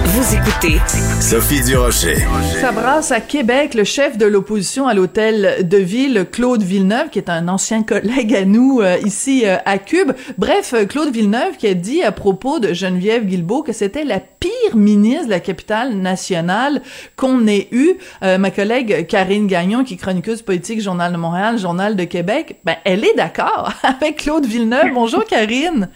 Vous 0.08 0.36
écoutez 0.36 0.78
Sophie 1.20 1.62
Durocher. 1.62 2.18
Ça 2.60 2.70
brasse 2.70 3.10
à 3.10 3.20
Québec 3.20 3.74
le 3.74 3.82
chef 3.82 4.16
de 4.16 4.24
l'opposition 4.24 4.86
à 4.86 4.94
l'hôtel 4.94 5.66
de 5.66 5.78
ville, 5.78 6.26
Claude 6.30 6.62
Villeneuve, 6.62 7.10
qui 7.10 7.18
est 7.18 7.28
un 7.28 7.48
ancien 7.48 7.82
collègue 7.82 8.32
à 8.32 8.44
nous 8.44 8.80
euh, 8.80 8.98
ici 9.04 9.42
euh, 9.44 9.56
à 9.64 9.78
Cube. 9.78 10.12
Bref, 10.38 10.74
euh, 10.74 10.84
Claude 10.84 11.12
Villeneuve 11.12 11.56
qui 11.56 11.66
a 11.66 11.74
dit 11.74 12.04
à 12.04 12.12
propos 12.12 12.60
de 12.60 12.72
Geneviève 12.72 13.26
Guilbeault 13.26 13.64
que 13.64 13.72
c'était 13.72 14.04
la 14.04 14.20
pire 14.20 14.76
ministre 14.76 15.26
de 15.26 15.30
la 15.30 15.40
capitale 15.40 15.96
nationale 15.96 16.82
qu'on 17.16 17.48
ait 17.48 17.66
eu. 17.72 17.94
ma 18.22 18.52
collègue 18.52 19.08
Karine 19.08 19.48
Gagnon, 19.48 19.82
qui 19.82 19.94
est 19.94 19.96
chroniqueuse 19.96 20.42
politique 20.42 20.80
Journal 20.80 21.12
de 21.12 21.16
Montréal, 21.16 21.58
Journal 21.58 21.96
de 21.96 22.04
Québec, 22.04 22.60
ben 22.64 22.76
elle 22.84 23.04
est 23.04 23.14
d'accord 23.16 23.72
avec 23.82 24.18
Claude 24.18 24.46
Villeneuve. 24.46 24.92
Bonjour 24.94 25.24
Karine. 25.24 25.88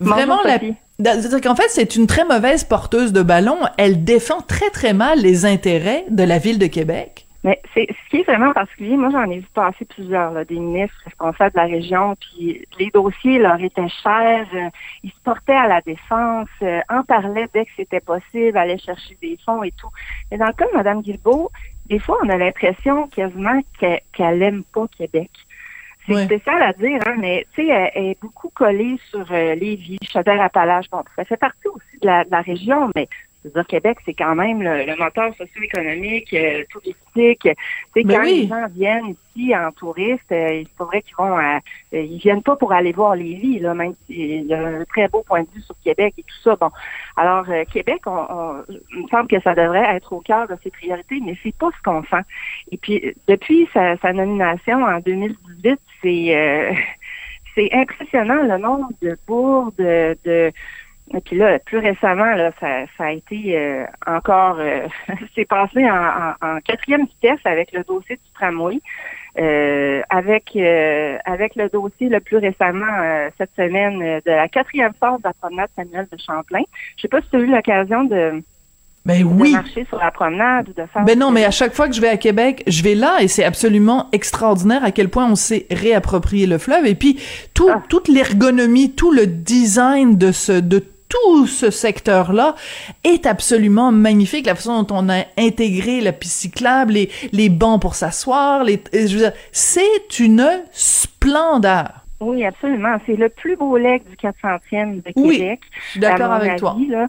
Vraiment 0.00 0.40
la 0.44 0.58
c'est-à-dire 1.02 1.40
qu'en 1.40 1.56
fait, 1.56 1.68
c'est 1.68 1.96
une 1.96 2.06
très 2.06 2.24
mauvaise 2.24 2.64
porteuse 2.64 3.12
de 3.12 3.22
ballon. 3.22 3.58
Elle 3.78 4.04
défend 4.04 4.40
très, 4.40 4.70
très 4.70 4.92
mal 4.92 5.20
les 5.20 5.46
intérêts 5.46 6.04
de 6.10 6.22
la 6.22 6.38
ville 6.38 6.58
de 6.58 6.66
Québec. 6.66 7.26
Mais 7.42 7.58
c'est 7.72 7.86
ce 7.88 8.10
qui 8.10 8.18
est 8.18 8.24
vraiment 8.24 8.52
particulier. 8.52 8.96
Moi, 8.96 9.08
j'en 9.10 9.30
ai 9.30 9.38
vu 9.38 9.46
passer 9.54 9.86
plusieurs, 9.86 10.44
des 10.44 10.58
ministres 10.58 10.96
responsables 11.04 11.52
de 11.52 11.56
la 11.56 11.66
région, 11.66 12.14
puis 12.16 12.66
les 12.78 12.90
dossiers 12.90 13.38
leur 13.38 13.58
étaient 13.62 13.88
chers. 14.02 14.46
Euh, 14.54 14.68
ils 15.02 15.10
se 15.10 15.20
portaient 15.24 15.54
à 15.54 15.66
la 15.66 15.80
défense, 15.80 16.48
euh, 16.62 16.80
en 16.90 17.02
parlaient 17.02 17.48
dès 17.54 17.64
que 17.64 17.70
c'était 17.76 18.00
possible, 18.00 18.58
allaient 18.58 18.76
chercher 18.76 19.16
des 19.22 19.38
fonds 19.44 19.62
et 19.62 19.70
tout. 19.70 19.88
Mais 20.30 20.36
dans 20.36 20.48
le 20.48 20.52
cas 20.52 20.66
de 20.66 20.76
Mme 20.76 21.00
Guilbeault, 21.00 21.50
des 21.86 21.98
fois, 21.98 22.18
on 22.22 22.28
a 22.28 22.36
l'impression 22.36 23.08
quasiment 23.08 23.58
qu'elle 23.78 24.00
qu 24.12 24.22
aime 24.22 24.62
pas 24.74 24.86
Québec. 24.98 25.30
C'est 26.06 26.24
spécial 26.24 26.62
à 26.62 26.72
dire, 26.72 27.00
hein, 27.06 27.16
mais 27.18 27.46
tu 27.54 27.66
sais, 27.66 27.90
elle, 27.94 28.06
est 28.06 28.20
beaucoup 28.20 28.50
collée 28.50 28.98
sur 29.10 29.26
euh, 29.30 29.54
Lévis, 29.54 29.98
Chaudière-Appalaches. 30.10 30.90
Bon, 30.90 31.02
ça 31.14 31.24
fait 31.24 31.36
partie 31.36 31.68
aussi 31.68 31.98
de 32.00 32.06
la, 32.06 32.24
de 32.24 32.30
la 32.30 32.40
région, 32.40 32.90
mais 32.94 33.08
dire, 33.48 33.66
Québec, 33.66 33.98
c'est 34.04 34.14
quand 34.14 34.34
même 34.34 34.62
le, 34.62 34.96
moteur 34.96 35.34
socio-économique, 35.36 36.32
euh, 36.34 36.64
touristique. 36.70 37.48
C'est 37.94 38.04
ben 38.04 38.16
quand 38.16 38.22
les 38.22 38.46
gens 38.46 38.66
viennent 38.70 39.14
ici 39.34 39.56
en 39.56 39.72
touriste, 39.72 40.30
euh, 40.30 40.60
il 40.60 40.68
faudrait 40.76 41.02
qu'ils 41.02 41.16
vont, 41.16 41.38
euh, 41.38 41.58
ils 41.92 42.18
viennent 42.18 42.42
pas 42.42 42.56
pour 42.56 42.72
aller 42.72 42.92
voir 42.92 43.16
les 43.16 43.34
villes, 43.34 43.62
là, 43.62 43.74
même 43.74 43.94
s'il 44.06 44.46
y 44.46 44.54
a 44.54 44.60
un 44.60 44.84
très 44.84 45.08
beau 45.08 45.22
point 45.22 45.42
de 45.42 45.48
vue 45.54 45.62
sur 45.62 45.74
Québec 45.82 46.14
et 46.18 46.22
tout 46.22 46.40
ça. 46.44 46.56
Bon, 46.56 46.70
alors 47.16 47.46
Québec, 47.72 48.02
on, 48.06 48.62
il 48.68 49.02
me 49.02 49.08
semble 49.08 49.28
que 49.28 49.40
ça 49.40 49.54
devrait 49.54 49.96
être 49.96 50.12
au 50.12 50.20
cœur 50.20 50.46
de 50.46 50.56
ses 50.62 50.70
priorités, 50.70 51.20
mais 51.24 51.36
c'est 51.42 51.56
pas 51.56 51.70
ce 51.76 51.82
qu'on 51.82 52.02
sent. 52.04 52.24
Et 52.70 52.76
puis 52.76 53.14
depuis 53.26 53.68
sa, 53.72 53.96
sa 53.98 54.12
nomination 54.12 54.82
en 54.84 55.00
2018, 55.00 55.80
c'est 56.02 56.76
c'est 57.54 57.70
impressionnant 57.72 58.42
le 58.42 58.58
nombre 58.58 58.90
de 59.02 59.18
bourdes, 59.26 59.74
de 59.76 60.52
et 61.12 61.20
puis 61.20 61.36
là, 61.36 61.58
plus 61.58 61.78
récemment, 61.78 62.34
là, 62.36 62.52
ça, 62.60 62.84
ça 62.96 63.04
a 63.06 63.10
été 63.10 63.56
euh, 63.58 63.84
encore, 64.06 64.58
euh, 64.60 64.86
c'est 65.34 65.44
passé 65.44 65.84
en, 65.90 66.34
en, 66.40 66.60
quatrième 66.60 67.06
vitesse 67.06 67.40
avec 67.44 67.72
le 67.72 67.82
dossier 67.82 68.16
du 68.16 68.32
tramway, 68.34 68.80
euh, 69.38 70.02
avec 70.08 70.56
avec 71.24 71.56
le 71.56 71.68
dossier 71.68 72.08
le 72.08 72.20
plus 72.20 72.36
récemment 72.36 73.28
cette 73.38 73.50
semaine 73.56 73.98
de 73.98 74.30
la 74.30 74.48
quatrième 74.48 74.92
phase 74.98 75.18
de 75.18 75.24
la 75.24 75.32
promenade 75.32 75.68
Samuel 75.76 76.06
de 76.10 76.18
Champlain. 76.18 76.62
Je 76.96 77.02
sais 77.02 77.08
pas 77.08 77.20
si 77.20 77.28
tu 77.30 77.36
as 77.36 77.40
eu 77.40 77.46
l'occasion 77.46 78.04
de 78.04 78.42
Ben 79.04 79.20
de 79.20 79.24
oui. 79.24 79.52
marcher 79.52 79.84
sur 79.86 79.98
la 79.98 80.10
promenade, 80.10 80.66
de 80.66 80.84
faire. 80.92 81.04
Ben 81.04 81.18
non, 81.18 81.30
mais 81.30 81.44
à 81.44 81.50
chaque 81.52 81.74
fois 81.74 81.88
que 81.88 81.94
je 81.94 82.00
vais 82.00 82.08
à 82.08 82.16
Québec, 82.16 82.62
je 82.66 82.82
vais 82.82 82.94
là 82.94 83.18
et 83.20 83.28
c'est 83.28 83.44
absolument 83.44 84.08
extraordinaire 84.12 84.84
à 84.84 84.90
quel 84.90 85.08
point 85.08 85.26
on 85.30 85.36
s'est 85.36 85.66
réapproprié 85.70 86.46
le 86.46 86.58
fleuve 86.58 86.86
et 86.86 86.94
puis 86.94 87.20
tout, 87.54 87.70
Ah. 87.72 87.82
toute 87.88 88.08
l'ergonomie, 88.08 88.94
tout 88.94 89.12
le 89.12 89.26
design 89.26 90.18
de 90.18 90.32
ce, 90.32 90.52
de 90.52 90.84
tout 91.10 91.46
ce 91.46 91.70
secteur-là 91.70 92.54
est 93.04 93.26
absolument 93.26 93.92
magnifique. 93.92 94.46
La 94.46 94.54
façon 94.54 94.82
dont 94.84 94.96
on 94.96 95.08
a 95.10 95.24
intégré 95.36 96.00
la 96.00 96.12
piste 96.12 96.38
cyclable, 96.38 96.94
les, 96.94 97.10
les 97.32 97.50
bancs 97.50 97.82
pour 97.82 97.94
s'asseoir, 97.96 98.64
les, 98.64 98.82
je 98.94 99.00
veux 99.00 99.18
dire, 99.24 99.32
c'est 99.52 100.18
une 100.18 100.48
splendeur. 100.72 102.06
Oui, 102.20 102.44
absolument. 102.44 102.96
C'est 103.06 103.16
le 103.16 103.28
plus 103.28 103.56
beau 103.56 103.76
lac 103.76 104.02
du 104.08 104.16
400e 104.16 105.02
de 105.02 105.12
Oui, 105.16 105.38
Québec. 105.38 105.60
Je 105.86 105.90
suis 105.92 106.00
d'accord 106.00 106.32
avec 106.32 106.56
toi. 106.56 106.76
là. 106.88 107.08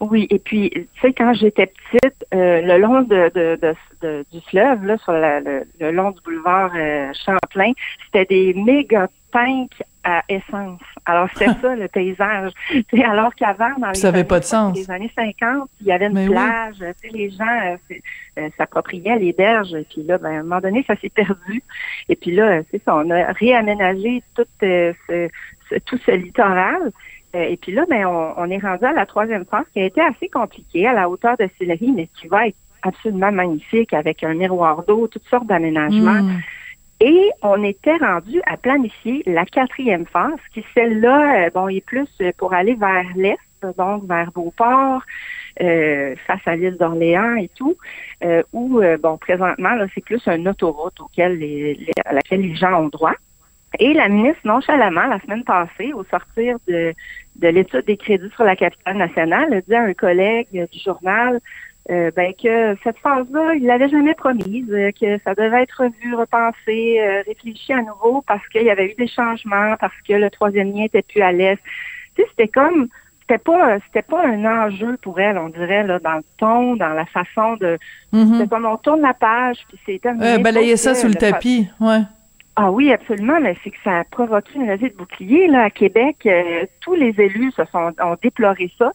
Oui, 0.00 0.26
et 0.28 0.38
puis, 0.38 0.68
tu 0.70 0.86
sais, 1.00 1.12
quand 1.14 1.32
j'étais 1.32 1.66
petite, 1.66 2.26
euh, 2.34 2.60
le 2.60 2.78
long 2.78 3.00
de, 3.02 3.30
de, 3.34 3.58
de- 3.62 3.74
de- 4.02 4.24
du 4.30 4.40
fleuve, 4.50 4.84
là, 4.84 4.98
sur 4.98 5.12
la- 5.12 5.40
le, 5.40 5.62
le 5.80 5.90
long 5.90 6.10
du 6.10 6.20
boulevard 6.22 6.70
euh, 6.76 7.10
Champlain, 7.24 7.72
c'était 8.04 8.26
des 8.26 8.52
méga 8.54 9.08
tanks 9.32 9.82
à 10.04 10.22
essence. 10.28 10.80
Alors, 11.06 11.28
c'était 11.32 11.50
ça, 11.62 11.74
le 11.74 11.88
paysage. 11.88 12.52
Tu 12.70 12.84
sais, 12.92 13.04
alors 13.04 13.34
qu'avant, 13.34 13.70
dans 13.78 13.88
les, 13.88 13.94
Ça 13.94 14.08
avait 14.08 14.18
années, 14.18 14.28
pas 14.28 14.38
de 14.40 14.44
sens. 14.44 14.76
les 14.76 14.90
années 14.90 15.10
50, 15.16 15.70
il 15.80 15.86
y 15.86 15.92
avait 15.92 16.06
une 16.08 16.12
Mais 16.12 16.28
oui. 16.28 16.34
plage, 16.34 16.74
tu 16.76 17.08
sais, 17.08 17.16
les 17.16 17.30
gens 17.30 17.44
euh, 17.64 17.76
euh, 18.38 18.48
s'appropriaient 18.58 19.18
les 19.18 19.32
berges, 19.32 19.72
et 19.74 19.84
puis 19.90 20.02
là, 20.02 20.18
ben, 20.18 20.28
à 20.28 20.40
un 20.40 20.42
moment 20.42 20.60
donné, 20.60 20.84
ça 20.86 20.94
s'est 20.96 21.08
perdu. 21.08 21.62
Et 22.10 22.16
puis 22.16 22.32
là, 22.32 22.60
c'est 22.70 22.82
ça, 22.84 22.96
on 22.96 23.08
a 23.10 23.32
réaménagé 23.32 24.22
tout, 24.34 24.44
euh, 24.62 24.92
ce, 25.08 25.28
ce- 25.70 25.78
tout 25.86 25.96
ce 26.04 26.10
littoral. 26.12 26.92
Euh, 27.36 27.42
Et 27.52 27.56
puis 27.56 27.72
là, 27.72 27.84
ben, 27.88 28.06
on, 28.06 28.34
on 28.36 28.50
est 28.50 28.58
rendu 28.58 28.84
à 28.84 28.92
la 28.92 29.06
troisième 29.06 29.44
phase 29.44 29.66
qui 29.72 29.80
a 29.80 29.84
été 29.84 30.00
assez 30.00 30.28
compliquée 30.28 30.86
à 30.86 30.94
la 30.94 31.08
hauteur 31.10 31.36
de 31.36 31.48
Sillery, 31.56 31.92
mais 31.92 32.08
qui 32.18 32.26
va 32.28 32.48
être 32.48 32.56
absolument 32.82 33.32
magnifique 33.32 33.92
avec 33.92 34.24
un 34.24 34.34
miroir 34.34 34.84
d'eau, 34.86 35.06
toutes 35.06 35.28
sortes 35.28 35.46
d'aménagements. 35.46 36.22
Mm. 36.22 36.40
Et 37.00 37.30
on 37.42 37.62
était 37.62 37.96
rendu 37.96 38.40
à 38.46 38.56
planifier 38.56 39.22
la 39.26 39.44
quatrième 39.44 40.06
phase, 40.06 40.40
qui 40.54 40.64
celle-là, 40.74 41.18
euh, 41.46 41.50
bon, 41.54 41.68
est 41.68 41.84
plus 41.84 42.08
pour 42.38 42.54
aller 42.54 42.74
vers 42.74 43.04
l'est, 43.16 43.36
donc 43.76 44.06
vers 44.06 44.30
Beauport, 44.32 45.02
euh, 45.60 46.14
face 46.26 46.40
à 46.46 46.56
l'île 46.56 46.76
d'Orléans 46.78 47.36
et 47.36 47.50
tout, 47.54 47.76
euh, 48.24 48.42
où, 48.52 48.80
euh, 48.80 48.96
bon, 48.96 49.18
présentement, 49.18 49.74
là, 49.74 49.86
c'est 49.94 50.04
plus 50.04 50.26
une 50.26 50.48
autoroute 50.48 50.98
auquel 51.00 51.38
les, 51.38 51.74
les- 51.74 51.92
à 52.04 52.12
laquelle 52.14 52.40
les 52.42 52.54
gens 52.54 52.74
ont 52.82 52.88
droit. 52.88 53.14
Et 53.78 53.92
la 53.92 54.08
ministre, 54.08 54.40
nonchalamment, 54.44 55.06
la 55.06 55.20
semaine 55.20 55.44
passée, 55.44 55.92
au 55.92 56.04
sortir 56.04 56.56
de, 56.68 56.94
de 57.38 57.48
l'étude 57.48 57.84
des 57.86 57.96
crédits 57.96 58.30
sur 58.34 58.44
la 58.44 58.56
capitale 58.56 58.96
nationale, 58.96 59.52
a 59.52 59.60
dit 59.60 59.74
à 59.74 59.82
un 59.82 59.94
collègue 59.94 60.48
du 60.52 60.78
journal 60.78 61.40
euh, 61.88 62.10
ben, 62.16 62.32
que 62.32 62.76
cette 62.82 62.98
phase-là, 62.98 63.54
il 63.54 63.64
l'avait 63.64 63.88
jamais 63.88 64.14
promise, 64.14 64.68
euh, 64.70 64.90
que 64.90 65.18
ça 65.22 65.34
devait 65.34 65.62
être 65.62 65.84
revu, 65.84 66.16
repensé, 66.16 67.00
euh, 67.00 67.22
réfléchi 67.24 67.72
à 67.72 67.80
nouveau 67.80 68.24
parce 68.26 68.46
qu'il 68.48 68.64
y 68.64 68.70
avait 68.70 68.90
eu 68.90 68.94
des 68.94 69.06
changements, 69.06 69.76
parce 69.78 69.94
que 70.06 70.14
le 70.14 70.28
troisième 70.30 70.72
lien 70.72 70.84
était 70.84 71.02
plus 71.02 71.22
à 71.22 71.30
l'est. 71.30 71.58
Tu 72.16 72.22
sais, 72.22 72.28
c'était 72.30 72.48
comme 72.48 72.88
c'était 73.20 73.38
pas 73.38 73.78
c'était 73.86 74.02
pas 74.02 74.26
un 74.26 74.44
enjeu 74.44 74.96
pour 75.00 75.20
elle, 75.20 75.38
on 75.38 75.48
dirait, 75.48 75.84
là, 75.84 76.00
dans 76.00 76.16
le 76.16 76.24
ton, 76.38 76.74
dans 76.74 76.88
la 76.88 77.06
façon 77.06 77.54
de 77.56 77.78
c'était 78.12 78.48
comme 78.48 78.66
on 78.66 78.78
tourne 78.78 79.02
la 79.02 79.14
page, 79.14 79.58
puis 79.68 79.78
c'est 79.86 80.00
terminé. 80.00 80.34
Euh, 80.34 80.38
balayer 80.38 80.76
ça 80.76 80.94
sous 80.94 81.06
le 81.06 81.14
tapis, 81.14 81.68
ouais. 81.80 82.00
Ah 82.58 82.70
oui, 82.70 82.90
absolument, 82.90 83.38
mais 83.38 83.54
c'est 83.62 83.70
que 83.70 83.76
ça 83.84 83.98
a 84.00 84.04
provoqué 84.04 84.54
une 84.54 84.66
levée 84.66 84.88
de 84.88 84.96
bouclier 84.96 85.46
là 85.46 85.64
à 85.64 85.70
Québec. 85.70 86.16
euh, 86.24 86.64
tous 86.80 86.94
les 86.94 87.14
élus 87.20 87.52
se 87.52 87.64
sont 87.66 87.92
ont 88.02 88.16
déploré 88.22 88.72
ça. 88.78 88.92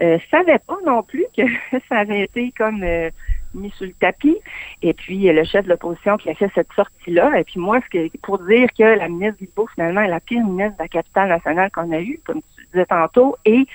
Euh, 0.00 0.18
savaient 0.32 0.58
pas 0.58 0.78
non 0.84 1.04
plus 1.04 1.24
que 1.36 1.42
ça 1.88 1.98
avait 1.98 2.22
été 2.22 2.52
comme 2.58 2.82
euh, 2.82 3.10
mis 3.54 3.70
sous 3.70 3.84
le 3.84 3.92
tapis. 3.92 4.36
Et 4.82 4.94
puis 4.94 5.28
euh, 5.28 5.32
le 5.32 5.44
chef 5.44 5.64
de 5.64 5.70
l'opposition 5.70 6.16
qui 6.16 6.28
a 6.30 6.34
fait 6.34 6.50
cette 6.56 6.72
sortie-là. 6.74 7.38
Et 7.38 7.44
puis 7.44 7.60
moi, 7.60 7.80
ce 7.84 7.88
que 7.88 8.16
pour 8.18 8.38
dire 8.40 8.68
que 8.76 8.82
la 8.82 9.08
ministre 9.08 9.38
Guilbeault, 9.38 9.68
finalement, 9.74 10.00
est 10.00 10.08
la 10.08 10.20
pire 10.20 10.44
ministre 10.44 10.76
de 10.76 10.82
la 10.82 10.88
capitale 10.88 11.28
nationale 11.28 11.70
qu'on 11.70 11.92
a 11.92 12.00
eue, 12.00 12.20
comme 12.24 12.40
tu 12.56 12.66
disais 12.72 12.86
tantôt. 12.86 13.36
Et 13.44 13.66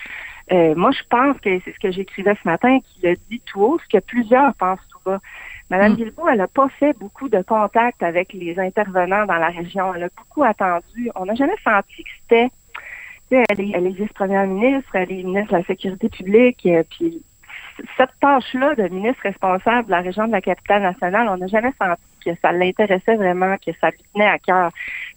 euh, 0.51 0.73
moi, 0.75 0.91
je 0.91 1.03
pense 1.09 1.39
que 1.39 1.59
c'est 1.63 1.73
ce 1.73 1.79
que 1.79 1.91
j'écrivais 1.91 2.35
ce 2.41 2.47
matin, 2.47 2.79
qu'il 2.79 3.07
a 3.07 3.15
dit 3.29 3.41
tout 3.45 3.61
haut, 3.61 3.79
ce 3.79 3.97
que 3.97 4.03
plusieurs 4.03 4.53
pensent 4.55 4.79
tout 4.89 4.99
bas. 5.05 5.19
Madame 5.69 5.93
Mm. 5.93 5.95
Guilbeault, 5.95 6.27
elle 6.29 6.37
n'a 6.39 6.47
pas 6.47 6.69
fait 6.69 6.97
beaucoup 6.97 7.29
de 7.29 7.41
contacts 7.41 8.01
avec 8.01 8.33
les 8.33 8.59
intervenants 8.59 9.25
dans 9.25 9.35
la 9.37 9.49
région. 9.49 9.93
Elle 9.93 10.03
a 10.03 10.09
beaucoup 10.17 10.43
attendu. 10.43 11.11
On 11.15 11.25
n'a 11.25 11.35
jamais 11.35 11.57
senti 11.63 12.03
que 12.03 12.09
c'était... 12.21 12.49
Elle 13.31 13.61
est, 13.61 13.71
elle 13.75 13.85
est 13.85 13.91
vice-première 13.91 14.47
ministre, 14.47 14.89
elle 14.95 15.11
est 15.11 15.21
ministre 15.21 15.51
de 15.51 15.57
la 15.57 15.63
Sécurité 15.63 16.09
publique, 16.09 16.65
euh, 16.65 16.81
puis 16.89 17.21
cette 17.97 18.11
tâche-là 18.21 18.75
de 18.75 18.87
ministre 18.89 19.21
responsable 19.23 19.85
de 19.87 19.91
la 19.91 20.01
région 20.01 20.27
de 20.27 20.31
la 20.31 20.41
capitale 20.41 20.81
nationale, 20.81 21.27
on 21.29 21.37
n'a 21.37 21.47
jamais 21.47 21.71
senti 21.81 22.01
que 22.25 22.31
ça 22.41 22.51
l'intéressait 22.51 23.15
vraiment, 23.15 23.55
que 23.65 23.71
ça 23.79 23.89
lui 23.91 23.99
tenait 24.13 24.27
à 24.27 24.37
cœur. 24.39 24.71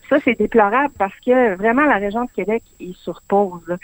Ça, 0.09 0.19
c'est 0.25 0.39
déplorable 0.39 0.93
parce 0.99 1.15
que 1.25 1.55
vraiment 1.55 1.85
la 1.87 1.97
région 1.97 2.25
de 2.25 2.31
Québec 2.31 2.63
est 2.81 2.95
sur 2.99 3.23
pause. 3.29 3.63
là. 3.67 3.77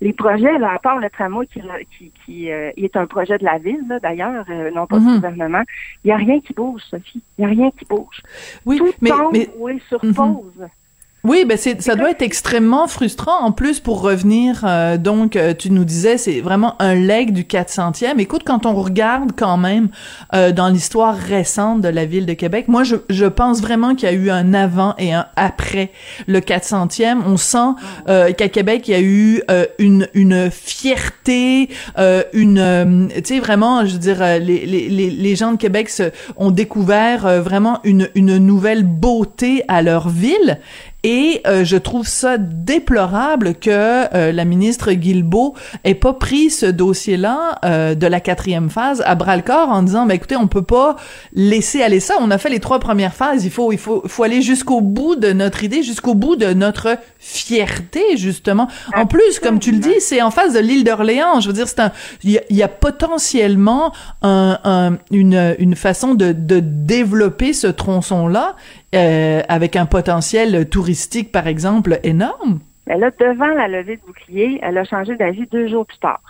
Les 0.00 0.12
projets, 0.12 0.58
là, 0.58 0.72
à 0.74 0.78
part 0.78 0.98
le 0.98 1.08
tramway 1.08 1.46
qui, 1.46 1.62
qui, 1.96 2.12
qui, 2.24 2.50
euh, 2.50 2.70
est 2.76 2.96
un 2.96 3.06
projet 3.06 3.38
de 3.38 3.44
la 3.44 3.58
ville, 3.58 3.98
d'ailleurs, 4.02 4.44
euh, 4.50 4.70
non 4.72 4.86
pas 4.86 4.98
Mhm. 4.98 5.06
du 5.08 5.14
gouvernement, 5.14 5.62
il 6.04 6.08
n'y 6.08 6.12
a 6.12 6.16
rien 6.16 6.40
qui 6.40 6.52
bouge, 6.54 6.82
Sophie. 6.90 7.22
Il 7.38 7.44
n'y 7.44 7.46
a 7.46 7.54
rien 7.54 7.70
qui 7.70 7.84
bouge. 7.84 8.20
Oui, 8.64 8.78
Tout 8.78 8.92
mais, 9.00 9.10
tombe 9.10 9.32
mais 9.32 9.48
ou 9.56 9.68
est 9.68 9.78
sur 9.88 10.04
Mhm. 10.04 10.14
pause. 10.14 10.68
Oui, 11.28 11.44
ben 11.44 11.58
c'est 11.58 11.82
ça 11.82 11.96
doit 11.96 12.12
être 12.12 12.22
extrêmement 12.22 12.86
frustrant 12.86 13.40
en 13.40 13.50
plus 13.50 13.80
pour 13.80 14.00
revenir 14.00 14.62
euh, 14.62 14.96
donc 14.96 15.34
euh, 15.34 15.54
tu 15.54 15.72
nous 15.72 15.84
disais 15.84 16.18
c'est 16.18 16.40
vraiment 16.40 16.80
un 16.80 16.94
leg 16.94 17.32
du 17.32 17.42
400e. 17.42 18.20
Écoute 18.20 18.42
quand 18.44 18.64
on 18.64 18.74
regarde 18.74 19.32
quand 19.36 19.56
même 19.56 19.88
euh, 20.34 20.52
dans 20.52 20.68
l'histoire 20.68 21.16
récente 21.16 21.80
de 21.80 21.88
la 21.88 22.04
ville 22.04 22.26
de 22.26 22.32
Québec, 22.34 22.68
moi 22.68 22.84
je, 22.84 22.94
je 23.10 23.24
pense 23.24 23.60
vraiment 23.60 23.96
qu'il 23.96 24.08
y 24.08 24.12
a 24.12 24.14
eu 24.14 24.30
un 24.30 24.54
avant 24.54 24.94
et 24.98 25.12
un 25.14 25.26
après 25.34 25.90
le 26.28 26.38
400e. 26.38 27.18
On 27.26 27.36
sent 27.36 27.74
euh, 28.08 28.30
qu'à 28.30 28.48
Québec 28.48 28.86
il 28.86 28.90
y 28.92 28.94
a 28.94 29.00
eu 29.00 29.42
euh, 29.50 29.66
une 29.80 30.06
une 30.14 30.48
fierté, 30.52 31.70
euh, 31.98 32.22
une 32.34 32.58
euh, 32.60 33.08
tu 33.16 33.34
sais 33.34 33.40
vraiment 33.40 33.84
je 33.84 33.94
veux 33.94 33.98
dire 33.98 34.20
les, 34.38 34.64
les 34.64 34.88
les 34.88 35.10
les 35.10 35.34
gens 35.34 35.50
de 35.50 35.56
Québec 35.56 35.88
se, 35.88 36.12
ont 36.36 36.52
découvert 36.52 37.26
euh, 37.26 37.40
vraiment 37.40 37.80
une 37.82 38.10
une 38.14 38.38
nouvelle 38.38 38.84
beauté 38.84 39.64
à 39.66 39.82
leur 39.82 40.08
ville 40.08 40.60
et 41.02 41.40
euh, 41.46 41.64
je 41.64 41.76
trouve 41.76 42.06
ça 42.08 42.36
déplorable 42.38 43.54
que 43.54 43.70
euh, 43.70 44.32
la 44.32 44.44
ministre 44.44 44.92
Guilbeault 44.92 45.54
ait 45.84 45.94
pas 45.94 46.14
pris 46.14 46.50
ce 46.50 46.66
dossier-là 46.66 47.58
euh, 47.64 47.94
de 47.94 48.06
la 48.06 48.20
quatrième 48.20 48.70
phase 48.70 49.02
à 49.06 49.14
bras 49.14 49.36
le 49.36 49.42
corps 49.42 49.68
en 49.68 49.82
disant, 49.82 50.06
ben 50.06 50.14
écoutez, 50.14 50.36
on 50.36 50.48
peut 50.48 50.62
pas 50.62 50.96
laisser 51.32 51.82
aller 51.82 52.00
ça. 52.00 52.14
On 52.20 52.30
a 52.30 52.38
fait 52.38 52.48
les 52.48 52.60
trois 52.60 52.80
premières 52.80 53.14
phases. 53.14 53.44
Il 53.44 53.50
faut, 53.50 53.70
il 53.72 53.78
faut, 53.78 54.02
faut 54.06 54.22
aller 54.24 54.42
jusqu'au 54.42 54.80
bout 54.80 55.14
de 55.16 55.32
notre 55.32 55.62
idée, 55.62 55.82
jusqu'au 55.82 56.14
bout 56.14 56.34
de 56.36 56.52
notre 56.52 56.96
fierté 57.18 58.16
justement. 58.16 58.68
En 58.96 59.06
plus, 59.06 59.38
comme 59.40 59.58
tu 59.60 59.70
le 59.72 59.78
dis, 59.78 60.00
c'est 60.00 60.22
en 60.22 60.30
face 60.30 60.54
de 60.54 60.58
l'île 60.60 60.82
d'Orléans. 60.84 61.40
Je 61.40 61.46
veux 61.48 61.52
dire, 61.52 61.68
c'est 61.68 61.80
un, 61.80 61.92
il 62.24 62.30
y 62.50 62.54
y 62.56 62.62
a 62.62 62.68
potentiellement 62.68 63.92
un, 64.22 64.58
un- 64.64 64.98
une, 65.10 65.54
une 65.58 65.76
façon 65.76 66.14
de, 66.14 66.32
de 66.32 66.60
développer 66.60 67.52
ce 67.52 67.66
tronçon-là 67.66 68.56
euh, 68.94 69.42
avec 69.48 69.76
un 69.76 69.86
potentiel 69.86 70.68
touristique, 70.68 71.32
par 71.32 71.46
exemple, 71.46 71.98
énorme? 72.02 72.60
Mais 72.86 72.96
là, 72.96 73.10
devant 73.10 73.48
la 73.48 73.68
levée 73.68 73.96
de 73.96 74.02
bouclier, 74.02 74.60
elle 74.62 74.78
a 74.78 74.84
changé 74.84 75.16
d'avis 75.16 75.46
deux 75.46 75.68
jours 75.68 75.86
plus 75.86 75.98
tard. 75.98 76.20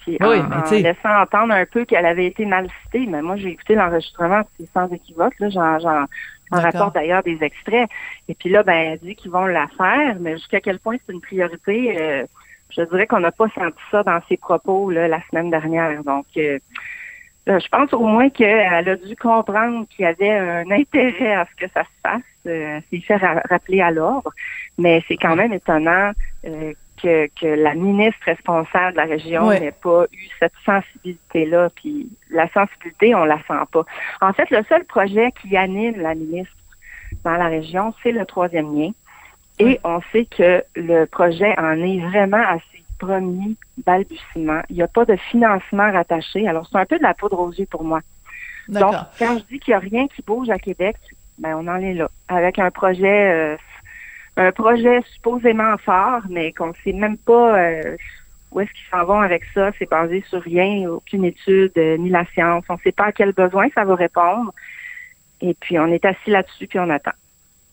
Puis 0.00 0.16
Oui, 0.20 0.38
en, 0.38 0.48
mais 0.48 0.56
en 0.56 0.70
laissant 0.70 1.20
entendre 1.20 1.52
un 1.52 1.66
peu 1.66 1.84
qu'elle 1.84 2.06
avait 2.06 2.26
été 2.26 2.46
mal 2.46 2.68
citée, 2.84 3.06
mais 3.06 3.20
moi 3.20 3.36
j'ai 3.36 3.50
écouté 3.50 3.74
l'enregistrement, 3.74 4.42
c'est 4.58 4.68
sans 4.72 4.88
équivoque. 4.88 5.34
Là, 5.38 5.78
j'en, 5.78 6.06
rapporte 6.50 6.94
d'ailleurs 6.94 7.22
des 7.22 7.38
extraits. 7.42 7.90
Et 8.26 8.34
puis 8.34 8.48
là, 8.48 8.62
ben, 8.62 8.92
elle 8.92 8.98
dit 9.00 9.14
qu'ils 9.14 9.30
vont 9.30 9.44
la 9.44 9.68
faire, 9.76 10.16
mais 10.18 10.32
jusqu'à 10.38 10.60
quel 10.60 10.78
point 10.78 10.96
c'est 11.06 11.12
une 11.12 11.20
priorité, 11.20 12.00
euh, 12.00 12.24
je 12.70 12.82
dirais 12.82 13.06
qu'on 13.06 13.20
n'a 13.20 13.32
pas 13.32 13.48
senti 13.54 13.78
ça 13.90 14.02
dans 14.02 14.20
ses 14.28 14.38
propos 14.38 14.90
là, 14.90 15.08
la 15.08 15.20
semaine 15.30 15.50
dernière. 15.50 16.02
Donc, 16.04 16.26
euh, 16.38 16.58
je 17.48 17.68
pense 17.68 17.92
au 17.94 18.04
moins 18.06 18.28
qu'elle 18.28 18.88
a 18.88 18.96
dû 18.96 19.16
comprendre 19.16 19.86
qu'il 19.88 20.04
y 20.04 20.06
avait 20.06 20.30
un 20.30 20.70
intérêt 20.70 21.34
à 21.34 21.46
ce 21.46 21.64
que 21.64 21.70
ça 21.72 21.82
se 21.84 21.88
fasse. 22.02 22.22
Euh, 22.46 22.80
c'est 22.90 23.00
fait 23.00 23.16
ra- 23.16 23.42
rappeler 23.48 23.80
à 23.80 23.90
l'ordre, 23.90 24.30
mais 24.76 25.02
c'est 25.08 25.16
quand 25.16 25.34
même 25.36 25.52
étonnant 25.52 26.12
euh, 26.46 26.72
que, 27.02 27.26
que 27.40 27.46
la 27.46 27.74
ministre 27.74 28.20
responsable 28.24 28.92
de 28.92 28.96
la 28.98 29.04
région 29.04 29.46
n'ait 29.60 29.72
pas 29.72 30.04
eu 30.12 30.28
cette 30.38 30.52
sensibilité-là. 30.64 31.68
Puis 31.74 32.08
la 32.30 32.48
sensibilité, 32.50 33.14
on 33.14 33.24
la 33.24 33.38
sent 33.38 33.64
pas. 33.72 33.84
En 34.20 34.32
fait, 34.32 34.50
le 34.50 34.62
seul 34.68 34.84
projet 34.84 35.32
qui 35.40 35.56
anime 35.56 36.00
la 36.00 36.14
ministre 36.14 36.54
dans 37.24 37.34
la 37.36 37.46
région, 37.46 37.94
c'est 38.02 38.12
le 38.12 38.24
troisième 38.26 38.74
lien. 38.74 38.90
Et 39.60 39.80
on 39.84 40.00
sait 40.12 40.24
que 40.26 40.62
le 40.76 41.04
projet 41.06 41.52
en 41.58 41.80
est 41.82 41.98
vraiment 42.10 42.36
à 42.42 42.58
ses 42.98 43.06
premiers 43.06 43.56
balbutiements. 43.84 44.62
Il 44.70 44.76
n'y 44.76 44.82
a 44.82 44.88
pas 44.88 45.04
de 45.04 45.16
financement 45.30 45.90
rattaché. 45.90 46.48
Alors, 46.48 46.68
c'est 46.70 46.78
un 46.78 46.86
peu 46.86 46.98
de 46.98 47.02
la 47.02 47.14
poudre 47.14 47.38
aux 47.40 47.52
yeux 47.52 47.66
pour 47.70 47.84
moi. 47.84 48.00
Donc, 48.68 48.94
quand 49.18 49.38
je 49.38 49.44
dis 49.44 49.58
qu'il 49.60 49.72
n'y 49.72 49.76
a 49.76 49.78
rien 49.78 50.06
qui 50.08 50.22
bouge 50.22 50.50
à 50.50 50.58
Québec, 50.58 50.96
ben 51.38 51.56
on 51.56 51.68
en 51.68 51.80
est 51.80 51.94
là. 51.94 52.10
Avec 52.28 52.58
un 52.58 52.70
projet 52.70 53.32
euh, 53.32 53.56
un 54.36 54.52
projet 54.52 55.02
supposément 55.14 55.76
fort, 55.78 56.22
mais 56.28 56.52
qu'on 56.52 56.68
ne 56.68 56.74
sait 56.84 56.92
même 56.92 57.16
pas 57.16 57.58
euh, 57.58 57.96
Où 58.52 58.60
est-ce 58.60 58.70
qu'ils 58.70 58.90
s'en 58.90 59.04
vont 59.04 59.20
avec 59.20 59.42
ça? 59.54 59.70
C'est 59.78 59.88
basé 59.88 60.22
sur 60.28 60.42
rien, 60.42 60.88
aucune 60.88 61.24
étude, 61.24 61.72
ni 61.76 62.10
la 62.10 62.24
science. 62.26 62.64
On 62.68 62.74
ne 62.74 62.78
sait 62.78 62.92
pas 62.92 63.06
à 63.06 63.12
quel 63.12 63.32
besoin 63.32 63.68
ça 63.74 63.84
va 63.84 63.94
répondre. 63.94 64.52
Et 65.40 65.54
puis, 65.54 65.78
on 65.78 65.86
est 65.86 66.04
assis 66.04 66.30
là-dessus, 66.30 66.66
puis 66.66 66.78
on 66.78 66.90
attend. 66.90 67.12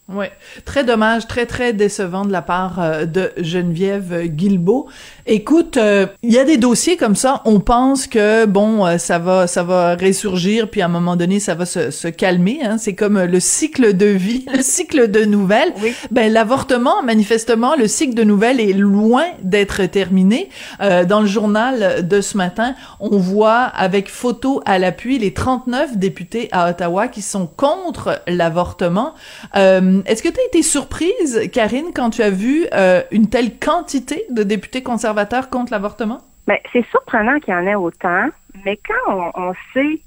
Oui, 0.07 0.27
très 0.65 0.83
dommage, 0.83 1.25
très 1.25 1.47
très 1.47 1.73
décevant 1.73 2.25
de 2.25 2.31
la 2.31 2.43
part 2.43 2.79
euh, 2.79 3.05
de 3.05 3.31
Geneviève 3.37 4.25
Guilbeault. 4.25 4.85
Écoute, 5.25 5.77
euh, 5.77 6.05
il 6.21 6.31
y 6.31 6.37
a 6.37 6.43
des 6.43 6.57
dossiers 6.57 6.95
comme 6.95 7.15
ça, 7.15 7.41
on 7.45 7.59
pense 7.59 8.05
que 8.05 8.45
bon, 8.45 8.85
euh, 8.85 8.99
ça 8.99 9.17
va 9.17 9.47
ça 9.47 9.63
va 9.63 9.95
ressurgir 9.95 10.69
puis 10.69 10.83
à 10.83 10.85
un 10.85 10.89
moment 10.89 11.15
donné 11.15 11.39
ça 11.39 11.55
va 11.55 11.65
se, 11.65 11.89
se 11.89 12.07
calmer 12.07 12.59
hein. 12.63 12.77
c'est 12.77 12.93
comme 12.93 13.19
le 13.19 13.39
cycle 13.39 13.97
de 13.97 14.05
vie, 14.05 14.45
le 14.53 14.61
cycle 14.61 15.09
de 15.09 15.25
nouvelles. 15.25 15.73
Oui. 15.81 15.95
Ben 16.11 16.31
l'avortement 16.31 17.01
manifestement 17.01 17.75
le 17.75 17.87
cycle 17.87 18.13
de 18.13 18.23
nouvelles 18.23 18.59
est 18.59 18.73
loin 18.73 19.25
d'être 19.41 19.83
terminé. 19.87 20.49
dans 20.79 21.21
le 21.21 21.27
journal 21.27 22.07
de 22.07 22.21
ce 22.21 22.37
matin, 22.37 22.75
on 22.99 23.17
voit 23.17 23.63
avec 23.63 24.09
photo 24.09 24.61
à 24.67 24.77
l'appui 24.77 25.17
les 25.17 25.33
39 25.33 25.97
députés 25.97 26.47
à 26.51 26.69
Ottawa 26.69 27.07
qui 27.07 27.23
sont 27.23 27.47
contre 27.47 28.21
l'avortement. 28.27 29.15
Euh, 29.55 29.94
est-ce 30.05 30.23
que 30.23 30.29
tu 30.29 30.39
as 30.39 30.45
été 30.47 30.61
surprise, 30.61 31.49
Karine, 31.51 31.91
quand 31.93 32.09
tu 32.09 32.21
as 32.21 32.29
vu 32.29 32.65
euh, 32.73 33.01
une 33.11 33.29
telle 33.29 33.57
quantité 33.57 34.25
de 34.29 34.43
députés 34.43 34.83
conservateurs 34.83 35.49
contre 35.49 35.71
l'avortement? 35.71 36.19
Ben, 36.47 36.57
c'est 36.71 36.85
surprenant 36.89 37.39
qu'il 37.39 37.53
y 37.53 37.57
en 37.57 37.65
ait 37.65 37.75
autant, 37.75 38.27
mais 38.63 38.77
quand 38.77 39.31
on, 39.35 39.53
sait 39.73 39.99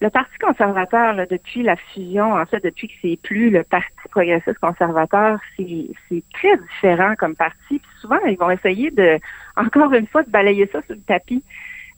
le 0.00 0.10
Parti 0.10 0.36
conservateur, 0.38 1.14
depuis 1.28 1.62
la 1.62 1.76
fusion, 1.76 2.34
en 2.34 2.44
fait, 2.44 2.62
depuis 2.62 2.88
que 2.88 2.94
c'est 3.00 3.18
plus 3.22 3.50
le 3.50 3.62
Parti 3.62 3.88
progressiste 4.10 4.58
conservateur, 4.58 5.38
c'est 5.56 6.22
très 6.34 6.56
différent 6.56 7.14
comme 7.16 7.34
parti. 7.34 7.78
Puis 7.78 7.80
souvent, 8.00 8.18
ils 8.26 8.36
vont 8.36 8.50
essayer 8.50 8.90
de, 8.90 9.18
encore 9.56 9.92
une 9.94 10.06
fois, 10.06 10.22
de 10.22 10.30
balayer 10.30 10.68
ça 10.70 10.82
sur 10.82 10.94
le 10.94 11.00
tapis. 11.00 11.42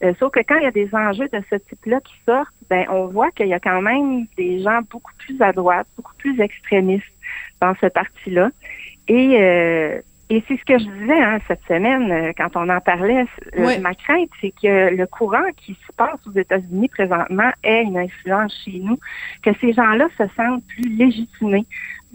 Euh, 0.03 0.13
sauf 0.19 0.31
que 0.33 0.41
quand 0.41 0.57
il 0.57 0.65
y 0.65 0.67
a 0.67 0.71
des 0.71 0.95
enjeux 0.95 1.29
de 1.29 1.41
ce 1.51 1.57
type-là 1.57 2.01
qui 2.01 2.15
sortent, 2.27 2.53
ben 2.69 2.87
on 2.91 3.07
voit 3.07 3.31
qu'il 3.31 3.49
y 3.49 3.55
a 3.55 3.61
quand 3.61 3.81
même 3.81 4.27
des 4.37 4.61
gens 4.61 4.81
beaucoup 4.91 5.13
plus 5.19 5.41
à 5.41 5.53
droite, 5.53 5.87
beaucoup 5.97 6.15
plus 6.17 6.39
extrémistes 6.41 7.05
dans 7.61 7.75
ce 7.81 7.87
parti-là. 7.87 8.51
Et 9.09 9.41
euh, 9.41 10.01
et 10.29 10.43
c'est 10.49 10.57
ce 10.57 10.65
que 10.65 10.79
je 10.79 10.85
disais 10.85 11.23
hein, 11.23 11.39
cette 11.47 11.62
semaine 11.69 12.11
euh, 12.11 12.33
quand 12.37 12.57
on 12.57 12.69
en 12.69 12.81
parlait. 12.81 13.25
Ma 13.81 13.95
crainte, 13.95 14.31
c'est 14.41 14.51
que 14.51 14.95
le 14.95 15.07
courant 15.07 15.45
qui 15.57 15.79
se 15.87 15.93
passe 15.97 16.19
aux 16.27 16.37
États-Unis 16.37 16.89
présentement 16.89 17.51
ait 17.62 17.83
une 17.83 17.97
influence 17.97 18.53
chez 18.65 18.81
nous, 18.81 18.99
que 19.43 19.51
ces 19.61 19.73
gens-là 19.73 20.09
se 20.19 20.25
sentent 20.37 20.65
plus 20.67 20.89
légitimés 20.97 21.67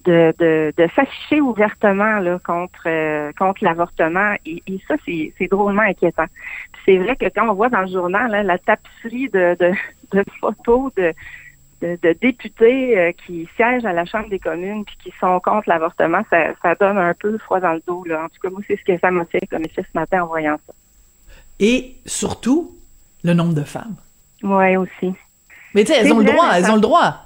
de, 0.03 0.33
de, 0.39 0.73
de 0.75 0.87
s'afficher 0.95 1.39
ouvertement 1.41 2.19
là, 2.19 2.39
contre 2.43 2.83
euh, 2.87 3.31
contre 3.37 3.63
l'avortement 3.63 4.33
et, 4.45 4.63
et 4.65 4.79
ça 4.87 4.95
c'est, 5.05 5.47
drôlement 5.49 5.83
inquiétant. 5.83 6.25
c'est 6.85 6.97
vrai 6.97 7.15
que 7.15 7.25
quand 7.25 7.49
on 7.49 7.53
voit 7.53 7.69
dans 7.69 7.81
le 7.81 7.87
journal 7.87 8.31
la 8.45 8.57
tapisserie 8.57 9.29
de, 9.29 9.55
de, 9.59 9.71
de 10.11 10.23
photos 10.39 10.91
de, 10.95 11.13
de, 11.81 12.15
députés 12.21 12.97
euh, 12.97 13.11
qui 13.25 13.47
siègent 13.55 13.85
à 13.85 13.93
la 13.93 14.05
Chambre 14.05 14.29
des 14.29 14.39
communes 14.39 14.85
puis 14.85 14.95
qui 15.03 15.13
sont 15.19 15.39
contre 15.39 15.67
l'avortement, 15.67 16.21
ça, 16.29 16.53
ça 16.61 16.75
donne 16.75 16.97
un 16.97 17.13
peu 17.13 17.37
froid 17.39 17.59
dans 17.59 17.73
le 17.73 17.81
dos. 17.85 18.03
Là. 18.05 18.25
En 18.25 18.29
tout 18.29 18.39
cas, 18.41 18.49
moi, 18.49 18.61
c'est 18.67 18.77
ce 18.77 18.83
que 18.83 18.99
ça 18.99 19.11
m'a 19.11 19.25
fait 19.25 19.45
comme 19.47 19.63
effet 19.63 19.83
ce 19.83 19.97
matin 19.97 20.23
en 20.23 20.27
voyant 20.27 20.57
ça. 20.67 20.73
Et 21.59 21.95
surtout, 22.05 22.75
le 23.23 23.33
nombre 23.33 23.53
de 23.53 23.63
femmes. 23.63 23.95
Oui, 24.43 24.75
aussi. 24.77 25.13
Mais 25.73 25.83
tu 25.83 25.93
sais, 25.93 25.99
elles 25.99 26.11
ont 26.11 26.19
le 26.19 26.25
droit, 26.25 26.51
elles 26.53 26.69
ont 26.71 26.75
le 26.75 26.81
droit. 26.81 27.17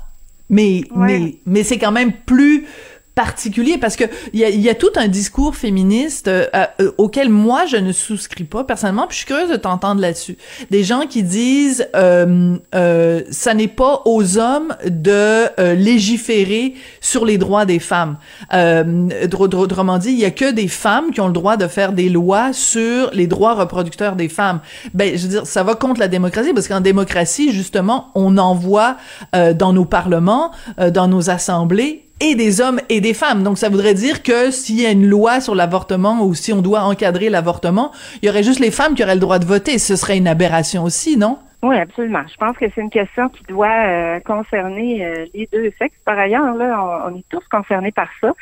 Mais, 0.50 0.82
mais, 0.94 1.36
mais 1.46 1.63
c'est 1.63 1.80
quand 1.80 1.91
même 1.91 2.12
plus 2.12 2.68
particulier 3.15 3.78
parce 3.78 3.95
que 3.95 4.04
il 4.34 4.41
y 4.41 4.69
a, 4.69 4.75
tout 4.75 4.91
un 4.97 5.08
discours 5.08 5.56
féministe 5.56 6.28
euh, 6.28 6.47
euh, 6.54 6.91
auquel 6.97 7.30
moi 7.30 7.65
je 7.65 7.78
ne 7.78 7.93
souscris 7.93 8.43
pas 8.43 8.65
personnellement 8.65 9.08
puis 9.08 9.15
je 9.15 9.19
suis 9.19 9.25
curieuse 9.25 9.49
de 9.49 9.56
t'entendre 9.56 10.01
là-dessus. 10.01 10.38
Des 10.69 10.84
gens 10.84 11.08
qui 11.10 11.23
disent 11.23 11.88
euh, 11.95 12.58
euh, 12.75 13.21
ça 13.32 13.54
n'est 13.54 13.69
pas 13.69 14.01
aux 14.04 14.38
hommes 14.38 14.75
de 14.86 15.45
légiférer 15.75 16.73
sur 16.99 17.25
les 17.25 17.38
droits 17.38 17.65
des 17.65 17.80
femmes. 17.80 18.17
Autrement 18.51 19.97
dit 19.97 20.10
il 20.10 20.19
y 20.19 20.25
a 20.25 20.32
que 20.32 20.51
des 20.51 20.67
femmes 20.67 21.12
qui 21.12 21.21
ont 21.21 21.28
le 21.28 21.34
droit 21.34 21.56
de 21.56 21.67
faire 21.67 21.93
des 21.93 22.10
lois 22.10 22.51
sur 22.51 23.12
les 23.13 23.28
droits 23.28 23.54
reproducteurs 23.54 24.17
des 24.17 24.28
femmes. 24.28 24.60
Ben 24.93 25.17
je 25.17 25.23
veux 25.23 25.30
dire 25.30 25.47
ça 25.47 25.63
va 25.63 25.75
contre 25.75 26.01
la 26.01 26.10
démocratie 26.10 26.54
parce 26.54 26.67
qu'en 26.67 26.82
démocratie 26.82 27.54
justement 27.54 28.12
on 28.15 28.38
envoie 28.38 28.97
dans 29.34 29.71
nos 29.71 29.86
parlements 29.86 30.51
dans 30.91 31.08
nos 31.08 31.30
assemblées 31.30 32.05
et 32.19 32.36
des 32.36 32.62
hommes 32.62 32.80
et 32.89 33.01
des 33.01 33.13
femmes. 33.13 33.43
Donc 33.43 33.58
ça 33.58 33.69
voudrait 33.69 33.93
dire 33.93 34.23
que 34.23 34.51
s'il 34.51 34.80
y 34.80 34.86
a 34.86 34.91
une 34.91 35.08
loi 35.08 35.41
sur 35.41 35.56
l'avortement 35.56 36.25
ou 36.25 36.34
si 36.34 36.54
on 36.54 36.62
doit 36.62 36.82
encadrer 36.82 37.30
l'avortement, 37.30 37.91
il 38.21 38.28
y 38.28 38.30
aurait 38.30 38.43
juste 38.43 38.60
les 38.60 38.71
femmes 38.71 38.95
qui 38.95 39.04
auraient 39.04 39.15
le 39.15 39.21
droit 39.21 39.39
de 39.39 39.45
voter. 39.45 39.78
Ce 39.78 39.95
serait 39.95 40.17
une 40.17 40.28
aberration 40.28 40.84
aussi, 40.84 41.17
non? 41.17 41.39
Oui, 41.62 41.78
absolument. 41.78 42.23
Je 42.32 42.36
pense 42.38 42.56
que 42.58 42.65
c'est 42.73 42.82
une 42.82 42.91
question 42.91 43.28
qui 43.30 43.43
doit 43.45 43.67
euh, 43.67 44.19
concerner 44.19 45.04
euh, 45.04 45.25
les 45.34 45.49
deux 45.51 45.71
sexes. 45.80 45.97
Par 46.06 46.17
ailleurs, 46.17 46.54
là, 46.54 47.08
on, 47.08 47.17
est 47.17 47.25
tous 47.30 47.43
concernés 47.49 47.91
par 47.91 48.08
ça. 48.21 48.34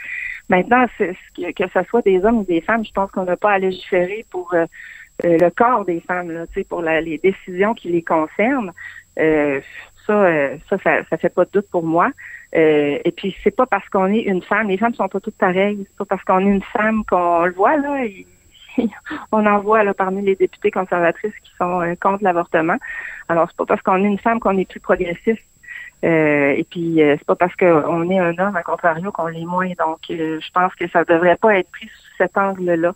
Maintenant, 0.49 0.85
que, 0.97 1.67
ce 1.73 1.83
soit 1.87 2.01
des 2.01 2.23
hommes 2.25 2.39
ou 2.39 2.43
des 2.43 2.59
femmes, 2.59 2.83
je 2.83 2.91
pense 2.91 3.09
qu'on 3.11 3.23
n'a 3.23 3.37
pas 3.37 3.51
à 3.51 3.59
légiférer 3.59 4.25
pour 4.29 4.53
euh, 4.53 4.65
le 5.23 5.49
corps 5.51 5.85
des 5.85 6.01
femmes, 6.01 6.31
là, 6.31 6.45
pour 6.67 6.81
la, 6.81 6.99
les 6.99 7.17
décisions 7.17 7.73
qui 7.73 7.89
les 7.89 8.01
concernent. 8.01 8.73
ça, 9.15 9.61
ça, 10.69 10.77
ça, 10.83 10.91
ça 11.09 11.17
fait 11.17 11.29
pas 11.29 11.45
de 11.45 11.51
doute 11.53 11.69
pour 11.71 11.83
moi. 11.83 12.09
Euh, 12.55 12.99
et 13.03 13.11
puis 13.11 13.35
c'est 13.43 13.55
pas 13.55 13.65
parce 13.65 13.87
qu'on 13.89 14.11
est 14.13 14.21
une 14.21 14.43
femme, 14.43 14.67
les 14.67 14.77
femmes 14.77 14.93
sont 14.93 15.07
pas 15.07 15.19
toutes 15.19 15.37
pareilles. 15.37 15.85
C'est 15.89 15.97
pas 15.97 16.05
parce 16.05 16.23
qu'on 16.23 16.39
est 16.39 16.51
une 16.51 16.63
femme 16.63 17.03
qu'on 17.05 17.45
le 17.45 17.53
voit 17.53 17.77
là. 17.77 18.03
on 19.31 19.45
en 19.45 19.59
voit 19.59 19.83
là 19.83 19.93
parmi 19.93 20.21
les 20.21 20.35
députés 20.35 20.71
conservatrices 20.71 21.37
qui 21.43 21.51
sont 21.57 21.81
euh, 21.81 21.95
contre 21.99 22.23
l'avortement. 22.23 22.77
Alors 23.27 23.47
c'est 23.49 23.57
pas 23.57 23.65
parce 23.65 23.81
qu'on 23.81 24.03
est 24.03 24.07
une 24.07 24.19
femme 24.19 24.39
qu'on 24.39 24.57
est 24.57 24.69
plus 24.69 24.79
progressiste. 24.79 25.41
Euh, 26.03 26.51
et 26.57 26.65
puis 26.69 26.95
c'est 26.97 27.23
pas 27.23 27.35
parce 27.35 27.55
qu'on 27.55 28.09
est 28.09 28.19
un 28.19 28.37
homme 28.37 28.55
à 28.57 28.63
contrario 28.63 29.11
qu'on 29.11 29.27
l'est 29.27 29.45
moins. 29.45 29.71
Donc 29.79 29.99
je 30.09 30.51
pense 30.51 30.75
que 30.75 30.87
ça 30.89 31.05
devrait 31.05 31.37
pas 31.37 31.57
être 31.57 31.71
pris 31.71 31.87
sous 31.87 32.17
cet 32.17 32.37
angle-là. 32.37 32.93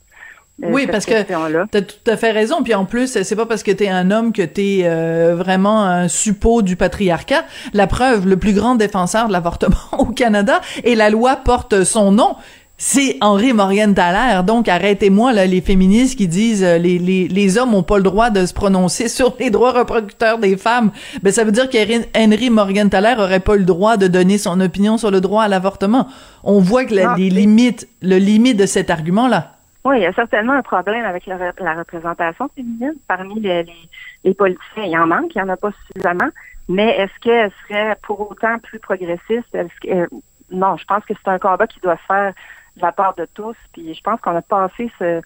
Euh, 0.64 0.70
oui, 0.72 0.88
parce 0.88 1.06
que 1.06 1.22
t'as 1.22 1.82
tout 1.82 2.12
à 2.12 2.18
fait 2.18 2.32
raison. 2.32 2.64
Puis 2.64 2.74
en 2.74 2.86
plus, 2.86 3.22
c'est 3.22 3.36
pas 3.36 3.46
parce 3.46 3.64
que 3.64 3.72
t'es 3.72 3.90
un 3.90 4.10
homme 4.10 4.34
que 4.34 4.42
t'es 4.42 4.82
euh, 4.84 5.36
vraiment 5.38 5.84
un 5.84 6.08
suppôt 6.08 6.62
du 6.62 6.76
patriarcat. 6.76 7.46
La 7.74 7.86
preuve, 7.86 8.28
le 8.28 8.38
plus 8.38 8.54
grand 8.54 8.76
défenseur 8.76 9.28
de 9.28 9.34
l'avortement 9.34 9.76
au 10.00 10.06
Canada, 10.06 10.62
et 10.84 10.96
la 10.96 11.10
loi 11.10 11.36
porte 11.36 11.84
son 11.84 12.12
nom. 12.12 12.36
C'est 12.80 13.18
Henri 13.22 13.54
Morgenthaler. 13.54 14.44
Donc, 14.44 14.68
arrêtez-moi, 14.68 15.34
là, 15.34 15.48
les 15.48 15.62
féministes 15.62 16.16
qui 16.16 16.28
disent 16.28 16.64
euh, 16.64 16.78
les, 16.78 17.00
les, 17.00 17.28
les 17.28 17.58
hommes 17.58 17.74
ont 17.74 17.82
pas 17.82 17.98
le 17.98 18.04
droit 18.04 18.30
de 18.30 18.46
se 18.46 18.54
prononcer 18.54 19.08
sur 19.10 19.36
les 19.40 19.50
droits 19.50 19.72
reproducteurs 19.72 20.38
des 20.40 20.58
femmes. 20.58 20.92
Ben, 21.24 21.34
ça 21.34 21.44
veut 21.44 21.52
dire 21.52 21.70
qu'Henry 21.70 22.50
Morgenthaler 22.50 23.16
aurait 23.18 23.40
pas 23.40 23.56
le 23.56 23.64
droit 23.64 23.98
de 23.98 24.08
donner 24.08 24.38
son 24.38 24.60
opinion 24.60 24.98
sur 24.98 25.12
le 25.12 25.22
droit 25.22 25.44
à 25.44 25.48
l'avortement. 25.48 26.08
On 26.44 26.60
voit 26.60 26.86
que 26.86 26.94
les 26.94 27.30
limites, 27.30 27.88
le 28.02 28.18
limite 28.18 28.58
de 28.58 28.68
cet 28.68 28.92
argument-là. 28.92 29.57
Oui, 29.88 30.00
il 30.00 30.02
y 30.02 30.06
a 30.06 30.12
certainement 30.12 30.52
un 30.52 30.62
problème 30.62 31.06
avec 31.06 31.26
la, 31.28 31.38
représentation 31.76 32.50
féminine 32.54 32.96
parmi 33.08 33.40
les, 33.40 34.34
politiciens. 34.34 34.84
Il 34.84 34.98
en 34.98 35.08
manque, 35.08 35.34
il 35.34 35.38
n'y 35.38 35.44
en 35.44 35.48
a 35.48 35.56
pas 35.56 35.72
suffisamment. 35.72 36.28
Mais 36.68 36.90
est-ce 36.98 37.18
qu'elle 37.22 37.50
serait 37.62 37.96
pour 38.04 38.30
autant 38.30 38.60
plus 38.60 38.80
progressiste? 38.80 39.56
Euh, 39.56 40.08
non, 40.52 40.76
je 40.76 40.84
pense 40.84 41.06
que 41.06 41.14
c'est 41.14 41.30
un 41.30 41.40
combat 41.40 41.68
qui 41.68 41.80
doit 41.80 41.96
se 41.96 42.06
faire 42.06 42.34
de 42.76 42.82
la 42.82 42.92
part 42.92 43.16
de 43.16 43.26
tous. 43.34 43.56
Puis 43.72 43.94
je 43.94 44.02
pense 44.02 44.20
qu'on 44.20 44.36
a 44.36 44.42
passé 44.42 44.92
ce, 45.00 45.22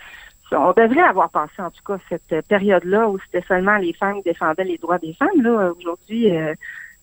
on 0.51 0.73
devrait 0.73 1.01
avoir 1.01 1.31
passé 1.31 1.59
en 1.59 1.71
tout 1.71 1.83
cas 1.83 1.97
cette 2.07 2.47
période-là 2.47 3.09
où 3.09 3.17
c'était 3.17 3.47
seulement 3.47 3.77
les 3.77 3.93
femmes 3.93 4.17
qui 4.17 4.29
défendaient 4.29 4.63
les 4.63 4.77
droits 4.77 4.99
des 4.99 5.15
femmes. 5.15 5.41
Là, 5.41 5.71
aujourd'hui, 5.75 6.37
euh, 6.37 6.53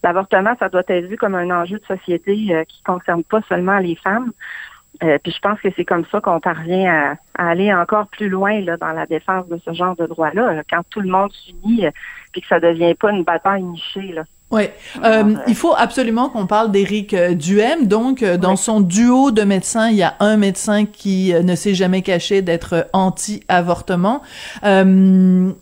l'avortement, 0.05 0.55
ça 0.61 0.69
doit 0.69 0.85
être 0.87 1.07
vu 1.07 1.17
comme 1.17 1.35
un 1.35 1.51
enjeu 1.51 1.81
de 1.81 1.85
société 1.87 2.55
euh, 2.55 2.63
qui 2.63 2.85
concerne 2.85 3.25
pas 3.25 3.43
seulement 3.49 3.79
les 3.79 3.97
femmes. 3.97 4.31
Euh, 5.03 5.19
puis 5.23 5.33
je 5.33 5.39
pense 5.41 5.61
que 5.61 5.69
c'est 5.77 5.85
comme 5.85 6.05
ça 6.11 6.21
qu'on 6.21 6.41
parvient 6.41 7.17
à, 7.37 7.51
aller 7.51 7.73
encore 7.73 8.09
plus 8.09 8.29
loin 8.29 8.61
là, 8.61 8.77
dans 8.77 8.93
la 8.93 9.07
défense 9.07 9.47
de 9.49 9.59
ce 9.65 9.73
genre 9.73 9.95
de 9.97 10.07
droit-là, 10.07 10.63
quand 10.71 10.83
tout 10.91 11.01
le 11.01 11.09
monde 11.09 11.31
s'unit, 11.33 11.87
euh, 11.87 11.91
puis 12.33 12.41
que 12.41 12.49
ça 12.49 12.59
devient 12.59 12.95
pas 12.95 13.13
une 13.13 13.23
bataille 13.23 13.63
nichée. 13.63 14.13
Là. 14.13 14.25
Oui, 14.51 14.63
euh, 15.05 15.35
il 15.47 15.55
faut 15.55 15.75
absolument 15.77 16.31
qu'on 16.31 16.47
parle 16.47 16.73
d'Éric 16.73 17.15
Duhem. 17.15 17.87
Donc, 17.87 18.25
dans 18.25 18.57
son 18.57 18.81
duo 18.81 19.31
de 19.31 19.43
médecins, 19.43 19.89
il 19.91 19.97
y 19.97 20.03
a 20.03 20.15
un 20.21 20.37
médecin 20.37 20.87
qui 20.87 21.35
ne 21.35 21.55
s'est 21.55 21.75
jamais 21.75 22.03
caché 22.03 22.41
d'être 22.41 22.89
anti-avortement. 22.93 24.23
Euh, 24.65 25.53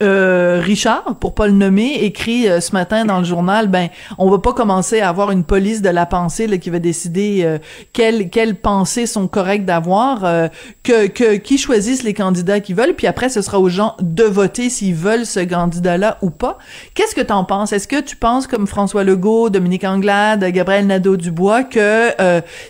Richard, 0.00 1.16
pour 1.20 1.34
pas 1.34 1.46
le 1.46 1.52
nommer, 1.52 1.94
écrit 2.02 2.48
euh, 2.48 2.60
ce 2.60 2.72
matin 2.72 3.04
dans 3.04 3.18
le 3.18 3.24
journal, 3.24 3.68
ben, 3.68 3.88
on 4.18 4.28
va 4.28 4.38
pas 4.38 4.52
commencer 4.52 5.00
à 5.00 5.08
avoir 5.08 5.30
une 5.30 5.44
police 5.44 5.80
de 5.80 5.88
la 5.88 6.04
pensée 6.04 6.58
qui 6.58 6.70
va 6.70 6.78
décider 6.78 7.42
euh, 7.44 7.58
quelles 7.92 8.28
quelles 8.28 8.56
pensées 8.56 9.06
sont 9.06 9.26
correctes 9.28 9.64
d'avoir, 9.64 10.24
euh, 10.24 10.48
que, 10.82 11.06
que 11.06 11.36
qui 11.36 11.56
choisissent 11.56 12.02
les 12.02 12.14
candidats 12.14 12.60
qu'ils 12.60 12.76
veulent, 12.76 12.94
puis 12.94 13.06
après 13.06 13.28
ce 13.28 13.40
sera 13.40 13.58
aux 13.58 13.68
gens 13.68 13.96
de 14.00 14.24
voter 14.24 14.68
s'ils 14.68 14.94
veulent 14.94 15.24
ce 15.24 15.40
candidat-là 15.40 16.18
ou 16.20 16.30
pas. 16.30 16.58
Qu'est-ce 16.94 17.14
que 17.14 17.22
t'en 17.22 17.44
penses? 17.44 17.72
Est-ce 17.72 17.88
que 17.88 18.00
tu 18.00 18.16
penses 18.16 18.46
comme 18.46 18.66
François 18.66 19.04
Legault, 19.04 19.48
Dominique 19.48 19.84
Anglade, 19.84 20.44
Gabriel 20.44 20.86
Nadeau-Dubois 20.86 21.64
que 21.64 22.10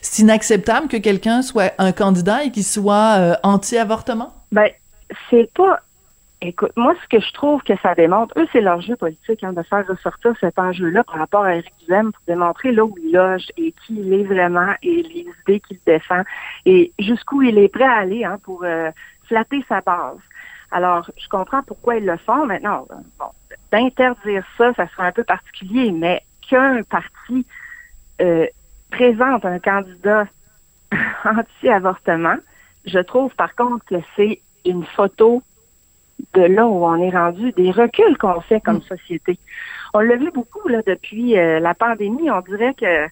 c'est 0.00 0.22
inacceptable 0.22 0.88
que 0.88 0.96
quelqu'un 0.96 1.42
soit 1.42 1.72
un 1.78 1.92
candidat 1.92 2.44
et 2.44 2.50
qu'il 2.50 2.64
soit 2.64 3.38
anti-avortement? 3.42 4.32
Ben 4.52 4.68
c'est 5.30 5.50
pas 5.54 5.80
Écoute, 6.42 6.72
moi, 6.76 6.94
ce 7.02 7.08
que 7.08 7.22
je 7.22 7.32
trouve 7.32 7.62
que 7.62 7.76
ça 7.78 7.94
démontre, 7.94 8.38
eux, 8.38 8.46
c'est 8.52 8.60
leur 8.60 8.82
jeu 8.82 8.94
politique, 8.94 9.42
hein, 9.42 9.54
de 9.54 9.62
faire 9.62 9.86
ressortir 9.86 10.34
cet 10.38 10.58
enjeu-là 10.58 11.02
par 11.04 11.16
rapport 11.16 11.44
à 11.44 11.56
Eric 11.56 11.72
Duhem 11.86 12.12
pour 12.12 12.22
démontrer 12.26 12.72
là 12.72 12.84
où 12.84 12.94
il 13.02 13.12
loge 13.12 13.46
et 13.56 13.72
qui 13.72 13.94
il 13.94 14.12
est 14.12 14.24
vraiment 14.24 14.74
et 14.82 15.02
les 15.02 15.26
idées 15.40 15.60
qu'il 15.60 15.78
défend 15.86 16.22
et 16.66 16.92
jusqu'où 16.98 17.40
il 17.40 17.56
est 17.56 17.68
prêt 17.68 17.84
à 17.84 17.96
aller 17.96 18.24
hein, 18.24 18.38
pour 18.42 18.64
euh, 18.64 18.90
flatter 19.24 19.64
sa 19.66 19.80
base. 19.80 20.18
Alors, 20.70 21.10
je 21.16 21.26
comprends 21.28 21.62
pourquoi 21.62 21.96
ils 21.96 22.04
le 22.04 22.18
font. 22.18 22.44
Maintenant, 22.44 22.86
bon, 23.18 23.26
d'interdire 23.72 24.44
ça, 24.58 24.74
ça 24.74 24.86
serait 24.88 25.06
un 25.06 25.12
peu 25.12 25.24
particulier, 25.24 25.90
mais 25.90 26.22
qu'un 26.48 26.82
parti 26.82 27.46
euh, 28.20 28.46
présente 28.90 29.46
un 29.46 29.58
candidat 29.58 30.26
anti-avortement, 31.24 32.36
je 32.84 32.98
trouve 32.98 33.34
par 33.36 33.54
contre 33.54 33.86
que 33.86 33.96
c'est 34.16 34.42
une 34.66 34.84
photo 34.84 35.42
de 36.34 36.42
là 36.42 36.66
où 36.66 36.84
on 36.84 36.96
est 36.96 37.10
rendu, 37.10 37.52
des 37.52 37.70
reculs 37.70 38.16
qu'on 38.18 38.40
fait 38.40 38.60
comme 38.60 38.78
mm. 38.78 38.82
société. 38.82 39.38
On 39.94 40.00
l'a 40.00 40.16
vu 40.16 40.30
beaucoup 40.30 40.68
là 40.68 40.82
depuis 40.86 41.38
euh, 41.38 41.60
la 41.60 41.74
pandémie. 41.74 42.30
On 42.30 42.40
dirait 42.40 42.74
que 42.74 43.06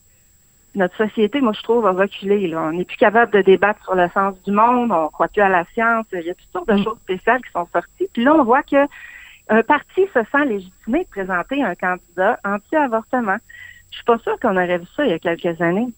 notre 0.75 0.97
société, 0.97 1.41
moi 1.41 1.53
je 1.53 1.63
trouve, 1.63 1.87
a 1.87 1.93
reculé. 1.93 2.49
Là. 2.49 2.63
On 2.63 2.73
n'est 2.73 2.85
plus 2.85 2.97
capable 2.97 3.33
de 3.33 3.43
débattre 3.43 3.83
sur 3.85 3.95
le 3.95 4.09
sens 4.11 4.35
du 4.43 4.53
monde. 4.53 4.91
On 4.93 5.09
croit 5.09 5.29
plus 5.29 5.43
à 5.43 5.49
la 5.49 5.65
science. 5.73 6.07
Il 6.13 6.21
y 6.21 6.31
a 6.31 6.35
toutes 6.35 6.53
sortes 6.53 6.69
de 6.69 6.75
mm. 6.75 6.85
choses 6.85 6.99
spéciales 7.03 7.43
qui 7.43 7.53
sont 7.53 7.69
sorties. 7.73 8.09
Puis 8.13 8.25
là, 8.25 8.35
on 8.35 8.45
voit 8.45 8.63
que 8.63 8.87
un 9.49 9.63
parti 9.63 10.03
se 10.15 10.21
sent 10.33 10.45
légitimé 10.47 11.05
de 11.05 11.09
présenter 11.09 11.63
un 11.63 11.75
candidat 11.75 12.39
anti-avortement. 12.45 13.37
Je 13.91 13.97
suis 13.97 14.05
pas 14.05 14.19
sûre 14.19 14.39
qu'on 14.41 14.57
aurait 14.57 14.79
vu 14.79 14.87
ça 14.97 15.05
il 15.05 15.11
y 15.11 15.15
a 15.15 15.19
quelques 15.19 15.61
années. 15.61 15.89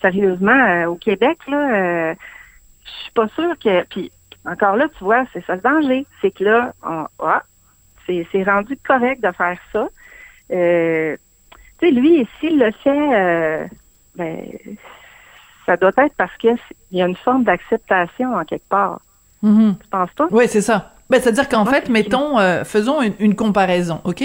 Sérieusement, 0.00 0.50
euh, 0.50 0.86
au 0.86 0.96
Québec, 0.96 1.38
là, 1.46 2.10
euh, 2.10 2.14
je 2.84 2.90
suis 2.90 3.12
pas 3.12 3.28
sûre 3.28 3.54
que. 3.58 3.84
Puis 3.84 4.10
encore 4.44 4.76
là, 4.76 4.88
tu 4.96 5.04
vois, 5.04 5.24
c'est 5.32 5.44
ça 5.44 5.56
le 5.56 5.60
danger. 5.60 6.06
C'est 6.20 6.30
que 6.30 6.44
là, 6.44 6.72
on, 6.82 7.06
ah, 7.20 7.42
c'est 8.06 8.42
rendu 8.44 8.76
correct 8.86 9.22
de 9.22 9.30
faire 9.32 9.58
ça. 9.72 9.88
Euh, 10.50 11.16
tu 11.78 11.86
sais, 11.86 11.92
lui, 11.92 12.26
s'il 12.40 12.58
le 12.58 12.70
fait, 12.72 13.14
euh, 13.14 13.66
ben, 14.16 14.44
ça 15.66 15.76
doit 15.76 15.92
être 15.98 16.14
parce 16.16 16.34
qu'il 16.38 16.56
y 16.92 17.02
a 17.02 17.06
une 17.06 17.16
forme 17.16 17.44
d'acceptation 17.44 18.34
en 18.34 18.44
quelque 18.44 18.68
part. 18.68 19.00
Mm-hmm. 19.42 19.78
Tu 19.78 19.88
penses 19.88 20.12
pas? 20.12 20.28
Oui, 20.30 20.44
c'est 20.48 20.62
ça. 20.62 20.92
Ben, 21.10 21.20
c'est-à-dire 21.22 21.48
qu'en 21.48 21.64
fait, 21.64 21.88
mettons, 21.88 22.38
euh, 22.38 22.64
faisons 22.64 22.98
une, 23.18 23.34
comparaison, 23.34 24.00
OK? 24.04 24.22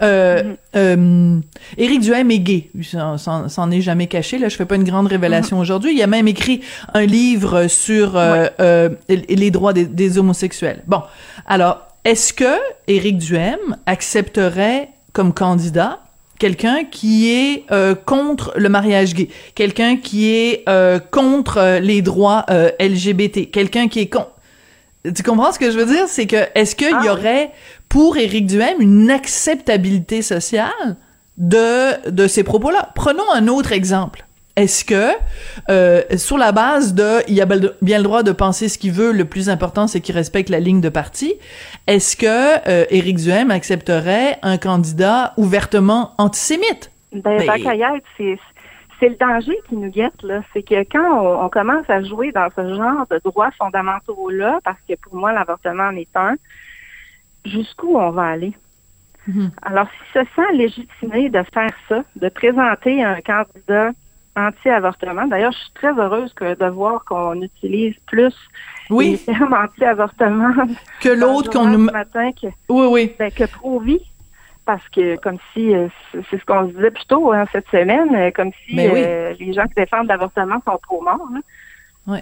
Euh, 0.00 0.42
mm-hmm. 0.42 0.56
euh, 0.76 1.40
Éric 1.76 2.00
Duhem 2.00 2.30
est 2.30 2.38
gay. 2.38 2.70
S'en 2.82 3.70
est 3.70 3.82
jamais 3.82 4.06
caché. 4.06 4.38
Là, 4.38 4.48
je 4.48 4.56
fais 4.56 4.64
pas 4.64 4.76
une 4.76 4.84
grande 4.84 5.08
révélation 5.08 5.58
mm-hmm. 5.58 5.60
aujourd'hui. 5.60 5.94
Il 5.94 6.02
a 6.02 6.06
même 6.06 6.26
écrit 6.26 6.62
un 6.94 7.04
livre 7.04 7.66
sur 7.66 8.12
euh, 8.16 8.88
les 9.08 9.50
droits 9.50 9.74
des, 9.74 10.18
homosexuels. 10.18 10.82
Bon, 10.86 11.02
alors, 11.46 11.86
est-ce 12.04 12.32
que 12.32 12.58
Éric 12.86 13.18
Duhem 13.18 13.76
accepterait 13.84 14.88
comme 15.12 15.34
candidat 15.34 16.00
quelqu'un 16.38 16.84
qui 16.84 17.30
est 17.30 17.64
contre 18.06 18.54
le 18.56 18.68
mariage 18.70 19.14
gay, 19.14 19.28
quelqu'un 19.54 19.96
qui 19.96 20.30
est 20.30 20.64
contre 21.10 21.78
les 21.82 22.00
droits 22.00 22.46
LGBT, 22.80 23.50
quelqu'un 23.50 23.88
qui 23.88 24.00
est 24.00 24.06
contre 24.06 24.35
tu 25.14 25.22
comprends 25.22 25.52
ce 25.52 25.58
que 25.58 25.70
je 25.70 25.78
veux 25.78 25.86
dire? 25.86 26.08
C'est 26.08 26.26
que, 26.26 26.48
est-ce 26.54 26.76
qu'il 26.76 26.90
y 26.90 27.08
ah 27.08 27.12
aurait, 27.12 27.50
pour 27.88 28.16
Éric 28.16 28.46
Duhem, 28.46 28.80
une 28.80 29.10
acceptabilité 29.10 30.22
sociale 30.22 30.96
de, 31.36 32.10
de 32.10 32.26
ces 32.26 32.44
propos-là? 32.44 32.90
Prenons 32.94 33.30
un 33.34 33.48
autre 33.48 33.72
exemple. 33.72 34.26
Est-ce 34.56 34.86
que, 34.86 35.10
euh, 35.68 36.02
sur 36.16 36.38
la 36.38 36.50
base 36.50 36.94
de 36.94 37.18
il 37.28 37.38
a 37.42 37.46
bien 37.82 37.98
le 37.98 38.04
droit 38.04 38.22
de 38.22 38.32
penser 38.32 38.70
ce 38.70 38.78
qu'il 38.78 38.92
veut, 38.92 39.12
le 39.12 39.26
plus 39.26 39.50
important 39.50 39.86
c'est 39.86 40.00
qu'il 40.00 40.14
respecte 40.14 40.48
la 40.48 40.60
ligne 40.60 40.80
de 40.80 40.88
parti, 40.88 41.34
est-ce 41.86 42.16
que 42.16 42.26
euh, 42.26 42.86
Éric 42.88 43.18
Duhem 43.18 43.50
accepterait 43.50 44.38
un 44.42 44.56
candidat 44.56 45.34
ouvertement 45.36 46.12
antisémite? 46.16 46.90
Ben, 47.12 47.36
ben 47.36 48.00
c'est 48.16 48.38
c'est 48.98 49.08
le 49.08 49.16
danger 49.16 49.58
qui 49.68 49.76
nous 49.76 49.90
guette, 49.90 50.22
là. 50.22 50.42
C'est 50.52 50.62
que 50.62 50.82
quand 50.90 51.44
on, 51.44 51.48
commence 51.48 51.88
à 51.88 52.02
jouer 52.02 52.32
dans 52.32 52.48
ce 52.54 52.74
genre 52.74 53.06
de 53.10 53.20
droits 53.24 53.50
fondamentaux-là, 53.52 54.60
parce 54.64 54.78
que 54.88 54.94
pour 54.94 55.14
moi, 55.14 55.32
l'avortement 55.32 55.88
en 55.88 55.96
est 55.96 56.16
un, 56.16 56.36
jusqu'où 57.44 57.96
on 57.96 58.10
va 58.10 58.24
aller? 58.28 58.52
Mhm. 59.26 59.50
Alors, 59.62 59.86
s'il 60.12 60.22
se 60.22 60.28
sent 60.34 60.52
légitimé 60.54 61.28
de 61.28 61.42
faire 61.52 61.72
ça, 61.88 62.04
de 62.16 62.28
présenter 62.28 63.02
un 63.02 63.20
candidat 63.20 63.90
anti-avortement, 64.36 65.26
d'ailleurs, 65.26 65.52
je 65.52 65.58
suis 65.58 65.72
très 65.74 65.98
heureuse 65.98 66.32
que 66.34 66.54
de 66.54 66.66
voir 66.66 67.04
qu'on 67.04 67.40
utilise 67.42 67.96
plus 68.06 68.34
oui. 68.90 69.12
les 69.26 69.34
termes 69.34 69.54
anti-avortement 69.54 70.54
que 71.00 71.08
l'autre 71.08 71.50
qu'on 71.50 71.66
nous... 71.66 71.78
matin 71.78 72.30
que, 72.32 72.46
oui, 72.68 72.86
oui. 72.90 73.16
Ben, 73.18 73.30
que 73.30 73.44
pro-vie 73.44 74.02
parce 74.66 74.86
que 74.88 75.16
comme 75.16 75.38
si 75.52 75.74
euh, 75.74 75.88
c'est 76.12 76.38
ce 76.38 76.44
qu'on 76.44 76.64
disait 76.64 76.90
plus 76.90 77.06
tôt 77.06 77.32
hein, 77.32 77.44
cette 77.52 77.68
semaine, 77.68 78.14
euh, 78.14 78.30
comme 78.32 78.50
si 78.66 78.74
ben 78.74 78.90
euh, 78.94 79.34
les 79.38 79.52
gens 79.54 79.66
qui 79.66 79.74
défendent 79.74 80.08
l'avortement 80.08 80.60
sont 80.66 80.78
trop 80.82 81.00
morts. 81.00 81.28
Oui. 82.06 82.18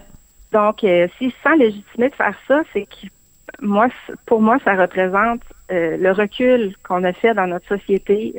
Donc, 0.53 0.81
s'ils 0.81 1.33
se 1.33 1.37
sent 1.43 1.57
légitimé 1.59 2.11
de 2.11 2.15
faire 2.15 2.37
ça, 2.47 2.63
c'est 2.73 2.85
que 2.85 3.09
moi, 3.61 3.89
pour 4.27 4.41
moi, 4.41 4.59
ça 4.65 4.75
représente 4.77 5.41
le 5.69 6.13
recul 6.13 6.77
qu'on 6.87 7.03
a 7.03 7.13
fait 7.13 7.35
dans 7.35 7.49
notre 7.49 7.67
société, 7.67 8.37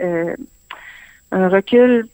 un 1.34 1.50
recul 1.50 2.08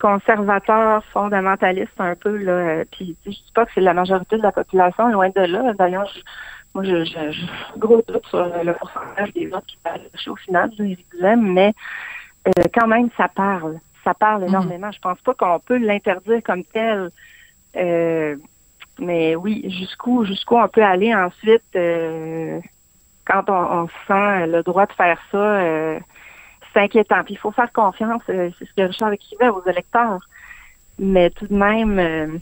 conservateur, 0.00 1.04
fondamentaliste 1.12 2.00
un 2.00 2.16
peu 2.16 2.36
là. 2.36 2.84
puis 2.90 3.16
je 3.26 3.30
dis 3.30 3.52
pas 3.54 3.64
que 3.64 3.70
c'est 3.76 3.80
la 3.80 3.94
majorité 3.94 4.38
de 4.38 4.42
la 4.42 4.50
population, 4.50 5.08
loin 5.08 5.28
de 5.28 5.40
là. 5.40 5.72
D'ailleurs, 5.78 6.12
moi, 6.74 6.84
je, 6.84 7.04
je, 7.04 7.78
gros 7.78 8.02
doute 8.06 8.26
sur 8.26 8.44
le 8.44 8.72
pourcentage 8.74 9.32
des 9.32 9.46
votes 9.46 9.66
qui 9.66 9.78
parlent 9.82 10.00
au 10.26 10.36
final, 10.36 10.70
mais 11.38 11.74
euh, 12.46 12.64
quand 12.72 12.86
même, 12.86 13.08
ça 13.16 13.28
parle. 13.28 13.78
Ça 14.04 14.14
parle 14.14 14.42
mhm. 14.42 14.48
énormément. 14.48 14.90
Je 14.92 15.00
pense 15.00 15.20
pas 15.20 15.34
qu'on 15.34 15.58
peut 15.60 15.78
l'interdire 15.78 16.40
comme 16.44 16.64
tel. 16.64 17.10
Euh, 17.76 18.36
mais 18.98 19.36
oui, 19.36 19.64
jusqu'où 19.70 20.24
jusqu'où 20.24 20.56
on 20.56 20.68
peut 20.68 20.82
aller 20.82 21.14
ensuite 21.14 21.62
euh, 21.76 22.60
quand 23.24 23.44
on, 23.48 23.86
sent 24.06 24.46
le 24.46 24.62
droit 24.62 24.86
de 24.86 24.92
faire 24.92 25.18
ça, 25.30 25.60
c'est 26.72 26.80
inquiétant. 26.80 27.22
Puis 27.24 27.34
il 27.34 27.38
faut 27.38 27.52
faire 27.52 27.70
confiance, 27.72 28.22
c'est 28.26 28.52
ce 28.58 28.74
que 28.74 28.82
Richard 28.82 29.12
écrivait 29.12 29.50
aux 29.50 29.62
électeurs. 29.66 30.20
Mais 30.98 31.30
tout 31.30 31.46
de 31.46 31.54
même, 31.54 32.40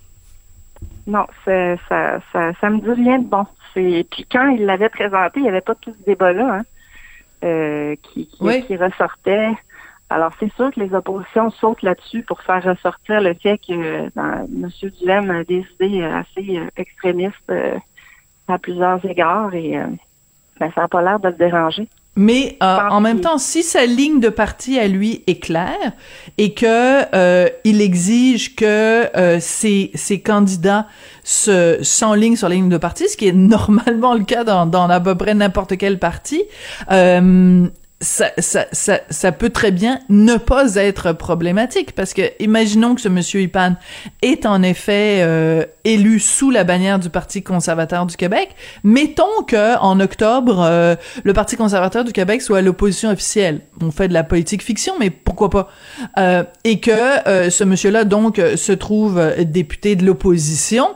non, 1.06 1.26
ça, 1.44 1.76
ça, 1.88 2.20
ça, 2.32 2.52
ça 2.60 2.70
me 2.70 2.80
dit 2.80 3.02
rien 3.02 3.18
de 3.20 3.26
bon. 3.26 3.46
Puis 3.74 4.26
quand 4.30 4.48
il 4.48 4.64
l'avait 4.64 4.88
présenté, 4.88 5.40
il 5.40 5.42
n'y 5.42 5.48
avait 5.48 5.60
pas 5.60 5.74
tout 5.74 5.94
ce 5.98 6.04
débat-là 6.04 6.54
hein, 6.54 6.62
euh, 7.44 7.96
qui, 8.02 8.26
qui, 8.26 8.76
ressortait. 8.76 9.50
Alors, 10.08 10.32
c'est 10.40 10.52
sûr 10.54 10.70
que 10.72 10.80
les 10.80 10.94
oppositions 10.94 11.50
sautent 11.50 11.82
là-dessus 11.82 12.22
pour 12.22 12.40
faire 12.42 12.62
ressortir 12.62 13.20
le 13.20 13.34
fait 13.34 13.58
que 13.58 14.08
M. 14.16 14.70
Duhem 15.00 15.30
a 15.30 15.44
des 15.44 15.64
idées 15.80 16.02
assez 16.02 16.58
euh, 16.58 16.68
extrémistes 16.76 17.36
euh, 17.50 17.76
à 18.48 18.58
plusieurs 18.58 19.04
égards 19.04 19.54
et 19.54 19.76
ben, 20.58 20.70
ça 20.74 20.82
n'a 20.82 20.88
pas 20.88 21.02
l'air 21.02 21.20
de 21.20 21.28
le 21.28 21.34
déranger. 21.34 21.88
Mais 22.18 22.56
euh, 22.62 22.78
en 22.90 23.02
même 23.02 23.20
temps, 23.20 23.36
si 23.36 23.62
sa 23.62 23.84
ligne 23.84 24.20
de 24.20 24.30
parti 24.30 24.78
à 24.78 24.88
lui 24.88 25.22
est 25.26 25.38
claire 25.38 25.92
et 26.38 26.54
que 26.54 27.14
euh, 27.14 27.46
il 27.64 27.82
exige 27.82 28.56
que 28.56 28.64
euh, 29.14 29.38
ses, 29.38 29.90
ses 29.94 30.20
candidats 30.22 30.86
se 31.24 31.78
s'enlignent 31.82 32.36
sur 32.36 32.48
la 32.48 32.54
ligne 32.54 32.70
de 32.70 32.78
parti, 32.78 33.06
ce 33.06 33.18
qui 33.18 33.28
est 33.28 33.32
normalement 33.34 34.14
le 34.14 34.24
cas 34.24 34.44
dans, 34.44 34.64
dans 34.64 34.88
à 34.88 34.98
peu 34.98 35.14
près 35.14 35.34
n'importe 35.34 35.76
quel 35.76 35.98
parti, 35.98 36.42
euh, 36.90 37.68
ça, 38.00 38.30
ça, 38.36 38.66
ça, 38.72 39.00
ça, 39.08 39.32
peut 39.32 39.48
très 39.48 39.70
bien 39.70 40.00
ne 40.10 40.36
pas 40.36 40.74
être 40.74 41.12
problématique 41.12 41.92
parce 41.92 42.12
que 42.12 42.22
imaginons 42.42 42.94
que 42.94 43.00
ce 43.00 43.08
monsieur 43.08 43.40
Ipan 43.40 43.76
est 44.20 44.44
en 44.44 44.62
effet 44.62 45.22
euh, 45.22 45.64
élu 45.84 46.20
sous 46.20 46.50
la 46.50 46.64
bannière 46.64 46.98
du 46.98 47.08
Parti 47.08 47.42
conservateur 47.42 48.04
du 48.04 48.16
Québec. 48.16 48.50
Mettons 48.84 49.42
que 49.46 49.78
en 49.78 49.98
octobre, 50.00 50.60
euh, 50.60 50.94
le 51.24 51.32
Parti 51.32 51.56
conservateur 51.56 52.04
du 52.04 52.12
Québec 52.12 52.42
soit 52.42 52.60
l'opposition 52.60 53.08
officielle. 53.08 53.62
On 53.80 53.90
fait 53.90 54.08
de 54.08 54.12
la 54.12 54.24
politique 54.24 54.62
fiction, 54.62 54.92
mais 55.00 55.08
pourquoi 55.08 55.48
pas? 55.48 55.68
Euh, 56.18 56.44
Et 56.64 56.80
que 56.80 56.90
ce 57.48 57.64
monsieur-là 57.64 58.04
donc 58.04 58.36
se 58.56 58.72
trouve 58.72 59.22
député 59.40 59.96
de 59.96 60.04
l'opposition. 60.04 60.88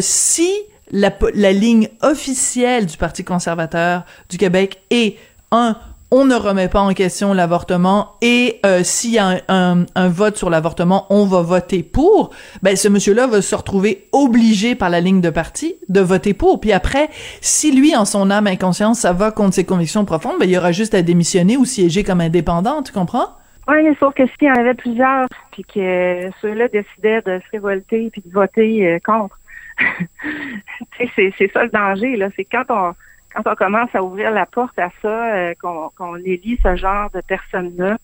si 0.00 0.50
la 0.90 1.52
ligne 1.52 1.88
officielle 2.02 2.84
du 2.84 2.98
Parti 2.98 3.24
conservateur 3.24 4.04
du 4.28 4.36
Québec 4.36 4.82
est 4.90 5.16
un 5.50 5.76
on 6.10 6.24
ne 6.24 6.34
remet 6.36 6.68
pas 6.68 6.80
en 6.80 6.92
question 6.92 7.32
l'avortement 7.32 8.12
et 8.22 8.60
euh, 8.64 8.82
s'il 8.84 9.12
y 9.14 9.18
a 9.18 9.40
un, 9.48 10.08
vote 10.08 10.36
sur 10.36 10.50
l'avortement, 10.50 11.06
on 11.10 11.26
va 11.26 11.42
voter 11.42 11.82
pour, 11.82 12.30
ben 12.62 12.76
ce 12.76 12.88
monsieur-là 12.88 13.26
va 13.26 13.42
se 13.42 13.54
retrouver 13.54 14.08
obligé 14.12 14.74
par 14.74 14.88
la 14.88 15.00
ligne 15.00 15.20
de 15.20 15.30
parti 15.30 15.74
de 15.88 16.00
voter 16.00 16.32
pour. 16.32 16.60
Puis 16.60 16.72
après, 16.72 17.08
si 17.40 17.74
lui, 17.74 17.96
en 17.96 18.04
son 18.04 18.30
âme 18.30 18.46
inconscience, 18.46 19.00
ça 19.00 19.12
va 19.12 19.32
contre 19.32 19.54
ses 19.54 19.64
convictions 19.64 20.04
profondes, 20.04 20.38
ben 20.38 20.44
il 20.48 20.52
y 20.52 20.58
aura 20.58 20.72
juste 20.72 20.94
à 20.94 21.02
démissionner 21.02 21.56
ou 21.56 21.64
siéger 21.64 22.04
comme 22.04 22.20
indépendant, 22.20 22.82
tu 22.82 22.92
comprends? 22.92 23.26
Oui, 23.68 23.76
sauf 23.98 24.14
que 24.14 24.22
s'il 24.26 24.46
y 24.46 24.50
en 24.50 24.54
avait 24.54 24.74
plusieurs, 24.74 25.26
puis 25.50 25.64
que 25.64 26.30
ceux-là 26.40 26.68
décidaient 26.68 27.20
de 27.22 27.40
se 27.40 27.50
révolter 27.50 28.10
puis 28.12 28.22
de 28.24 28.32
voter 28.32 28.86
euh, 28.86 28.98
contre, 29.04 29.36
c'est 31.16 31.52
ça 31.52 31.64
le 31.64 31.70
danger, 31.70 32.16
là. 32.16 32.28
C'est 32.36 32.44
quand 32.44 32.64
on 32.70 32.94
quand 33.36 33.50
on 33.52 33.54
commence 33.54 33.94
à 33.94 34.02
ouvrir 34.02 34.30
la 34.30 34.46
porte 34.46 34.78
à 34.78 34.90
ça, 35.02 35.34
euh, 35.34 35.54
qu'on 35.60 35.90
qu'on 35.96 36.16
élit 36.16 36.58
ce 36.62 36.76
genre 36.76 37.10
de 37.10 37.20
personnes-là, 37.20 37.98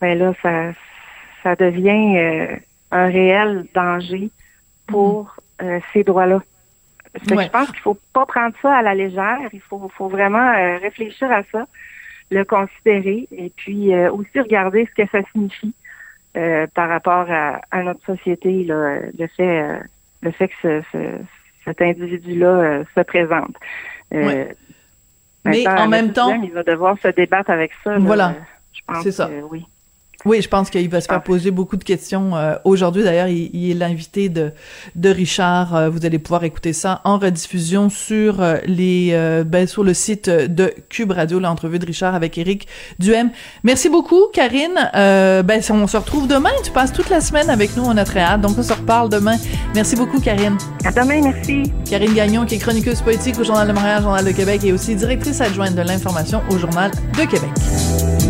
ben 0.00 0.18
là, 0.18 0.32
ça, 0.42 0.72
ça 1.42 1.56
devient 1.56 2.18
euh, 2.18 2.56
un 2.90 3.06
réel 3.06 3.66
danger 3.74 4.30
pour 4.86 5.36
euh, 5.62 5.78
ces 5.92 6.04
droits-là. 6.04 6.40
Ouais. 7.30 7.44
Je 7.44 7.50
pense 7.50 7.70
qu'il 7.70 7.80
faut 7.80 7.98
pas 8.12 8.26
prendre 8.26 8.54
ça 8.62 8.76
à 8.76 8.82
la 8.82 8.94
légère. 8.94 9.38
Il 9.52 9.60
faut, 9.60 9.90
faut 9.96 10.08
vraiment 10.08 10.52
réfléchir 10.80 11.30
à 11.30 11.42
ça, 11.50 11.66
le 12.30 12.44
considérer 12.44 13.26
et 13.32 13.50
puis 13.56 13.92
aussi 14.08 14.38
regarder 14.38 14.86
ce 14.86 15.02
que 15.02 15.08
ça 15.10 15.18
signifie 15.32 15.74
par 16.74 16.88
rapport 16.88 17.26
à, 17.28 17.60
à 17.72 17.82
notre 17.82 18.04
société, 18.06 18.62
là, 18.62 19.00
le 19.18 19.26
fait, 19.26 19.80
le 20.22 20.30
fait 20.30 20.48
que 20.48 20.54
ce, 20.62 20.82
ce- 20.92 21.18
cet 21.64 21.82
individu-là 21.82 22.84
se 22.94 23.00
présente. 23.00 23.56
Euh, 24.12 24.26
Ouais. 24.26 24.56
Mais 25.44 25.66
en 25.68 25.88
même 25.88 26.12
temps- 26.12 26.38
il 26.42 26.52
va 26.52 26.62
devoir 26.62 26.96
se 27.02 27.08
débattre 27.08 27.50
avec 27.50 27.70
ça. 27.82 27.92
là. 27.92 27.98
Voilà. 28.00 28.34
Je 28.72 28.80
pense 28.86 29.02
C'est 29.02 29.12
ça. 29.12 29.26
que 29.26 29.40
oui. 29.42 29.64
Oui, 30.26 30.42
je 30.42 30.48
pense 30.48 30.68
qu'il 30.68 30.88
va 30.90 31.00
se 31.00 31.06
faire 31.06 31.16
Ah. 31.16 31.20
poser 31.20 31.50
beaucoup 31.50 31.76
de 31.78 31.84
questions 31.84 32.36
euh, 32.36 32.54
aujourd'hui. 32.64 33.02
D'ailleurs, 33.02 33.28
il, 33.28 33.50
il 33.54 33.70
est 33.70 33.74
l'invité 33.74 34.28
de, 34.28 34.52
de 34.94 35.08
Richard. 35.08 35.74
Euh, 35.74 35.88
vous 35.88 36.04
allez 36.04 36.18
pouvoir 36.18 36.44
écouter 36.44 36.72
ça 36.74 37.00
en 37.04 37.18
rediffusion 37.18 37.88
sur 37.88 38.42
euh, 38.42 38.58
les 38.66 39.10
euh, 39.12 39.44
ben, 39.44 39.66
sur 39.66 39.82
le 39.82 39.94
site 39.94 40.28
de 40.28 40.74
Cube 40.90 41.12
Radio, 41.12 41.40
l'entrevue 41.40 41.78
de 41.78 41.86
Richard 41.86 42.14
avec 42.14 42.36
Éric 42.36 42.68
Duhem. 42.98 43.30
Merci 43.64 43.88
beaucoup, 43.88 44.26
Karine. 44.32 44.90
Euh, 44.94 45.42
ben, 45.42 45.62
on 45.70 45.86
se 45.86 45.96
retrouve 45.96 46.28
demain. 46.28 46.50
Tu 46.64 46.70
passes 46.70 46.92
toute 46.92 47.08
la 47.08 47.20
semaine 47.22 47.48
avec 47.48 47.74
nous, 47.76 47.84
on 47.84 47.96
a 47.96 48.04
très 48.04 48.20
hâte. 48.20 48.42
Donc, 48.42 48.58
on 48.58 48.62
se 48.62 48.72
reparle 48.74 49.08
demain. 49.08 49.36
Merci 49.74 49.96
beaucoup, 49.96 50.20
Karine. 50.20 50.58
À 50.84 50.92
demain, 50.92 51.22
merci. 51.22 51.62
Karine 51.88 52.12
Gagnon, 52.12 52.44
qui 52.44 52.56
est 52.56 52.58
chroniqueuse 52.58 53.00
politique 53.00 53.38
au 53.40 53.44
Journal 53.44 53.66
de 53.66 53.72
Montréal, 53.72 54.02
Journal 54.02 54.24
de 54.24 54.32
Québec, 54.32 54.62
et 54.64 54.72
aussi 54.72 54.94
directrice 54.94 55.40
adjointe 55.40 55.74
de 55.74 55.82
l'information 55.82 56.42
au 56.50 56.58
Journal 56.58 56.90
de 57.16 57.24
Québec. 57.24 58.29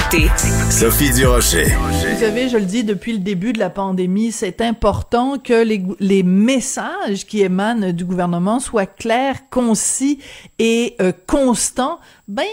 Écoutez 0.00 0.28
Sophie 0.70 1.10
Durocher. 1.12 1.64
Vous 1.64 2.20
savez, 2.20 2.48
je 2.48 2.56
le 2.56 2.64
dis 2.64 2.84
depuis 2.84 3.12
le 3.12 3.18
début 3.18 3.52
de 3.52 3.58
la 3.58 3.70
pandémie, 3.70 4.32
c'est 4.32 4.60
important 4.62 5.38
que 5.38 5.62
les 5.62 6.22
messages 6.22 7.26
qui 7.26 7.42
émanent 7.42 7.92
du 7.92 8.04
gouvernement 8.04 8.60
soient 8.60 8.86
clairs, 8.86 9.48
concis 9.50 10.18
et 10.58 10.96
euh, 11.00 11.12
constants. 11.26 11.98
Ben, 12.28 12.46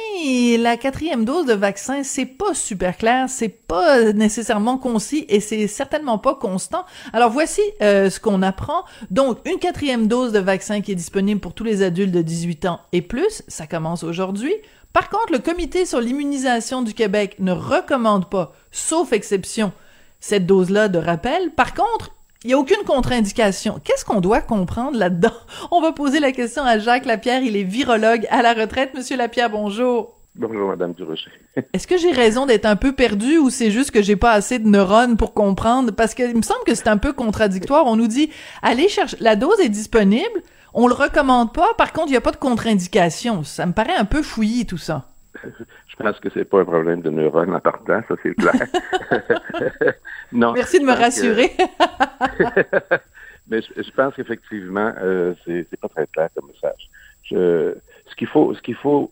la 0.60 0.76
quatrième 0.76 1.24
dose 1.24 1.46
de 1.46 1.54
vaccin, 1.54 2.02
c'est 2.04 2.26
pas 2.26 2.54
super 2.54 2.98
clair, 2.98 3.30
c'est 3.30 3.50
pas 3.50 4.12
nécessairement 4.12 4.78
concis 4.78 5.26
et 5.30 5.40
c'est 5.40 5.68
certainement 5.68 6.18
pas 6.18 6.36
constant. 6.36 6.84
Alors 7.14 7.30
voici 7.30 7.62
euh, 7.82 8.10
ce 8.10 8.20
qu'on 8.20 8.42
apprend. 8.42 8.84
Donc, 9.12 9.38
une 9.46 9.60
quatrième 9.60 10.08
dose 10.08 10.32
de 10.32 10.40
vaccin 10.40 10.82
qui 10.82 10.92
est 10.92 10.96
disponible 10.96 11.40
pour 11.40 11.54
tous 11.54 11.64
les 11.64 11.84
adultes 11.84 12.12
de 12.12 12.22
18 12.22 12.66
ans 12.66 12.80
et 12.92 13.02
plus, 13.02 13.44
ça 13.48 13.68
commence 13.68 14.04
aujourd'hui. 14.04 14.54
Par 14.94 15.10
contre, 15.10 15.32
le 15.32 15.40
Comité 15.40 15.86
sur 15.86 16.02
l'immunisation 16.02 16.82
du 16.82 16.94
Québec 16.94 17.36
ne 17.40 17.52
recommande 17.52 18.30
pas, 18.30 18.54
sauf 18.72 19.14
exception, 19.14 19.72
cette 20.20 20.46
dose-là 20.46 20.88
de 20.88 21.00
rappel. 21.00 21.52
Par 21.52 21.74
contre, 21.74 22.12
il 22.44 22.48
n'y 22.48 22.54
a 22.54 22.60
aucune 22.60 22.84
contre-indication. 22.86 23.80
Qu'est-ce 23.84 24.06
qu'on 24.06 24.22
doit 24.22 24.42
comprendre 24.42 24.98
là-dedans? 24.98 25.34
On 25.72 25.82
va 25.82 25.92
poser 25.92 26.20
la 26.20 26.32
question 26.32 26.64
à 26.64 26.80
Jacques 26.80 27.06
Lapierre. 27.06 27.42
Il 27.42 27.56
est 27.56 27.64
virologue 27.64 28.28
à 28.30 28.42
la 28.42 28.54
retraite. 28.54 28.94
Monsieur 28.94 29.18
Lapierre, 29.18 29.50
bonjour. 29.50 30.18
Bonjour, 30.36 30.70
Madame 30.70 30.94
Durocher. 30.94 31.32
Est-ce 31.74 31.88
que 31.88 31.98
j'ai 31.98 32.12
raison 32.12 32.46
d'être 32.46 32.68
un 32.68 32.76
peu 32.76 32.94
perdu 32.94 33.40
ou 33.40 33.50
c'est 33.50 33.72
juste 33.72 33.90
que 33.90 34.04
j'ai 34.04 34.16
pas 34.16 34.34
assez 34.34 34.60
de 34.60 34.68
neurones 34.68 35.18
pour 35.18 35.34
comprendre? 35.34 35.92
Parce 35.92 36.14
qu'il 36.14 36.36
me 36.36 36.44
semble 36.44 36.64
que 36.66 36.76
c'est 36.76 36.88
un 36.88 36.98
peu 36.98 37.12
contradictoire. 37.12 37.88
On 37.88 37.96
nous 37.96 38.08
dit, 38.08 38.30
allez 38.62 38.88
chercher, 38.88 39.18
la 39.20 39.36
dose 39.36 39.60
est 39.60 39.70
disponible, 39.70 40.44
on 40.80 40.88
le 40.88 40.94
recommande 40.94 41.54
pas, 41.54 41.74
par 41.78 41.92
contre, 41.92 42.08
il 42.10 42.12
n'y 42.12 42.18
a 42.18 42.22
pas 42.22 42.32
de 42.32 42.38
contre-indication. 42.38 43.44
Ça 43.44 43.66
me 43.66 43.74
paraît 43.74 43.96
un 43.98 44.06
peu 44.06 44.22
fouillis, 44.22 44.66
tout 44.66 44.78
ça. 44.78 45.06
Je 45.44 45.96
pense 45.98 46.20
que 46.20 46.30
c'est 46.34 46.46
pas 46.46 46.60
un 46.62 46.66
problème 46.66 47.02
de 47.02 47.10
neurones 47.10 47.54
en 47.56 47.60
partant, 47.60 48.02
ça 48.08 48.16
c'est 48.22 48.36
clair. 48.36 48.54
non. 50.32 50.54
Merci 50.54 50.80
de 50.80 50.86
me 50.86 50.94
rassurer. 50.94 51.50
que- 51.58 52.96
Mais 53.50 53.62
je, 53.62 53.82
je 53.82 53.92
pense 53.92 54.14
qu'effectivement, 54.16 54.92
euh, 55.02 55.34
c'est 55.46 55.80
pas 55.80 55.88
très 55.88 56.06
clair 56.08 56.28
comme 56.36 56.48
message. 56.48 56.90
Je, 57.24 57.74
ce 58.10 58.16
qu'il 58.16 58.28
faut, 58.28 58.54
ce 58.54 58.62
qu'il 58.62 58.76
faut 58.76 59.12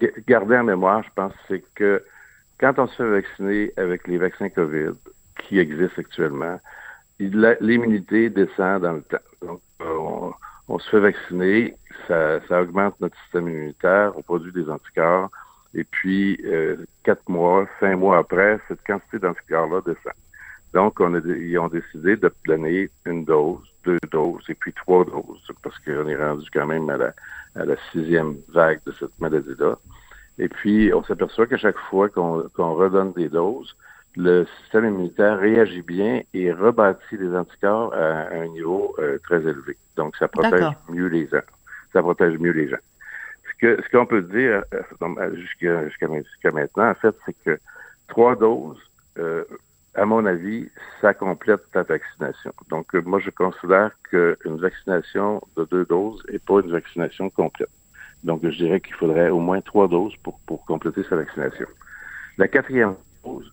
ga- 0.00 0.12
garder 0.28 0.56
en 0.56 0.62
mémoire, 0.64 1.02
je 1.02 1.08
pense, 1.16 1.32
c'est 1.48 1.64
que 1.74 2.02
quand 2.60 2.78
on 2.78 2.86
se 2.86 2.94
fait 2.94 3.10
vacciner 3.10 3.72
avec 3.76 4.06
les 4.06 4.18
vaccins 4.18 4.48
COVID 4.50 4.92
qui 5.42 5.58
existent 5.58 5.98
actuellement, 6.00 6.60
l'immunité 7.18 8.30
descend 8.30 8.82
dans 8.82 8.92
le 8.92 9.02
temps. 9.02 9.18
Donc, 9.42 9.60
euh, 9.80 9.84
on, 9.98 10.32
on 10.68 10.78
se 10.78 10.88
fait 10.90 11.00
vacciner, 11.00 11.76
ça, 12.06 12.40
ça 12.48 12.62
augmente 12.62 13.00
notre 13.00 13.16
système 13.22 13.48
immunitaire, 13.48 14.12
on 14.16 14.22
produit 14.22 14.52
des 14.52 14.68
anticorps, 14.70 15.30
et 15.74 15.84
puis 15.84 16.40
euh, 16.44 16.76
quatre 17.02 17.28
mois, 17.28 17.66
cinq 17.80 17.96
mois 17.96 18.18
après, 18.18 18.60
cette 18.68 18.82
quantité 18.86 19.18
d'anticorps-là 19.18 19.80
descend. 19.84 20.12
Donc, 20.72 21.00
on 21.00 21.14
a, 21.14 21.18
ils 21.18 21.58
ont 21.58 21.68
décidé 21.68 22.16
de 22.16 22.32
donner 22.46 22.88
une 23.04 23.24
dose, 23.24 23.60
deux 23.84 23.98
doses 24.10 24.44
et 24.48 24.54
puis 24.54 24.72
trois 24.72 25.04
doses, 25.04 25.46
parce 25.62 25.78
qu'on 25.80 26.08
est 26.08 26.16
rendu 26.16 26.48
quand 26.52 26.66
même 26.66 26.88
à 26.88 26.96
la, 26.96 27.14
à 27.54 27.64
la 27.64 27.76
sixième 27.90 28.36
vague 28.48 28.80
de 28.86 28.92
cette 28.92 29.18
maladie-là. 29.20 29.78
Et 30.38 30.48
puis, 30.48 30.92
on 30.94 31.04
s'aperçoit 31.04 31.46
qu'à 31.46 31.58
chaque 31.58 31.78
fois 31.90 32.08
qu'on 32.08 32.48
qu'on 32.54 32.74
redonne 32.74 33.12
des 33.12 33.28
doses, 33.28 33.76
le 34.16 34.46
système 34.60 34.84
immunitaire 34.84 35.38
réagit 35.38 35.82
bien 35.82 36.22
et 36.34 36.52
rebâtit 36.52 37.16
les 37.18 37.34
anticorps 37.34 37.94
à 37.94 38.28
un 38.28 38.46
niveau 38.48 38.94
euh, 38.98 39.18
très 39.24 39.40
élevé. 39.40 39.76
Donc, 39.96 40.16
ça 40.16 40.28
protège 40.28 40.64
mieux 40.88 41.06
les 41.06 41.26
gens. 41.28 41.40
Ça 41.92 42.02
protège 42.02 42.38
mieux 42.38 42.52
les 42.52 42.68
gens. 42.68 42.76
Ce 43.44 43.58
que 43.58 43.82
ce 43.82 43.88
qu'on 43.90 44.06
peut 44.06 44.22
dire 44.22 44.64
euh, 44.74 44.82
euh, 45.02 45.36
jusqu'à 45.36 45.88
jusqu'à 45.88 46.08
jusqu'à 46.22 46.50
maintenant, 46.50 46.90
en 46.90 46.94
fait, 46.94 47.14
c'est 47.24 47.36
que 47.44 47.58
trois 48.08 48.36
doses, 48.36 48.80
euh, 49.18 49.44
à 49.94 50.04
mon 50.04 50.24
avis, 50.26 50.70
ça 51.00 51.14
complète 51.14 51.70
ta 51.72 51.82
vaccination. 51.82 52.52
Donc, 52.68 52.94
euh, 52.94 53.02
moi, 53.02 53.18
je 53.18 53.30
considère 53.30 53.90
qu'une 54.10 54.56
vaccination 54.56 55.42
de 55.56 55.64
deux 55.64 55.84
doses 55.84 56.22
n'est 56.30 56.38
pas 56.38 56.60
une 56.60 56.70
vaccination 56.70 57.30
complète. 57.30 57.68
Donc, 58.24 58.40
je 58.42 58.56
dirais 58.56 58.80
qu'il 58.80 58.94
faudrait 58.94 59.30
au 59.30 59.40
moins 59.40 59.60
trois 59.60 59.88
doses 59.88 60.14
pour, 60.22 60.38
pour 60.46 60.64
compléter 60.64 61.02
sa 61.08 61.16
vaccination. 61.16 61.66
La 62.38 62.48
quatrième 62.48 62.94
dose, 63.24 63.52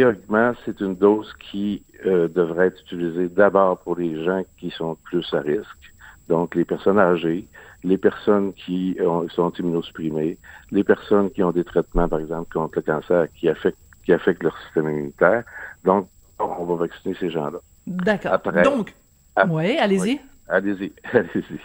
théoriquement, 0.00 0.52
c'est 0.66 0.78
une 0.82 0.94
dose 0.94 1.32
qui 1.50 1.82
euh, 2.04 2.28
devrait 2.28 2.66
être 2.66 2.80
utilisée 2.82 3.30
d'abord 3.30 3.78
pour 3.78 3.96
les 3.96 4.22
gens 4.24 4.42
qui 4.58 4.70
sont 4.70 4.94
plus 5.04 5.26
à 5.32 5.40
risque, 5.40 5.84
donc 6.28 6.54
les 6.54 6.66
personnes 6.66 6.98
âgées, 6.98 7.48
les 7.82 7.96
personnes 7.96 8.52
qui 8.52 8.94
ont- 9.00 9.26
sont 9.30 9.50
immunosupprimées, 9.52 10.36
les 10.70 10.84
personnes 10.84 11.30
qui 11.30 11.42
ont 11.42 11.50
des 11.50 11.64
traitements, 11.64 12.08
par 12.10 12.20
exemple, 12.20 12.52
contre 12.52 12.74
le 12.76 12.82
cancer 12.82 13.26
qui 13.36 13.48
affectent, 13.48 13.78
qui 14.04 14.12
affectent 14.12 14.42
leur 14.42 14.58
système 14.64 14.90
immunitaire. 14.90 15.44
Donc, 15.82 16.08
on 16.38 16.64
va 16.66 16.74
vacciner 16.74 17.14
ces 17.18 17.30
gens-là. 17.30 17.58
D'accord. 17.86 18.38
Donc, 18.64 18.94
Ap- 19.34 19.48
oui, 19.50 19.78
allez-y. 19.78 20.20
Allez-y, 20.48 20.92
allez-y. 21.12 21.58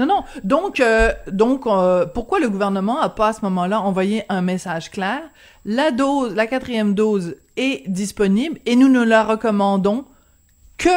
Non, 0.00 0.06
non. 0.06 0.24
Donc, 0.44 0.80
euh, 0.80 1.12
donc, 1.30 1.66
euh, 1.66 2.06
pourquoi 2.06 2.40
le 2.40 2.48
gouvernement 2.48 3.00
a 3.00 3.08
pas 3.10 3.28
à 3.28 3.32
ce 3.34 3.40
moment-là 3.42 3.80
envoyé 3.82 4.24
un 4.28 4.40
message 4.40 4.90
clair? 4.90 5.20
La 5.64 5.90
dose, 5.90 6.34
la 6.34 6.46
quatrième 6.46 6.94
dose 6.94 7.36
est 7.56 7.88
disponible 7.88 8.58
et 8.66 8.76
nous 8.76 8.88
ne 8.88 9.02
la 9.04 9.22
recommandons 9.24 10.06
que 10.78 10.88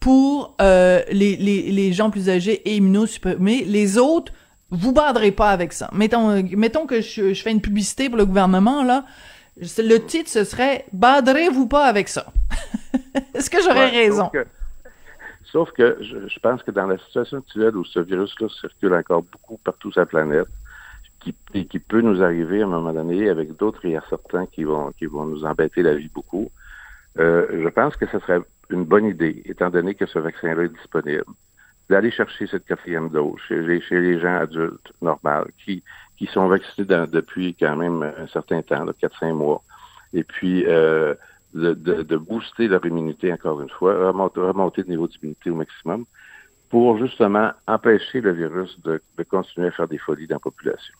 pour 0.00 0.56
euh, 0.62 1.02
les, 1.10 1.36
les, 1.36 1.70
les 1.70 1.92
gens 1.92 2.08
plus 2.10 2.30
âgés 2.30 2.62
et 2.64 2.76
immunosupprimés. 2.76 3.64
Les 3.64 3.98
autres, 3.98 4.32
vous 4.70 4.92
baderez 4.92 5.32
pas 5.32 5.50
avec 5.50 5.74
ça. 5.74 5.90
Mettons, 5.92 6.42
mettons 6.56 6.86
que 6.86 7.02
je, 7.02 7.34
je 7.34 7.42
fais 7.42 7.50
une 7.50 7.60
publicité 7.60 8.08
pour 8.08 8.16
le 8.16 8.24
gouvernement 8.24 8.82
là. 8.82 9.04
Le 9.56 9.98
titre 9.98 10.30
ce 10.30 10.44
serait 10.44 10.86
baderez-vous 10.94 11.66
pas 11.66 11.84
avec 11.84 12.08
ça. 12.08 12.32
Est-ce 13.34 13.50
que 13.50 13.60
j'aurais 13.62 13.90
Ouais, 13.90 14.04
raison? 14.04 14.30
Sauf 15.52 15.70
que 15.72 15.96
je, 16.00 16.28
je 16.28 16.38
pense 16.40 16.62
que 16.62 16.70
dans 16.70 16.86
la 16.86 16.98
situation 16.98 17.38
actuelle 17.38 17.76
où 17.76 17.84
ce 17.84 18.00
virus-là 18.00 18.48
circule 18.48 18.94
encore 18.94 19.22
beaucoup 19.22 19.58
partout 19.58 19.90
sur 19.92 20.00
la 20.00 20.06
planète, 20.06 20.48
qui, 21.20 21.34
et 21.54 21.66
qui 21.66 21.78
peut 21.78 22.00
nous 22.00 22.22
arriver 22.22 22.62
à 22.62 22.64
un 22.64 22.68
moment 22.68 22.92
donné 22.92 23.28
avec 23.28 23.54
d'autres 23.56 23.80
réassortants 23.82 24.46
qui 24.46 24.64
vont, 24.64 24.92
qui 24.92 25.06
vont 25.06 25.26
nous 25.26 25.44
embêter 25.44 25.82
la 25.82 25.94
vie 25.94 26.08
beaucoup, 26.14 26.50
euh, 27.18 27.46
je 27.62 27.68
pense 27.68 27.96
que 27.96 28.06
ce 28.06 28.18
serait 28.20 28.40
une 28.70 28.84
bonne 28.84 29.04
idée, 29.06 29.42
étant 29.44 29.68
donné 29.70 29.94
que 29.94 30.06
ce 30.06 30.18
vaccin-là 30.18 30.62
est 30.64 30.68
disponible, 30.68 31.24
d'aller 31.90 32.10
chercher 32.10 32.46
cette 32.46 32.64
quatrième 32.64 33.10
dose 33.10 33.38
chez, 33.48 33.60
les- 33.60 33.80
chez 33.80 34.00
les 34.00 34.20
gens 34.20 34.36
adultes 34.36 34.92
normaux 35.02 35.44
qui, 35.64 35.82
qui 36.16 36.26
sont 36.26 36.46
vaccinés 36.48 36.86
dans- 36.86 37.10
depuis 37.10 37.54
quand 37.58 37.76
même 37.76 38.02
un 38.02 38.28
certain 38.28 38.62
temps, 38.62 38.86
4-5 38.98 39.34
mois. 39.34 39.62
Et 40.12 40.24
puis, 40.24 40.64
euh, 40.66 41.14
de, 41.54 41.74
de, 41.74 42.02
de 42.02 42.16
booster 42.16 42.68
leur 42.68 42.84
immunité, 42.86 43.32
encore 43.32 43.60
une 43.60 43.70
fois, 43.70 43.94
remonter, 44.08 44.40
remonter 44.40 44.82
le 44.82 44.88
niveau 44.88 45.08
d'immunité 45.08 45.50
au 45.50 45.54
maximum 45.56 46.04
pour 46.68 46.98
justement 46.98 47.50
empêcher 47.66 48.20
le 48.20 48.32
virus 48.32 48.78
de, 48.84 49.02
de 49.18 49.22
continuer 49.24 49.68
à 49.68 49.70
faire 49.72 49.88
des 49.88 49.98
folies 49.98 50.26
dans 50.28 50.36
la 50.36 50.40
population. 50.40 50.94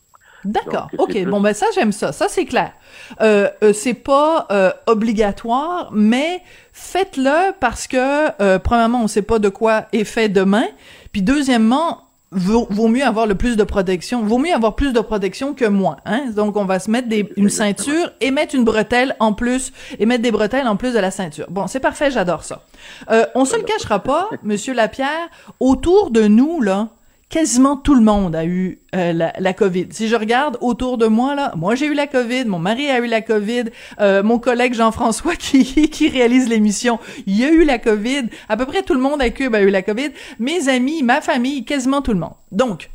D'accord. 0.45 0.89
OK. 0.99 1.11
plus- 1.11 1.27
Bon, 1.27 1.41
ben 1.41 1.53
ça, 1.53 1.67
j'aime 1.75 1.93
ça. 1.93 2.13
Ça, 2.13 2.27
c'est 2.29 2.47
clair. 2.47 2.73
Euh, 3.21 3.49
euh, 3.63 3.73
c'est 3.75 3.95
pas 3.95 4.47
euh, 4.51 4.71
obligatoire, 4.87 5.91
mais 5.93 6.41
faites-le 6.73 7.53
parce 7.61 7.87
que, 7.87 8.43
euh, 8.43 8.59
premièrement, 8.59 9.03
on 9.05 9.07
sait 9.07 9.23
pas 9.23 9.39
de 9.39 9.51
quoi 9.51 9.85
est 9.93 10.05
fait 10.05 10.29
demain. 10.31 10.65
Puis, 11.13 11.21
deuxièmement, 11.23 12.05
vaut, 12.33 12.67
vaut 12.71 12.89
mieux 12.89 13.05
avoir 13.05 13.27
le 13.27 13.35
plus 13.35 13.57
de 13.57 13.65
protection. 13.65 14.23
Vaut 14.23 14.39
mieux 14.39 14.53
avoir 14.53 14.77
plus 14.77 14.93
de 14.93 15.01
protection 15.01 15.55
que 15.55 15.65
moins. 15.65 15.97
Hein? 16.05 16.31
Donc, 16.35 16.57
on 16.57 16.65
va 16.65 16.79
se 16.79 16.91
mettre 16.91 17.09
des, 17.09 17.31
une 17.37 17.51
ceinture 17.51 18.11
et 18.21 18.31
mettre 18.31 18.55
une 18.55 18.65
bretelle 18.65 19.17
en 19.21 19.33
plus, 19.33 19.73
et 19.99 20.07
mettre 20.07 20.23
des 20.23 20.31
bretelles 20.31 20.69
en 20.69 20.77
plus 20.77 20.93
de 20.93 20.99
la 20.99 21.11
ceinture. 21.11 21.47
Bon, 21.51 21.67
c'est 21.67 21.81
parfait, 21.81 22.11
j'adore 22.11 22.45
ça. 22.45 22.63
Euh, 23.11 23.27
on 23.35 23.45
se 23.45 23.57
le 23.57 23.63
cachera 23.63 24.01
pas, 24.01 24.29
Monsieur 24.43 24.75
Lapierre, 24.75 25.29
autour 25.59 26.11
de 26.11 26.23
nous, 26.23 26.61
là, 26.61 26.89
quasiment 27.31 27.77
tout 27.77 27.95
le 27.95 28.03
monde 28.03 28.35
a 28.35 28.45
eu 28.45 28.81
euh, 28.95 29.13
la, 29.13 29.33
la 29.39 29.53
COVID. 29.55 29.87
Si 29.93 30.09
je 30.09 30.17
regarde 30.17 30.59
autour 30.61 30.99
de 30.99 31.07
moi, 31.07 31.35
là, 31.37 31.53
moi 31.57 31.77
j'ai 31.77 31.87
eu 31.87 31.95
la 31.95 32.09
COVID, 32.09 32.45
mon 32.47 32.59
mari 32.59 32.91
a 32.91 32.99
eu 32.99 33.07
la 33.07 33.23
COVID, 33.23 33.67
euh, 34.01 34.23
mon 34.23 34.39
collègue 34.39 34.75
Jean-François 34.75 35.37
qui, 35.39 35.89
qui 35.89 36.09
réalise 36.09 36.49
l'émission, 36.49 36.99
il 37.27 37.43
a 37.45 37.51
eu 37.51 37.65
la 37.65 37.79
COVID, 37.79 38.25
à 38.49 38.57
peu 38.57 38.67
près 38.67 38.83
tout 38.83 38.95
le 38.95 39.01
monde 39.01 39.23
à 39.23 39.31
Cube 39.31 39.55
a 39.55 39.63
eu 39.63 39.71
la 39.71 39.83
COVID, 39.83 40.11
mes 40.41 40.69
amis, 40.69 41.03
ma 41.05 41.21
famille, 41.21 41.65
quasiment 41.65 42.03
tout 42.03 42.13
le 42.13 42.19
monde. 42.19 42.35
Donc, 42.51 42.91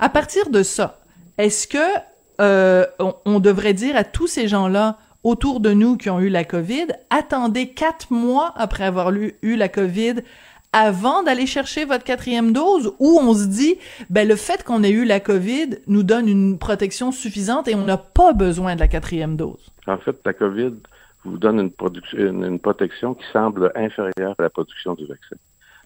à 0.00 0.08
partir 0.08 0.50
de 0.50 0.64
ça, 0.64 1.00
est-ce 1.38 1.68
que 1.68 1.78
euh, 2.40 2.84
on, 2.98 3.14
on 3.24 3.38
devrait 3.38 3.74
dire 3.74 3.96
à 3.96 4.02
tous 4.02 4.26
ces 4.26 4.48
gens-là 4.48 4.98
autour 5.22 5.60
de 5.60 5.72
nous 5.72 5.96
qui 5.96 6.10
ont 6.10 6.20
eu 6.20 6.28
la 6.28 6.44
COVID, 6.44 6.86
attendez 7.10 7.68
quatre 7.68 8.12
mois 8.12 8.52
après 8.56 8.84
avoir 8.84 9.12
eu 9.12 9.56
la 9.56 9.68
COVID 9.68 10.22
avant 10.72 11.22
d'aller 11.22 11.46
chercher 11.46 11.84
votre 11.86 12.04
quatrième 12.04 12.52
dose 12.52 12.92
ou 12.98 13.18
on 13.20 13.32
se 13.34 13.46
dit 13.46 13.76
ben 14.10 14.28
le 14.28 14.36
fait 14.36 14.62
qu'on 14.64 14.82
ait 14.82 14.90
eu 14.90 15.04
la 15.04 15.18
COVID 15.20 15.78
nous 15.86 16.02
donne 16.02 16.28
une 16.28 16.58
protection 16.58 17.10
suffisante 17.10 17.68
et 17.68 17.74
on 17.74 17.84
n'a 17.84 17.96
pas 17.96 18.32
besoin 18.34 18.74
de 18.74 18.80
la 18.80 18.88
quatrième 18.88 19.36
dose. 19.36 19.70
En 19.86 19.98
fait, 19.98 20.16
la 20.24 20.34
COVID 20.34 20.74
vous 21.24 21.38
donne 21.38 21.58
une, 21.60 21.72
une, 22.18 22.44
une 22.44 22.58
protection 22.60 23.14
qui 23.14 23.24
semble 23.32 23.72
inférieure 23.74 24.34
à 24.38 24.42
la 24.42 24.50
production 24.50 24.94
du 24.94 25.06
vaccin. 25.06 25.36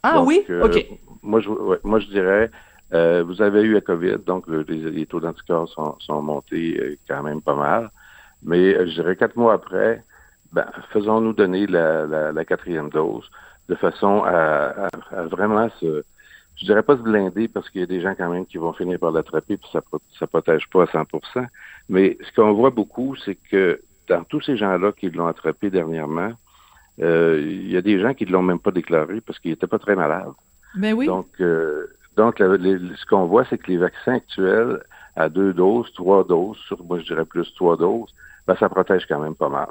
Ah 0.02 0.14
Donc, 0.16 0.28
oui, 0.28 0.44
euh, 0.50 0.64
ok. 0.66 0.86
Moi, 1.22 1.40
je, 1.40 1.48
ouais, 1.48 1.78
moi, 1.84 2.00
je 2.00 2.06
dirais, 2.08 2.50
euh, 2.92 3.22
vous 3.24 3.40
avez 3.40 3.62
eu 3.62 3.74
la 3.74 3.80
COVID, 3.80 4.16
donc 4.26 4.48
le- 4.48 4.62
les, 4.68 4.90
les 4.90 5.06
taux 5.06 5.20
d'anticorps 5.20 5.68
sont, 5.68 5.94
sont 6.00 6.20
montés 6.20 6.76
euh, 6.80 6.98
quand 7.08 7.22
même 7.22 7.40
pas 7.40 7.54
mal. 7.54 7.90
Mais 8.42 8.72
je 8.86 8.92
dirais 8.94 9.14
quatre 9.14 9.36
mois 9.36 9.54
après, 9.54 10.02
ben, 10.52 10.66
faisons-nous 10.92 11.32
donner 11.32 11.66
la, 11.68 12.04
la, 12.06 12.32
la 12.32 12.44
quatrième 12.44 12.90
dose 12.90 13.30
de 13.72 13.78
façon 13.78 14.22
à, 14.24 14.86
à- 14.86 15.16
à 15.20 15.22
vraiment 15.26 15.68
se, 15.80 16.04
je 16.56 16.64
dirais 16.66 16.82
pas 16.82 16.96
se 16.96 17.02
blinder 17.02 17.48
parce 17.48 17.70
qu'il 17.70 17.80
y 17.80 17.84
a 17.84 17.86
des 17.86 18.02
gens 18.02 18.14
quand 18.14 18.28
même 18.30 18.44
qui 18.44 18.58
vont 18.58 18.72
finir 18.74 18.98
par 18.98 19.12
l'attraper 19.12 19.56
puis 19.56 19.68
ça 19.72 19.80
ça 20.18 20.26
protège 20.26 20.68
pas 20.70 20.82
à 20.82 20.86
100%. 20.86 21.46
Mais 21.88 22.18
ce 22.26 22.30
qu'on 22.36 22.52
voit 22.52 22.70
beaucoup, 22.70 23.16
c'est 23.16 23.38
que 23.50 23.80
dans 24.08 24.24
tous 24.24 24.42
ces 24.42 24.56
gens-là 24.58 24.92
qui 24.92 25.10
l'ont 25.10 25.26
attrapé 25.26 25.70
dernièrement, 25.70 26.32
euh, 27.00 27.40
il 27.42 27.70
y 27.70 27.76
a 27.76 27.82
des 27.82 27.98
gens 28.00 28.12
qui 28.12 28.26
ne 28.26 28.32
l'ont 28.32 28.42
même 28.42 28.58
pas 28.58 28.70
déclaré 28.72 29.20
parce 29.22 29.38
qu'ils 29.38 29.52
n'étaient 29.52 29.66
pas 29.66 29.78
très 29.78 29.96
malades. 29.96 30.34
Ben 30.76 30.92
oui. 30.94 31.06
Donc, 31.06 31.28
euh, 31.40 31.86
donc 32.16 32.38
la- 32.38 32.56
les- 32.58 32.78
ce 32.96 33.06
qu'on 33.06 33.24
voit, 33.26 33.44
c'est 33.48 33.56
que 33.58 33.68
les 33.70 33.78
vaccins 33.78 34.14
actuels 34.16 34.82
à 35.16 35.28
deux 35.30 35.52
doses, 35.54 35.90
trois 35.94 36.24
doses, 36.24 36.58
sur 36.68 36.82
moi 36.84 36.98
je 36.98 37.04
dirais 37.04 37.24
plus 37.24 37.48
trois 37.54 37.76
doses, 37.78 38.12
ben, 38.46 38.54
ça 38.56 38.68
protège 38.68 39.06
quand 39.08 39.20
même 39.20 39.34
pas 39.34 39.48
mal. 39.48 39.68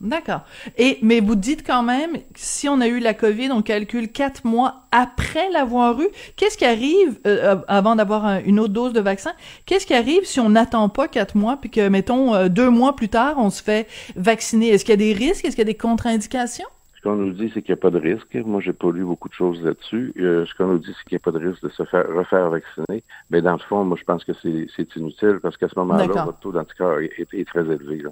D'accord. 0.00 0.40
Et 0.78 0.98
mais 1.02 1.20
vous 1.20 1.34
dites 1.36 1.66
quand 1.66 1.82
même 1.82 2.12
si 2.34 2.68
on 2.70 2.80
a 2.80 2.86
eu 2.88 3.00
la 3.00 3.12
COVID, 3.12 3.50
on 3.52 3.60
calcule 3.60 4.10
quatre 4.10 4.46
mois 4.46 4.82
après 4.92 5.50
l'avoir 5.50 6.00
eu. 6.00 6.08
Qu'est-ce 6.36 6.56
qui 6.56 6.64
arrive 6.64 7.18
euh, 7.26 7.56
euh, 7.56 7.56
avant 7.68 7.96
d'avoir 7.96 8.24
un- 8.24 8.40
une 8.42 8.58
autre 8.60 8.72
dose 8.72 8.94
de 8.94 9.00
vaccin? 9.00 9.32
Qu'est-ce 9.66 9.86
qui 9.86 9.92
arrive 9.94 10.24
si 10.24 10.40
on 10.40 10.48
n'attend 10.48 10.88
pas 10.88 11.06
quatre 11.06 11.36
mois 11.36 11.58
puis 11.58 11.68
que 11.68 11.86
mettons 11.88 12.34
euh, 12.34 12.48
deux 12.48 12.70
mois 12.70 12.96
plus 12.96 13.10
tard 13.10 13.34
on 13.36 13.50
se 13.50 13.62
fait 13.62 13.86
vacciner? 14.16 14.68
Est-ce 14.70 14.86
qu'il 14.86 14.92
y 14.92 14.94
a 14.94 14.96
des 14.96 15.12
risques? 15.12 15.44
Est-ce 15.44 15.54
qu'il 15.54 15.66
y 15.66 15.68
a 15.68 15.72
des 15.72 15.76
contre-indications? 15.78 16.66
Ce 16.96 17.02
qu'on 17.02 17.16
nous 17.16 17.32
dit, 17.32 17.50
c'est 17.54 17.62
qu'il 17.62 17.72
n'y 17.74 17.78
a 17.78 17.82
pas 17.82 17.90
de 17.90 17.98
risque. 17.98 18.34
Moi, 18.44 18.60
j'ai 18.60 18.74
pas 18.74 18.90
lu 18.92 19.04
beaucoup 19.04 19.30
de 19.30 19.34
choses 19.34 19.62
là-dessus. 19.62 20.12
Euh, 20.18 20.44
ce 20.44 20.54
qu'on 20.54 20.66
nous 20.66 20.78
dit, 20.78 20.88
c'est 20.98 21.08
qu'il 21.08 21.16
n'y 21.16 21.22
a 21.22 21.24
pas 21.24 21.30
de 21.38 21.46
risque 21.46 21.62
de 21.62 21.70
se 21.70 21.82
faire 21.86 22.04
refaire 22.14 22.50
vacciner. 22.50 23.02
Mais 23.30 23.40
dans 23.40 23.54
le 23.54 23.58
fond, 23.58 23.84
moi, 23.84 23.96
je 23.98 24.04
pense 24.04 24.22
que 24.22 24.32
c'est 24.42 24.96
inutile 24.96 25.38
parce 25.42 25.56
qu'à 25.56 25.68
ce 25.70 25.78
moment-là, 25.78 26.04
votre 26.26 26.40
taux 26.40 26.52
d'anticorps 26.52 26.98
est, 27.00 27.10
est- 27.18 27.32
est 27.40 27.44
très 27.48 27.62
élevé. 27.62 27.98
là. 28.02 28.10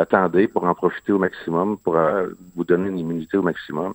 Attendez 0.00 0.48
pour 0.48 0.64
en 0.64 0.74
profiter 0.74 1.12
au 1.12 1.18
maximum, 1.18 1.76
pour 1.76 1.94
euh, 1.96 2.28
vous 2.56 2.64
donner 2.64 2.88
une 2.88 2.98
immunité 2.98 3.36
au 3.36 3.42
maximum. 3.42 3.92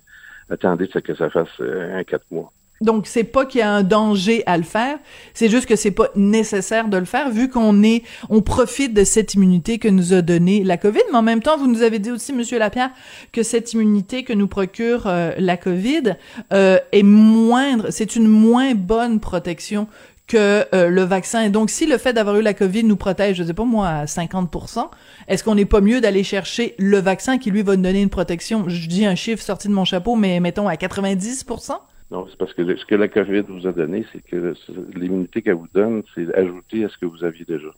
Attendez 0.48 0.86
que 0.86 1.14
ça 1.16 1.30
fasse 1.30 1.48
euh, 1.58 1.98
un 1.98 2.04
quatre 2.04 2.26
mois. 2.30 2.52
Donc 2.80 3.08
c'est 3.08 3.24
pas 3.24 3.44
qu'il 3.44 3.58
y 3.58 3.62
a 3.62 3.72
un 3.72 3.82
danger 3.82 4.44
à 4.46 4.56
le 4.56 4.62
faire, 4.62 4.98
c'est 5.34 5.48
juste 5.48 5.66
que 5.66 5.74
c'est 5.74 5.90
pas 5.90 6.10
nécessaire 6.14 6.88
de 6.88 6.98
le 6.98 7.06
faire 7.06 7.30
vu 7.30 7.48
qu'on 7.48 7.82
est 7.82 8.04
on 8.28 8.42
profite 8.42 8.92
de 8.92 9.02
cette 9.02 9.32
immunité 9.32 9.78
que 9.78 9.88
nous 9.88 10.12
a 10.12 10.20
donnée 10.20 10.62
la 10.62 10.76
Covid, 10.76 11.00
mais 11.10 11.16
en 11.16 11.22
même 11.22 11.42
temps 11.42 11.56
vous 11.56 11.68
nous 11.68 11.82
avez 11.82 11.98
dit 11.98 12.10
aussi 12.10 12.34
monsieur 12.34 12.58
Lapierre 12.58 12.90
que 13.32 13.42
cette 13.42 13.72
immunité 13.72 14.24
que 14.24 14.34
nous 14.34 14.46
procure 14.46 15.06
euh, 15.06 15.32
la 15.38 15.56
Covid 15.56 16.16
est 16.50 17.02
moindre, 17.02 17.86
c'est 17.90 18.14
une 18.14 18.28
moins 18.28 18.74
bonne 18.74 19.20
protection 19.20 19.88
que 20.26 20.64
euh, 20.74 20.88
le 20.88 21.02
vaccin. 21.02 21.42
Et 21.42 21.50
donc, 21.50 21.70
si 21.70 21.86
le 21.86 21.98
fait 21.98 22.12
d'avoir 22.12 22.36
eu 22.36 22.42
la 22.42 22.54
COVID 22.54 22.84
nous 22.84 22.96
protège, 22.96 23.36
je 23.36 23.44
sais 23.44 23.54
pas 23.54 23.64
moi, 23.64 23.86
à 23.88 24.04
50%, 24.06 24.90
est-ce 25.28 25.44
qu'on 25.44 25.54
n'est 25.54 25.64
pas 25.66 25.80
mieux 25.80 26.00
d'aller 26.00 26.24
chercher 26.24 26.74
le 26.78 26.98
vaccin 26.98 27.38
qui, 27.38 27.50
lui, 27.50 27.62
va 27.62 27.76
nous 27.76 27.82
donner 27.82 28.02
une 28.02 28.10
protection, 28.10 28.68
je 28.68 28.88
dis 28.88 29.06
un 29.06 29.14
chiffre 29.14 29.42
sorti 29.42 29.68
de 29.68 29.72
mon 29.72 29.84
chapeau, 29.84 30.16
mais 30.16 30.40
mettons 30.40 30.66
à 30.68 30.74
90%? 30.74 31.72
Non, 32.10 32.26
c'est 32.30 32.36
parce 32.38 32.54
que 32.54 32.62
le- 32.62 32.76
ce 32.76 32.84
que 32.84 32.94
la 32.94 33.08
COVID 33.08 33.44
vous 33.48 33.66
a 33.66 33.72
donné, 33.72 34.04
c'est 34.12 34.20
que 34.22 34.54
l'immunité 34.94 35.42
qu'elle 35.42 35.54
vous 35.54 35.68
donne, 35.74 36.02
c'est 36.14 36.32
ajouté 36.34 36.84
à 36.84 36.88
ce 36.88 36.98
que 36.98 37.06
vous 37.06 37.24
aviez 37.24 37.44
déjà. 37.44 37.68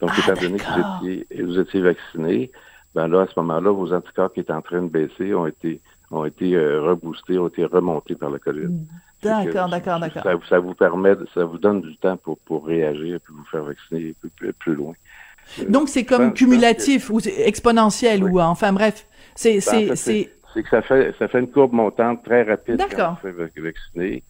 Donc, 0.00 0.10
Ah, 0.14 0.20
étant 0.32 0.40
donné 0.40 0.58
que 0.58 0.64
vous 0.64 1.08
étiez, 1.10 1.42
vous 1.42 1.58
étiez 1.58 1.80
vacciné, 1.82 2.50
ben 2.94 3.08
là, 3.08 3.22
à 3.22 3.26
ce 3.26 3.32
moment-là, 3.40 3.70
vos 3.70 3.92
anticorps 3.92 4.32
qui 4.32 4.40
étaient 4.40 4.52
en 4.52 4.62
train 4.62 4.82
de 4.82 4.88
baisser 4.88 5.34
ont 5.34 5.46
été 5.46 5.80
ont 6.10 6.24
été 6.24 6.54
euh, 6.54 6.82
reboostés, 6.82 7.38
ont 7.38 7.48
été 7.48 7.64
remontés 7.64 8.14
par 8.14 8.30
la 8.30 8.38
COVID. 8.38 8.68
Que 9.22 9.26
D'accord, 9.28 9.68
d'accord, 9.68 9.98
d'accord. 10.00 10.22
Ça, 10.22 10.32
ça 10.48 10.58
vous 10.58 10.74
permet, 10.74 11.14
ça 11.32 11.44
vous 11.44 11.58
donne 11.58 11.80
du 11.80 11.96
temps 11.96 12.16
pour, 12.16 12.38
pour 12.40 12.66
réagir 12.66 13.16
et 13.16 13.18
puis 13.18 13.32
vous 13.36 13.44
faire 13.50 13.64
vacciner 13.64 14.14
plus, 14.36 14.52
plus, 14.52 14.74
loin. 14.74 14.92
Euh, 15.60 15.64
Donc, 15.68 15.88
c'est 15.88 16.04
comme 16.04 16.28
pense- 16.30 16.38
cumulatif 16.38 17.10
ou 17.10 17.20
exponentiel 17.20 18.22
Oui. 18.22 18.30
ou, 18.32 18.40
enfin, 18.40 18.72
bref, 18.72 19.06
c'est, 19.34 19.52
Ben, 19.54 19.58
en 19.58 19.94
c'est, 19.94 20.30
c'est, 20.54 20.62
que 20.62 20.68
ça 20.68 20.82
fait 20.82 21.14
ça 21.18 21.26
fait 21.28 21.40
une 21.40 21.50
courbe 21.50 21.72
montante 21.72 22.22
très 22.24 22.42
rapide 22.42 22.80
quand 22.94 23.16
vous 23.22 23.28
faites 23.28 23.58
vacciner. 23.58 24.22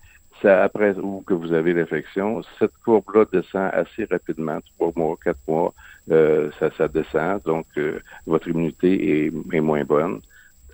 Ça, 0.42 0.64
après 0.64 0.96
ou 0.98 1.22
que 1.26 1.32
vous 1.34 1.52
avez 1.52 1.72
l'infection, 1.72 2.42
cette 2.58 2.72
courbe-là 2.84 3.24
descend 3.32 3.70
assez 3.72 4.04
rapidement, 4.10 4.58
trois 4.76 4.92
mois, 4.96 5.16
quatre 5.22 5.38
mois, 5.46 5.72
euh, 6.10 6.50
ça, 6.58 6.70
ça 6.76 6.88
descend, 6.88 7.40
donc 7.44 7.66
euh, 7.76 8.00
votre 8.26 8.48
immunité 8.48 9.26
est, 9.26 9.32
est 9.52 9.60
moins 9.60 9.84
bonne. 9.84 10.20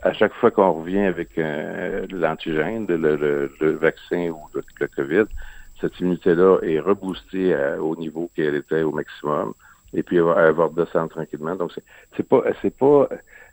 À 0.03 0.13
chaque 0.15 0.33
fois 0.35 0.51
qu'on 0.51 0.73
revient 0.73 1.01
avec 1.01 1.37
euh, 1.39 2.07
l'antigène, 2.11 2.87
le, 2.87 2.97
le, 3.17 3.55
le 3.61 3.71
vaccin 3.77 4.31
ou 4.31 4.49
le, 4.55 4.63
le 4.81 4.89
COVID, 4.89 5.25
cette 5.81 5.99
immunité-là 6.01 6.59
est 6.63 6.81
reboostée 6.81 7.55
à- 7.55 7.83
au 7.83 7.97
niveau 7.97 8.31
qu'elle 8.35 8.55
était 8.55 8.83
au 8.83 8.93
maximum, 8.93 9.53
et 9.93 10.03
puis 10.03 10.17
elle 10.17 10.23
va, 10.25 10.49
elle 10.49 10.55
va 10.55 10.67
redescendre 10.67 11.11
tranquillement. 11.11 11.55
Donc 11.57 11.73
c'est 12.17 12.29
pas 12.29 12.43
c'est 12.63 12.77
pas 12.77 13.09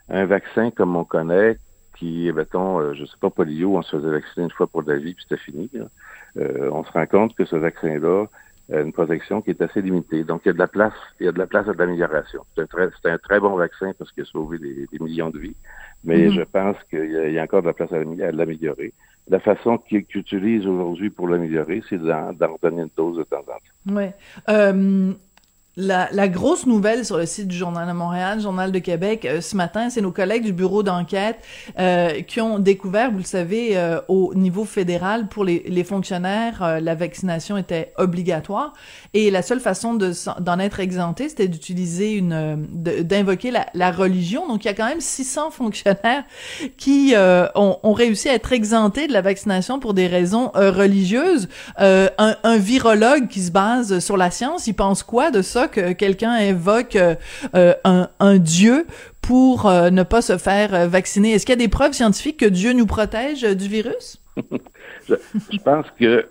un 0.08 0.24
vaccin 0.26 0.70
comme 0.70 0.96
on 0.96 1.04
connaît 1.04 1.58
qui, 1.96 2.30
mettons, 2.32 2.80
euh, 2.80 2.94
je 2.94 3.04
sais 3.04 3.16
pas, 3.20 3.30
polio, 3.30 3.76
on 3.76 3.82
se 3.82 3.96
faisait 3.96 4.10
vacciner 4.10 4.44
une 4.44 4.52
fois 4.52 4.68
pour 4.68 4.82
la 4.82 4.96
vie, 4.96 5.14
puis 5.14 5.24
c'était 5.28 5.42
fini. 5.42 5.70
Euh, 6.36 6.70
on 6.72 6.84
se 6.84 6.92
rend 6.92 7.06
compte 7.06 7.34
que 7.34 7.44
ce 7.44 7.56
vaccin-là 7.56 8.26
une 8.70 8.92
protection 8.92 9.40
qui 9.42 9.50
est 9.50 9.62
assez 9.62 9.80
limitée. 9.82 10.24
Donc, 10.24 10.42
il 10.44 10.48
y 10.48 10.50
a 10.50 10.52
de 10.54 10.58
la 10.58 10.68
place, 10.68 10.92
il 11.20 11.26
y 11.26 11.28
a 11.28 11.32
de 11.32 11.38
la 11.38 11.46
place 11.46 11.66
à 11.68 11.72
de 11.72 11.78
l'amélioration. 11.78 12.42
C'est 12.54 12.62
un, 12.62 12.66
très- 12.66 12.88
c'est 13.02 13.10
un 13.10 13.18
très 13.18 13.40
bon 13.40 13.56
vaccin 13.56 13.92
parce 13.98 14.12
qu'il 14.12 14.22
a 14.24 14.26
sauvé 14.26 14.58
des, 14.58 14.86
des 14.92 14.98
millions 14.98 15.30
de 15.30 15.38
vies, 15.38 15.56
mais 16.04 16.26
Mhm. 16.26 16.32
je 16.32 16.42
pense 16.42 16.76
qu'il 16.90 17.04
y, 17.10 17.32
y 17.32 17.38
a 17.38 17.42
encore 17.42 17.62
de 17.62 17.66
la 17.68 17.72
place 17.72 17.92
à 17.92 17.98
l'amé- 17.98 18.22
à 18.22 18.30
l'améliorer. 18.32 18.92
La 19.30 19.40
façon 19.40 19.76
qu'ils 19.78 20.04
qu'ils 20.06 20.20
utilisent 20.22 20.66
aujourd'hui 20.66 21.10
pour 21.10 21.28
l'améliorer, 21.28 21.82
c'est 21.88 21.98
d'en 21.98 22.32
d'en 22.32 22.54
redonner 22.54 22.82
une 22.82 22.90
dose 22.96 23.18
de 23.18 23.24
temps 23.24 23.40
en 23.40 23.42
temps. 23.90 23.94
ouais. 23.96 24.14
Euh, 24.48 25.12
la, 25.78 26.08
la 26.10 26.26
grosse 26.26 26.66
nouvelle 26.66 27.04
sur 27.04 27.16
le 27.16 27.24
site 27.24 27.46
du 27.46 27.56
Journal 27.56 27.86
de 27.86 27.92
Montréal, 27.92 28.40
Journal 28.40 28.72
de 28.72 28.78
Québec, 28.80 29.24
euh, 29.24 29.40
ce 29.40 29.54
matin, 29.54 29.90
c'est 29.90 30.00
nos 30.00 30.10
collègues 30.10 30.42
du 30.42 30.52
bureau 30.52 30.82
d'enquête 30.82 31.38
euh, 31.78 32.20
qui 32.22 32.40
ont 32.40 32.58
découvert, 32.58 33.12
vous 33.12 33.18
le 33.18 33.22
savez, 33.22 33.76
euh, 33.76 34.00
au 34.08 34.34
niveau 34.34 34.64
fédéral, 34.64 35.28
pour 35.28 35.44
les, 35.44 35.62
les 35.68 35.84
fonctionnaires, 35.84 36.64
euh, 36.64 36.80
la 36.80 36.96
vaccination 36.96 37.56
était 37.56 37.92
obligatoire 37.96 38.72
et 39.14 39.30
la 39.30 39.40
seule 39.40 39.60
façon 39.60 39.94
d'en 39.94 40.58
être 40.58 40.80
exempté, 40.80 41.28
c'était 41.28 41.46
d'utiliser 41.46 42.14
une, 42.14 42.32
euh, 42.32 42.56
d'invoquer 43.04 43.52
la, 43.52 43.66
la 43.72 43.92
religion. 43.92 44.48
Donc, 44.48 44.64
il 44.64 44.66
y 44.66 44.70
a 44.72 44.74
quand 44.74 44.88
même 44.88 45.00
600 45.00 45.52
fonctionnaires 45.52 46.24
qui 46.76 47.12
euh, 47.14 47.46
ont, 47.54 47.78
ont 47.84 47.92
réussi 47.92 48.28
à 48.28 48.34
être 48.34 48.52
exemptés 48.52 49.06
de 49.06 49.12
la 49.12 49.20
vaccination 49.20 49.78
pour 49.78 49.94
des 49.94 50.08
raisons 50.08 50.50
religieuses. 50.54 51.48
Un, 51.78 52.08
un 52.18 52.56
virologue 52.56 53.28
qui 53.28 53.42
se 53.42 53.52
base 53.52 54.00
sur 54.00 54.16
la 54.16 54.32
science, 54.32 54.66
il 54.66 54.74
pense 54.74 55.04
quoi 55.04 55.30
de 55.30 55.40
ça 55.40 55.67
que 55.70 55.92
quelqu'un 55.92 56.32
invoque 56.32 56.96
euh, 56.96 57.14
euh, 57.54 57.74
un, 58.20 58.38
dieu 58.38 58.86
pour 59.22 59.66
euh, 59.66 59.90
ne 59.90 60.02
pas 60.02 60.22
se 60.22 60.38
faire 60.38 60.74
euh, 60.74 60.88
vacciner? 60.88 61.32
Est-ce 61.32 61.46
qu'il 61.46 61.52
y 61.54 61.58
a 61.58 61.64
des 61.64 61.68
preuves 61.68 61.92
scientifiques 61.92 62.38
que 62.38 62.46
Dieu 62.46 62.72
nous 62.72 62.86
protège 62.86 63.42
du 63.42 63.68
virus? 63.68 64.22
Je, 65.08 65.14
pense 65.64 65.86
que 65.98 66.26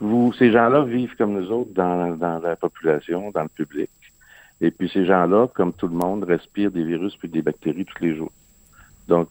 vous, 0.00 0.32
ces 0.38 0.50
gens-là 0.50 0.84
vivent 0.84 1.14
comme 1.16 1.32
nous 1.32 1.50
autres 1.50 1.72
dans, 1.72 2.18
la 2.42 2.56
population, 2.56 3.30
dans 3.30 3.42
le 3.42 3.48
public. 3.48 3.90
Et 4.60 4.70
puis 4.70 4.90
ces 4.92 5.06
gens-là, 5.06 5.48
comme 5.54 5.72
tout 5.72 5.88
le 5.88 5.94
monde, 5.94 6.24
respirent 6.24 6.70
des 6.70 6.84
virus 6.84 7.16
puis 7.16 7.28
des 7.28 7.42
bactéries 7.42 7.84
tous 7.84 8.02
les 8.02 8.16
jours. 8.16 8.32
Donc, 9.08 9.28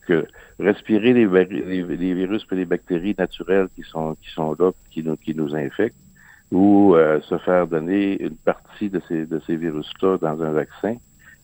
respirer 0.59 1.13
les, 1.13 1.25
les, 1.25 2.13
virus 2.13 2.45
et 2.51 2.55
les 2.55 2.65
bactéries 2.65 3.15
naturelles 3.17 3.67
qui 3.75 3.83
sont 3.83 4.15
qui 4.21 4.29
sont 4.31 4.55
là, 4.59 4.71
qui 4.91 5.01
nous 5.01 5.15
qui 5.15 5.33
nous 5.33 5.55
infectent, 5.55 5.95
ou 6.51 6.95
euh, 6.95 7.21
se 7.21 7.37
faire 7.39 7.67
donner 7.67 8.21
une 8.21 8.35
partie 8.35 8.89
de 8.89 9.01
ces 9.07 9.25
de 9.25 9.41
ces 9.47 9.55
virus-là 9.55 10.17
dans 10.17 10.41
un 10.41 10.51
vaccin 10.51 10.95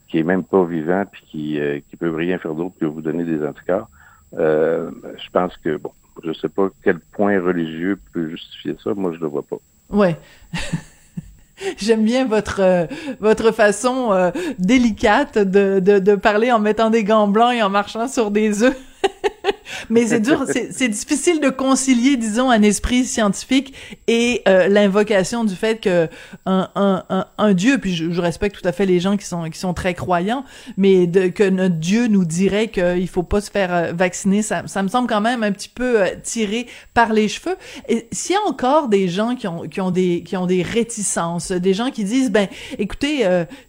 qui 0.10 0.20
est 0.20 0.24
même 0.24 0.44
pas 0.44 0.64
vivant 0.66 1.04
puis 1.10 1.24
qui 1.30 1.60
euh, 1.60 1.80
qui 1.90 1.96
peut 1.96 2.14
rien 2.14 2.38
faire 2.38 2.56
d'autre 2.56 2.76
que 2.80 2.86
vous 2.86 3.02
donner 3.02 3.24
des 3.24 3.46
anticorps. 3.46 3.90
Euh, 4.38 4.92
je 5.18 5.30
pense 5.32 5.56
que 5.58 5.78
bon, 5.78 5.92
je 6.24 6.34
sais 6.34 6.50
pas 6.50 6.70
quel 6.84 7.00
point 7.00 7.40
religieux 7.40 8.00
peut 8.14 8.30
justifier 8.30 8.76
ça. 8.84 8.94
Moi, 8.94 9.14
je 9.14 9.20
le 9.20 9.28
vois 9.28 9.44
pas. 9.44 9.58
Ouais. 9.90 10.18
J'aime 11.78 12.04
bien 12.04 12.26
votre 12.26 12.62
euh, 12.62 12.86
votre 13.20 13.52
façon 13.52 14.12
euh, 14.12 14.32
délicate 14.60 15.38
de, 15.38 15.80
de, 15.80 16.00
de 16.00 16.16
parler 16.16 16.52
en 16.52 16.60
mettant 16.60 16.90
des 16.90 17.04
gants 17.04 17.28
blancs 17.28 17.54
et 17.54 17.64
en 17.64 17.70
marchant 17.70 18.08
sur 18.08 18.30
des 18.30 18.64
œufs. 18.64 18.78
Mais 19.90 20.08
c'est 20.08 20.20
dur, 20.20 20.46
c'est 20.48 20.90
difficile 20.90 21.40
de 21.40 21.50
concilier, 21.50 22.18
disons, 22.18 22.50
un 22.50 22.62
esprit 22.62 23.06
scientifique 23.06 23.74
et 24.08 24.42
euh, 24.48 24.68
l'invocation 24.68 25.44
du 25.44 25.56
fait 25.56 25.80
que 25.80 26.08
un, 26.46 26.70
un, 26.76 27.26
un, 27.38 27.54
Dieu, 27.54 27.78
puis 27.78 27.96
je, 27.96 28.22
respecte 28.22 28.62
tout 28.62 28.68
à 28.68 28.72
fait 28.72 28.86
les 28.86 29.00
gens 29.00 29.18
qui 29.18 29.26
sont 29.26 29.50
qui 29.50 29.60
sont 29.60 29.74
très 29.74 29.94
croyants, 29.94 30.44
mais 30.76 31.08
de, 31.08 31.28
que 31.28 31.44
notre 31.44 31.76
Dieu 31.76 32.08
nous 32.08 32.26
dirait 32.26 32.70
qu'il 32.70 33.08
faut 33.08 33.24
pas 33.24 33.42
se 33.42 33.52
faire 33.52 33.74
euh, 33.74 33.92
vacciner, 33.94 34.42
ça, 34.42 34.64
ça 34.68 34.84
me 34.84 34.88
semble 34.88 35.08
quand 35.08 35.22
même 35.22 35.44
un 35.44 35.52
petit 35.52 35.70
peu 35.70 36.02
euh, 36.02 36.08
tiré 36.24 36.68
par 36.94 37.14
les 37.14 37.28
cheveux. 37.28 37.56
S'il 38.12 38.36
y 38.36 38.38
a 38.38 38.42
encore 38.48 38.90
des 38.90 39.08
gens 39.08 39.36
qui 39.36 39.48
ont 39.48 39.62
qui 39.64 39.82
ont 39.82 39.92
des 39.92 40.24
qui 40.24 40.38
ont 40.38 40.46
des 40.46 40.64
réticences, 40.64 41.52
des 41.52 41.74
gens 41.74 41.92
qui 41.92 42.04
disent 42.04 42.32
ben 42.32 42.48
écoutez, 42.78 43.26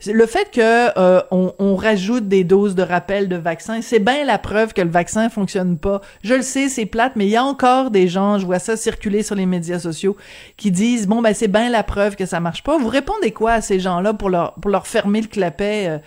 le 0.07 0.27
fait 0.27 0.51
que 0.51 0.89
on, 1.31 1.53
on 1.59 1.77
rajoute 1.77 2.29
des 2.29 2.45
doses 2.45 2.75
de 2.75 2.83
rappel 2.83 3.29
de 3.29 3.37
vaccin, 3.37 3.81
c'est 3.83 3.99
bien 3.99 4.25
la 4.25 4.39
preuve 4.39 4.73
que 4.73 4.83
le 4.83 4.91
vaccin 4.91 5.29
fonctionne 5.29 5.79
pas 5.79 5.88
je 6.23 6.35
le 6.35 6.43
sais, 6.43 6.69
c'est 6.69 6.87
plate, 6.87 7.17
mais 7.17 7.27
il 7.27 7.31
y 7.31 7.37
a 7.37 7.45
encore 7.45 7.91
des 7.91 8.09
gens, 8.09 8.39
je 8.39 8.47
vois 8.47 8.59
ça 8.59 8.77
circuler 8.77 9.23
sur 9.23 9.35
les 9.35 9.47
médias 9.47 9.79
sociaux, 9.79 10.17
qui 10.57 10.71
disent 10.71 11.07
bon 11.07 11.23
ben 11.23 11.35
c'est 11.35 11.49
bien 11.49 11.71
la 11.71 11.83
preuve 11.83 12.17
que 12.17 12.27
ça 12.27 12.41
marche 12.41 12.63
pas. 12.63 12.79
Vous 12.79 12.89
répondez 12.89 13.33
quoi 13.33 13.53
à 13.53 13.61
ces 13.61 13.81
gens-là 13.81 14.15
pour 14.15 14.31
leur 14.31 14.55
pour 14.55 14.71
leur 14.71 14.87
fermer 14.87 15.21
le 15.21 15.29
clapet, 15.29 15.89
euh, 15.89 15.99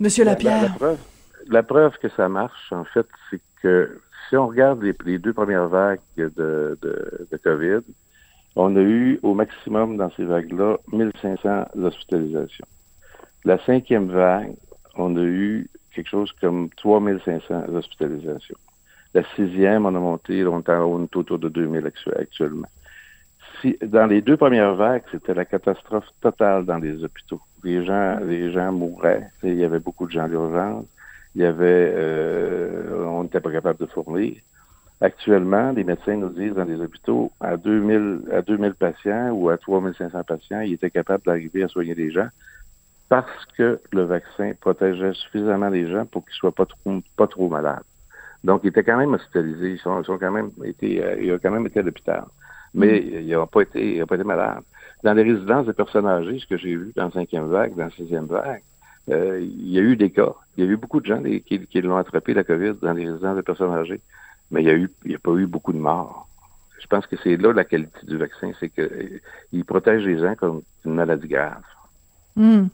Monsieur 0.00 0.24
Lapierre? 0.24 0.62
la, 0.62 0.68
preuve, 0.68 0.98
la, 1.48 1.62
preuve, 1.62 1.92
que 2.00 2.08
ça 2.10 2.28
marche, 2.28 2.72
en 2.72 2.84
fait, 2.84 3.06
c'est 3.30 3.40
que 3.62 4.00
si 4.28 4.36
on 4.36 4.46
regarde 4.46 4.82
les, 4.82 5.18
deux 5.18 5.32
premières 5.32 5.68
vagues 5.68 6.00
de, 6.16 6.30
de, 6.36 7.26
de 7.30 7.36
COVID, 7.36 7.80
on 8.56 8.76
a 8.76 8.80
eu 8.80 9.18
au 9.22 9.34
maximum 9.34 9.96
dans 9.96 10.10
ces 10.12 10.24
vagues-là 10.24 10.78
1500 10.92 11.66
hospitalisations. 11.82 12.66
La 13.44 13.58
cinquième 13.64 14.10
vague, 14.10 14.54
on 14.96 15.16
a 15.16 15.22
eu 15.22 15.68
quelque 15.94 16.08
chose 16.08 16.32
comme 16.40 16.68
3500 16.76 17.68
hospitalisations. 17.72 18.58
La 19.18 19.24
sixième, 19.34 19.84
on 19.84 19.96
a 19.96 19.98
monté, 19.98 20.46
on 20.46 20.60
est 20.60 21.16
autour 21.16 21.40
de 21.40 21.48
2000 21.48 21.90
actuellement. 22.20 22.68
Dans 23.82 24.06
les 24.06 24.22
deux 24.22 24.36
premières 24.36 24.76
vagues, 24.76 25.02
c'était 25.10 25.34
la 25.34 25.44
catastrophe 25.44 26.06
totale 26.20 26.64
dans 26.64 26.78
les 26.78 27.02
hôpitaux. 27.02 27.40
Les 27.64 27.84
gens, 27.84 28.20
les 28.20 28.52
gens 28.52 28.70
mouraient. 28.70 29.28
Il 29.42 29.56
y 29.56 29.64
avait 29.64 29.80
beaucoup 29.80 30.06
de 30.06 30.12
gens 30.12 30.28
d'urgence. 30.28 30.84
Il 31.34 31.42
y 31.42 31.44
avait, 31.44 31.92
euh, 31.96 33.06
on 33.08 33.24
n'était 33.24 33.40
pas 33.40 33.50
capable 33.50 33.80
de 33.80 33.86
fournir. 33.86 34.36
Actuellement, 35.00 35.72
les 35.72 35.82
médecins 35.82 36.14
nous 36.14 36.28
disent 36.28 36.54
dans 36.54 36.62
les 36.62 36.80
hôpitaux, 36.80 37.32
à 37.40 37.56
2000, 37.56 38.20
à 38.32 38.42
2000 38.42 38.74
patients 38.74 39.30
ou 39.32 39.48
à 39.48 39.58
3500 39.58 40.22
patients, 40.22 40.60
ils 40.60 40.74
étaient 40.74 40.90
capables 40.90 41.24
d'arriver 41.24 41.64
à 41.64 41.68
soigner 41.68 41.96
les 41.96 42.12
gens 42.12 42.28
parce 43.08 43.46
que 43.56 43.80
le 43.90 44.02
vaccin 44.04 44.52
protégeait 44.60 45.14
suffisamment 45.14 45.70
les 45.70 45.90
gens 45.90 46.06
pour 46.06 46.24
qu'ils 46.24 46.34
soient 46.34 46.54
pas 46.54 47.26
trop 47.26 47.48
malades. 47.48 47.82
Donc, 48.44 48.60
ils 48.64 48.68
étaient 48.68 48.84
quand 48.84 48.96
même 48.96 49.14
hospitalisés. 49.14 49.72
Ils 49.72 49.78
sont, 49.78 50.02
quand 50.04 50.30
même 50.30 50.50
été, 50.64 51.02
euh, 51.02 51.20
il 51.20 51.32
a 51.32 51.38
quand 51.38 51.50
même 51.50 51.66
été 51.66 51.80
à 51.80 51.82
l'hôpital. 51.82 52.24
Mais 52.74 53.00
mm. 53.00 53.20
ils 53.20 53.32
n'ont 53.32 53.46
pas 53.46 53.62
été, 53.62 53.96
ils 53.96 54.06
pas 54.06 54.14
été 54.14 54.24
malades. 54.24 54.62
Dans 55.02 55.14
les 55.14 55.22
résidences 55.22 55.66
de 55.66 55.72
personnes 55.72 56.06
âgées, 56.06 56.38
ce 56.38 56.46
que 56.46 56.56
j'ai 56.56 56.76
vu 56.76 56.92
dans 56.96 57.06
la 57.06 57.10
cinquième 57.10 57.48
vague, 57.48 57.74
dans 57.74 57.84
la 57.84 57.90
sixième 57.90 58.26
vague, 58.26 58.62
euh, 59.10 59.40
il 59.40 59.70
y 59.70 59.78
a 59.78 59.82
eu 59.82 59.96
des 59.96 60.10
cas. 60.10 60.34
Il 60.56 60.64
y 60.64 60.68
a 60.68 60.70
eu 60.70 60.76
beaucoup 60.76 61.00
de 61.00 61.06
gens 61.06 61.22
qui, 61.22 61.66
qui 61.66 61.80
l'ont 61.80 61.96
attrapé, 61.96 62.34
la 62.34 62.44
COVID, 62.44 62.74
dans 62.82 62.92
les 62.92 63.08
résidences 63.08 63.36
de 63.36 63.42
personnes 63.42 63.72
âgées. 63.72 64.00
Mais 64.50 64.62
il 64.62 64.66
y 64.66 64.70
a 64.70 64.74
eu, 64.74 64.90
il 65.04 65.10
n'y 65.10 65.14
a 65.14 65.18
pas 65.18 65.32
eu 65.32 65.46
beaucoup 65.46 65.72
de 65.72 65.78
morts. 65.78 66.28
Je 66.80 66.86
pense 66.86 67.06
que 67.06 67.16
c'est 67.22 67.36
là 67.36 67.52
la 67.52 67.64
qualité 67.64 67.98
du 68.04 68.16
vaccin, 68.16 68.52
c'est 68.60 68.70
qu'il 68.70 69.64
protège 69.64 70.04
les 70.04 70.18
gens 70.18 70.34
comme 70.36 70.62
une 70.84 70.94
maladie 70.94 71.28
grave. 71.28 71.62
Mm. 72.38 72.68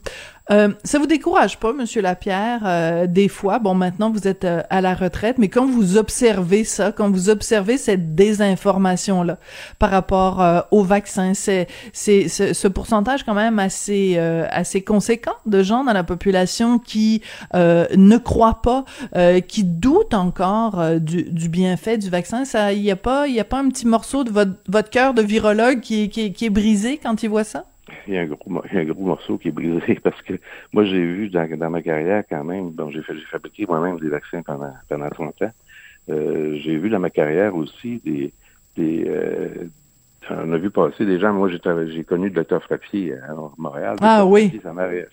Euh, 0.51 0.69
ça 0.83 0.99
vous 0.99 1.07
décourage 1.07 1.57
pas, 1.57 1.73
Monsieur 1.73 2.03
Lapierre, 2.03 2.61
euh, 2.65 3.07
des 3.07 3.27
fois, 3.27 3.57
bon, 3.57 3.73
maintenant 3.73 4.11
vous 4.11 4.27
êtes 4.27 4.45
euh, 4.45 4.61
à 4.69 4.79
la 4.79 4.93
retraite, 4.93 5.39
mais 5.39 5.49
quand 5.49 5.65
vous 5.65 5.97
observez 5.97 6.63
ça, 6.63 6.91
quand 6.91 7.09
vous 7.09 7.29
observez 7.29 7.77
cette 7.79 8.13
désinformation-là 8.13 9.39
par 9.79 9.89
rapport 9.89 10.65
au 10.69 10.83
vaccin, 10.83 11.33
c'est 11.33 11.67
c'est 11.93 12.27
ce 12.27 12.67
pourcentage 12.67 13.23
quand 13.23 13.33
même 13.33 13.57
assez 13.57 14.17
assez 14.49 14.81
conséquent 14.81 15.33
de 15.45 15.63
gens 15.63 15.83
dans 15.83 15.93
la 15.93 16.03
population 16.03 16.77
qui 16.77 17.21
ne 17.53 18.17
croient 18.17 18.61
pas, 18.61 18.85
qui 19.47 19.63
doutent 19.63 20.13
encore 20.13 20.99
du, 20.99 21.23
du, 21.23 21.49
bienfait 21.49 21.97
du 21.97 22.09
vaccin. 22.09 22.45
Ça, 22.45 22.73
il 22.73 22.81
y 22.81 22.91
a 22.91 22.95
pas, 22.95 23.27
y 23.27 23.39
a 23.39 23.43
pas 23.45 23.59
un 23.59 23.69
petit 23.69 23.87
morceau 23.87 24.23
de 24.23 24.29
votre 24.29 24.51
votre 24.67 24.89
cœur 24.89 25.13
de 25.13 25.21
virologue 25.21 25.79
qui, 25.79 26.09
qui, 26.09 26.33
qui 26.33 26.45
est 26.45 26.49
brisé 26.49 26.99
quand 27.01 27.23
il 27.23 27.29
voit 27.29 27.43
ça? 27.43 27.65
Il 28.07 28.13
y 28.13 28.17
a 28.17 28.21
un 28.21 28.25
gros, 28.25 28.63
un 28.71 28.83
gros 28.85 29.05
morceau 29.05 29.37
qui 29.37 29.49
est 29.49 29.51
brisé 29.51 29.99
parce 30.03 30.21
que 30.21 30.33
moi, 30.73 30.85
j'ai 30.85 31.03
vu 31.03 31.29
dans, 31.29 31.47
dans 31.57 31.69
ma 31.69 31.81
carrière 31.81 32.23
quand 32.29 32.43
même, 32.43 32.69
bon, 32.71 32.91
j'ai 32.91 33.01
fabriqué 33.31 33.65
moi-même 33.65 33.99
des 33.99 34.09
vaccins 34.09 34.41
pendant, 34.41 34.73
pendant 34.87 35.09
30 35.09 35.41
ans. 35.43 35.51
Euh, 36.09 36.57
j'ai 36.61 36.77
vu 36.77 36.89
dans 36.89 36.99
ma 36.99 37.09
carrière 37.09 37.55
aussi 37.55 37.99
des, 38.05 38.31
des, 38.75 39.05
euh, 39.07 39.67
on 40.29 40.51
a 40.53 40.57
vu 40.57 40.69
passer 40.69 41.05
des 41.05 41.19
gens. 41.19 41.33
Moi, 41.33 41.49
j'ai 41.49 42.03
connu 42.03 42.29
le 42.29 42.33
docteur 42.33 42.63
Frappier 42.63 43.13
à 43.13 43.35
Montréal. 43.57 43.95
Ah 44.01 44.25
oui. 44.25 44.59
sa, 44.63 44.73
mère 44.73 44.91
est, 44.91 45.07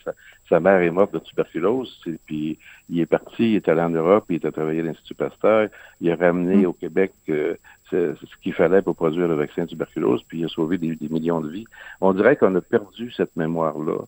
sa, 0.49 0.61
mère 0.61 0.80
est 0.80 0.91
morte 0.91 1.12
de 1.12 1.18
tuberculose. 1.18 2.01
Puis, 2.26 2.59
il 2.89 3.01
est 3.01 3.07
parti, 3.07 3.53
il 3.53 3.57
est 3.57 3.68
allé 3.68 3.83
en 3.83 3.91
Europe, 3.91 4.24
il 4.30 4.47
a 4.47 4.53
travaillé 4.53 4.80
à 4.80 4.85
l'Institut 4.85 5.14
Pasteur. 5.14 5.68
Il 6.01 6.11
a 6.11 6.16
ramené 6.16 6.62
mm. 6.62 6.66
au 6.66 6.72
Québec 6.72 7.12
euh, 7.28 7.55
ce, 7.93 8.36
qu'il 8.43 8.55
fallait 8.55 8.82
pour 8.82 8.97
produire 8.97 9.28
le 9.28 9.34
vaccin 9.34 9.66
tuberculose, 9.66 10.22
puis 10.26 10.40
il 10.40 10.45
a 10.45 10.49
sauvé 10.49 10.78
des, 10.78 10.97
millions 11.09 11.40
de 11.40 11.51
vies. 11.51 11.66
On 12.01 12.12
dirait 12.12 12.36
qu'on 12.36 12.55
a 12.57 12.61
perdu 12.61 13.12
cette 13.12 13.36
mémoire-là. 13.36 13.99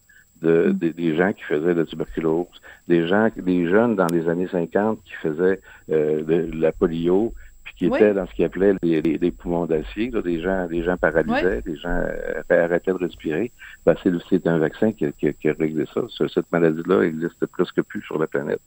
De, 0.42 0.72
mm. 0.72 0.90
des 0.90 1.16
gens 1.16 1.32
qui 1.32 1.44
faisaient 1.44 1.74
de 1.74 1.80
la 1.80 1.86
tuberculose, 1.86 2.46
des 2.88 3.06
gens, 3.06 3.28
des 3.36 3.68
jeunes 3.68 3.96
dans 3.96 4.08
les 4.08 4.28
années 4.28 4.48
50 4.48 4.98
qui 5.04 5.14
faisaient 5.14 5.60
euh, 5.90 6.22
de 6.22 6.60
la 6.60 6.72
polio, 6.72 7.32
qui 7.76 7.86
étaient 7.86 8.14
dans 8.14 8.26
ce 8.26 8.34
qu'ils 8.34 8.44
appelaient 8.44 8.74
les, 8.82 9.30
poumons 9.32 9.66
d'acier, 9.66 10.10
des 10.10 10.40
gens, 10.40 10.66
des 10.66 10.84
gens 10.84 10.96
paralysés, 10.96 11.60
des 11.62 11.76
gens 11.76 11.88
euh, 11.88 12.42
arrêtaient 12.50 12.92
de 12.92 12.98
respirer. 12.98 13.50
Ben, 13.84 13.94
c'est 14.02 14.46
un 14.46 14.58
vaccin 14.58 14.92
qui, 14.92 15.10
qui, 15.14 15.32
qui 15.34 15.48
a 15.48 15.54
réglé 15.58 15.84
ça. 15.92 16.02
Cette 16.28 16.50
maladie-là 16.52 17.02
existe 17.02 17.44
presque 17.46 17.82
plus 17.82 18.02
sur 18.02 18.18
la 18.18 18.26
planète 18.26 18.60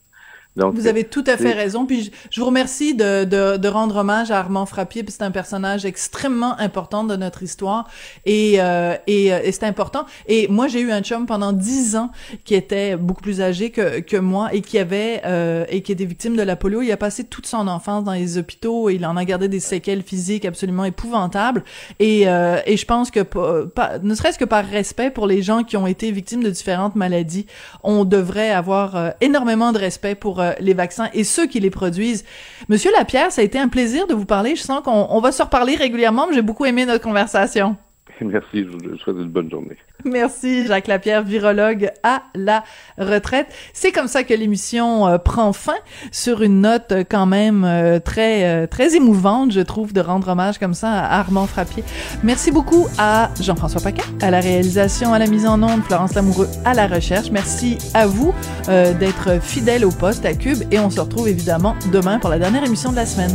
vous 0.57 0.87
avez 0.87 1.03
tout 1.03 1.23
à 1.27 1.37
fait 1.37 1.53
raison. 1.53 1.85
Puis 1.85 2.11
je, 2.31 2.39
vous 2.39 2.45
remercie 2.45 2.95
de, 2.95 3.23
de, 3.23 3.57
de, 3.57 3.67
rendre 3.67 3.97
hommage 3.97 4.31
à 4.31 4.39
Armand 4.39 4.65
Frappier. 4.65 5.03
Puis 5.03 5.13
c'est 5.17 5.23
un 5.23 5.31
personnage 5.31 5.85
extrêmement 5.85 6.57
important 6.59 7.03
de 7.03 7.15
notre 7.15 7.43
histoire 7.43 7.87
et 8.25 8.55
euh, 8.59 8.95
et, 9.07 9.33
euh, 9.33 9.39
et 9.43 9.51
c'est 9.51 9.65
important. 9.65 10.05
Et 10.27 10.47
moi 10.47 10.67
j'ai 10.67 10.81
eu 10.81 10.91
un 10.91 11.01
chum 11.01 11.25
pendant 11.25 11.53
dix 11.53 11.95
ans 11.95 12.11
qui 12.43 12.55
était 12.55 12.97
beaucoup 12.97 13.21
plus 13.21 13.41
âgé 13.41 13.69
que 13.69 13.99
que 13.99 14.17
moi 14.17 14.53
et 14.53 14.61
qui 14.61 14.79
avait 14.79 15.21
euh, 15.25 15.65
et 15.69 15.81
qui 15.81 15.91
était 15.91 16.05
victime 16.05 16.35
de 16.35 16.43
la 16.43 16.55
polio. 16.55 16.81
Il 16.81 16.91
a 16.91 16.97
passé 16.97 17.23
toute 17.23 17.45
son 17.45 17.67
enfance 17.67 18.03
dans 18.03 18.13
les 18.13 18.37
hôpitaux 18.37 18.89
et 18.89 18.95
il 18.95 19.05
en 19.05 19.17
a 19.17 19.25
gardé 19.25 19.47
des 19.47 19.59
séquelles 19.59 20.03
physiques 20.03 20.45
absolument 20.45 20.85
épouvantables. 20.85 21.63
Et 21.99 22.27
euh, 22.27 22.59
et 22.65 22.77
je 22.77 22.85
pense 22.85 23.11
que 23.11 23.21
pas, 23.21 23.99
ne 23.99 24.15
serait-ce 24.15 24.39
que 24.39 24.45
par 24.45 24.65
respect 24.65 25.09
pour 25.09 25.27
les 25.27 25.41
gens 25.41 25.63
qui 25.63 25.77
ont 25.77 25.87
été 25.87 26.11
victimes 26.11 26.43
de 26.43 26.49
différentes 26.49 26.95
maladies, 26.95 27.45
on 27.83 28.05
devrait 28.05 28.51
avoir 28.51 28.95
euh, 28.95 29.09
énormément 29.21 29.71
de 29.71 29.77
respect 29.77 30.15
pour 30.15 30.41
euh, 30.47 30.53
les 30.59 30.73
vaccins 30.73 31.09
et 31.13 31.23
ceux 31.23 31.47
qui 31.47 31.59
les 31.59 31.69
produisent. 31.69 32.23
Monsieur 32.69 32.91
Lapierre, 32.91 33.31
ça 33.31 33.41
a 33.41 33.43
été 33.43 33.59
un 33.59 33.67
plaisir 33.67 34.07
de 34.07 34.13
vous 34.13 34.25
parler. 34.25 34.55
Je 34.55 34.61
sens 34.61 34.81
qu'on 34.83 35.19
va 35.19 35.31
se 35.31 35.41
reparler 35.43 35.75
régulièrement, 35.75 36.27
j'ai 36.33 36.41
beaucoup 36.41 36.65
aimé 36.65 36.85
notre 36.85 37.03
conversation. 37.03 37.77
Merci, 38.21 38.65
je 38.65 38.69
vous 38.69 38.97
souhaite 38.97 39.17
une 39.17 39.29
bonne 39.29 39.49
journée. 39.49 39.77
Merci, 40.05 40.65
Jacques 40.67 40.87
Lapierre, 40.87 41.23
virologue 41.23 41.91
à 42.03 42.23
la 42.35 42.63
retraite. 42.97 43.47
C'est 43.73 43.91
comme 43.91 44.07
ça 44.07 44.23
que 44.23 44.33
l'émission 44.33 45.07
euh, 45.07 45.17
prend 45.17 45.53
fin 45.53 45.75
sur 46.11 46.41
une 46.41 46.61
note 46.61 46.91
euh, 46.91 47.03
quand 47.09 47.25
même 47.25 47.63
euh, 47.63 47.99
très 47.99 48.67
très 48.67 48.95
émouvante, 48.95 49.51
je 49.51 49.61
trouve, 49.61 49.93
de 49.93 50.01
rendre 50.01 50.29
hommage 50.29 50.57
comme 50.57 50.73
ça 50.73 50.91
à 50.91 51.19
Armand 51.19 51.47
Frappier. 51.47 51.83
Merci 52.23 52.51
beaucoup 52.51 52.87
à 52.97 53.29
Jean-François 53.41 53.81
Paquet, 53.81 54.03
à 54.21 54.31
la 54.31 54.39
réalisation, 54.39 55.13
à 55.13 55.19
la 55.19 55.27
mise 55.27 55.45
en 55.45 55.61
onde, 55.61 55.83
Florence 55.83 56.13
Lamoureux 56.13 56.47
à 56.65 56.73
la 56.73 56.87
recherche. 56.87 57.31
Merci 57.31 57.77
à 57.93 58.07
vous 58.07 58.33
d'être 58.67 59.41
fidèle 59.41 59.85
au 59.85 59.91
poste 59.91 60.25
à 60.25 60.33
Cube 60.33 60.59
et 60.71 60.79
on 60.79 60.89
se 60.89 60.99
retrouve 60.99 61.27
évidemment 61.27 61.75
demain 61.91 62.19
pour 62.19 62.29
la 62.29 62.39
dernière 62.39 62.63
émission 62.63 62.91
de 62.91 62.97
la 62.97 63.05
semaine. 63.05 63.31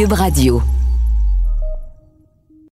Cube 0.00 0.14
Radio. 0.14 0.79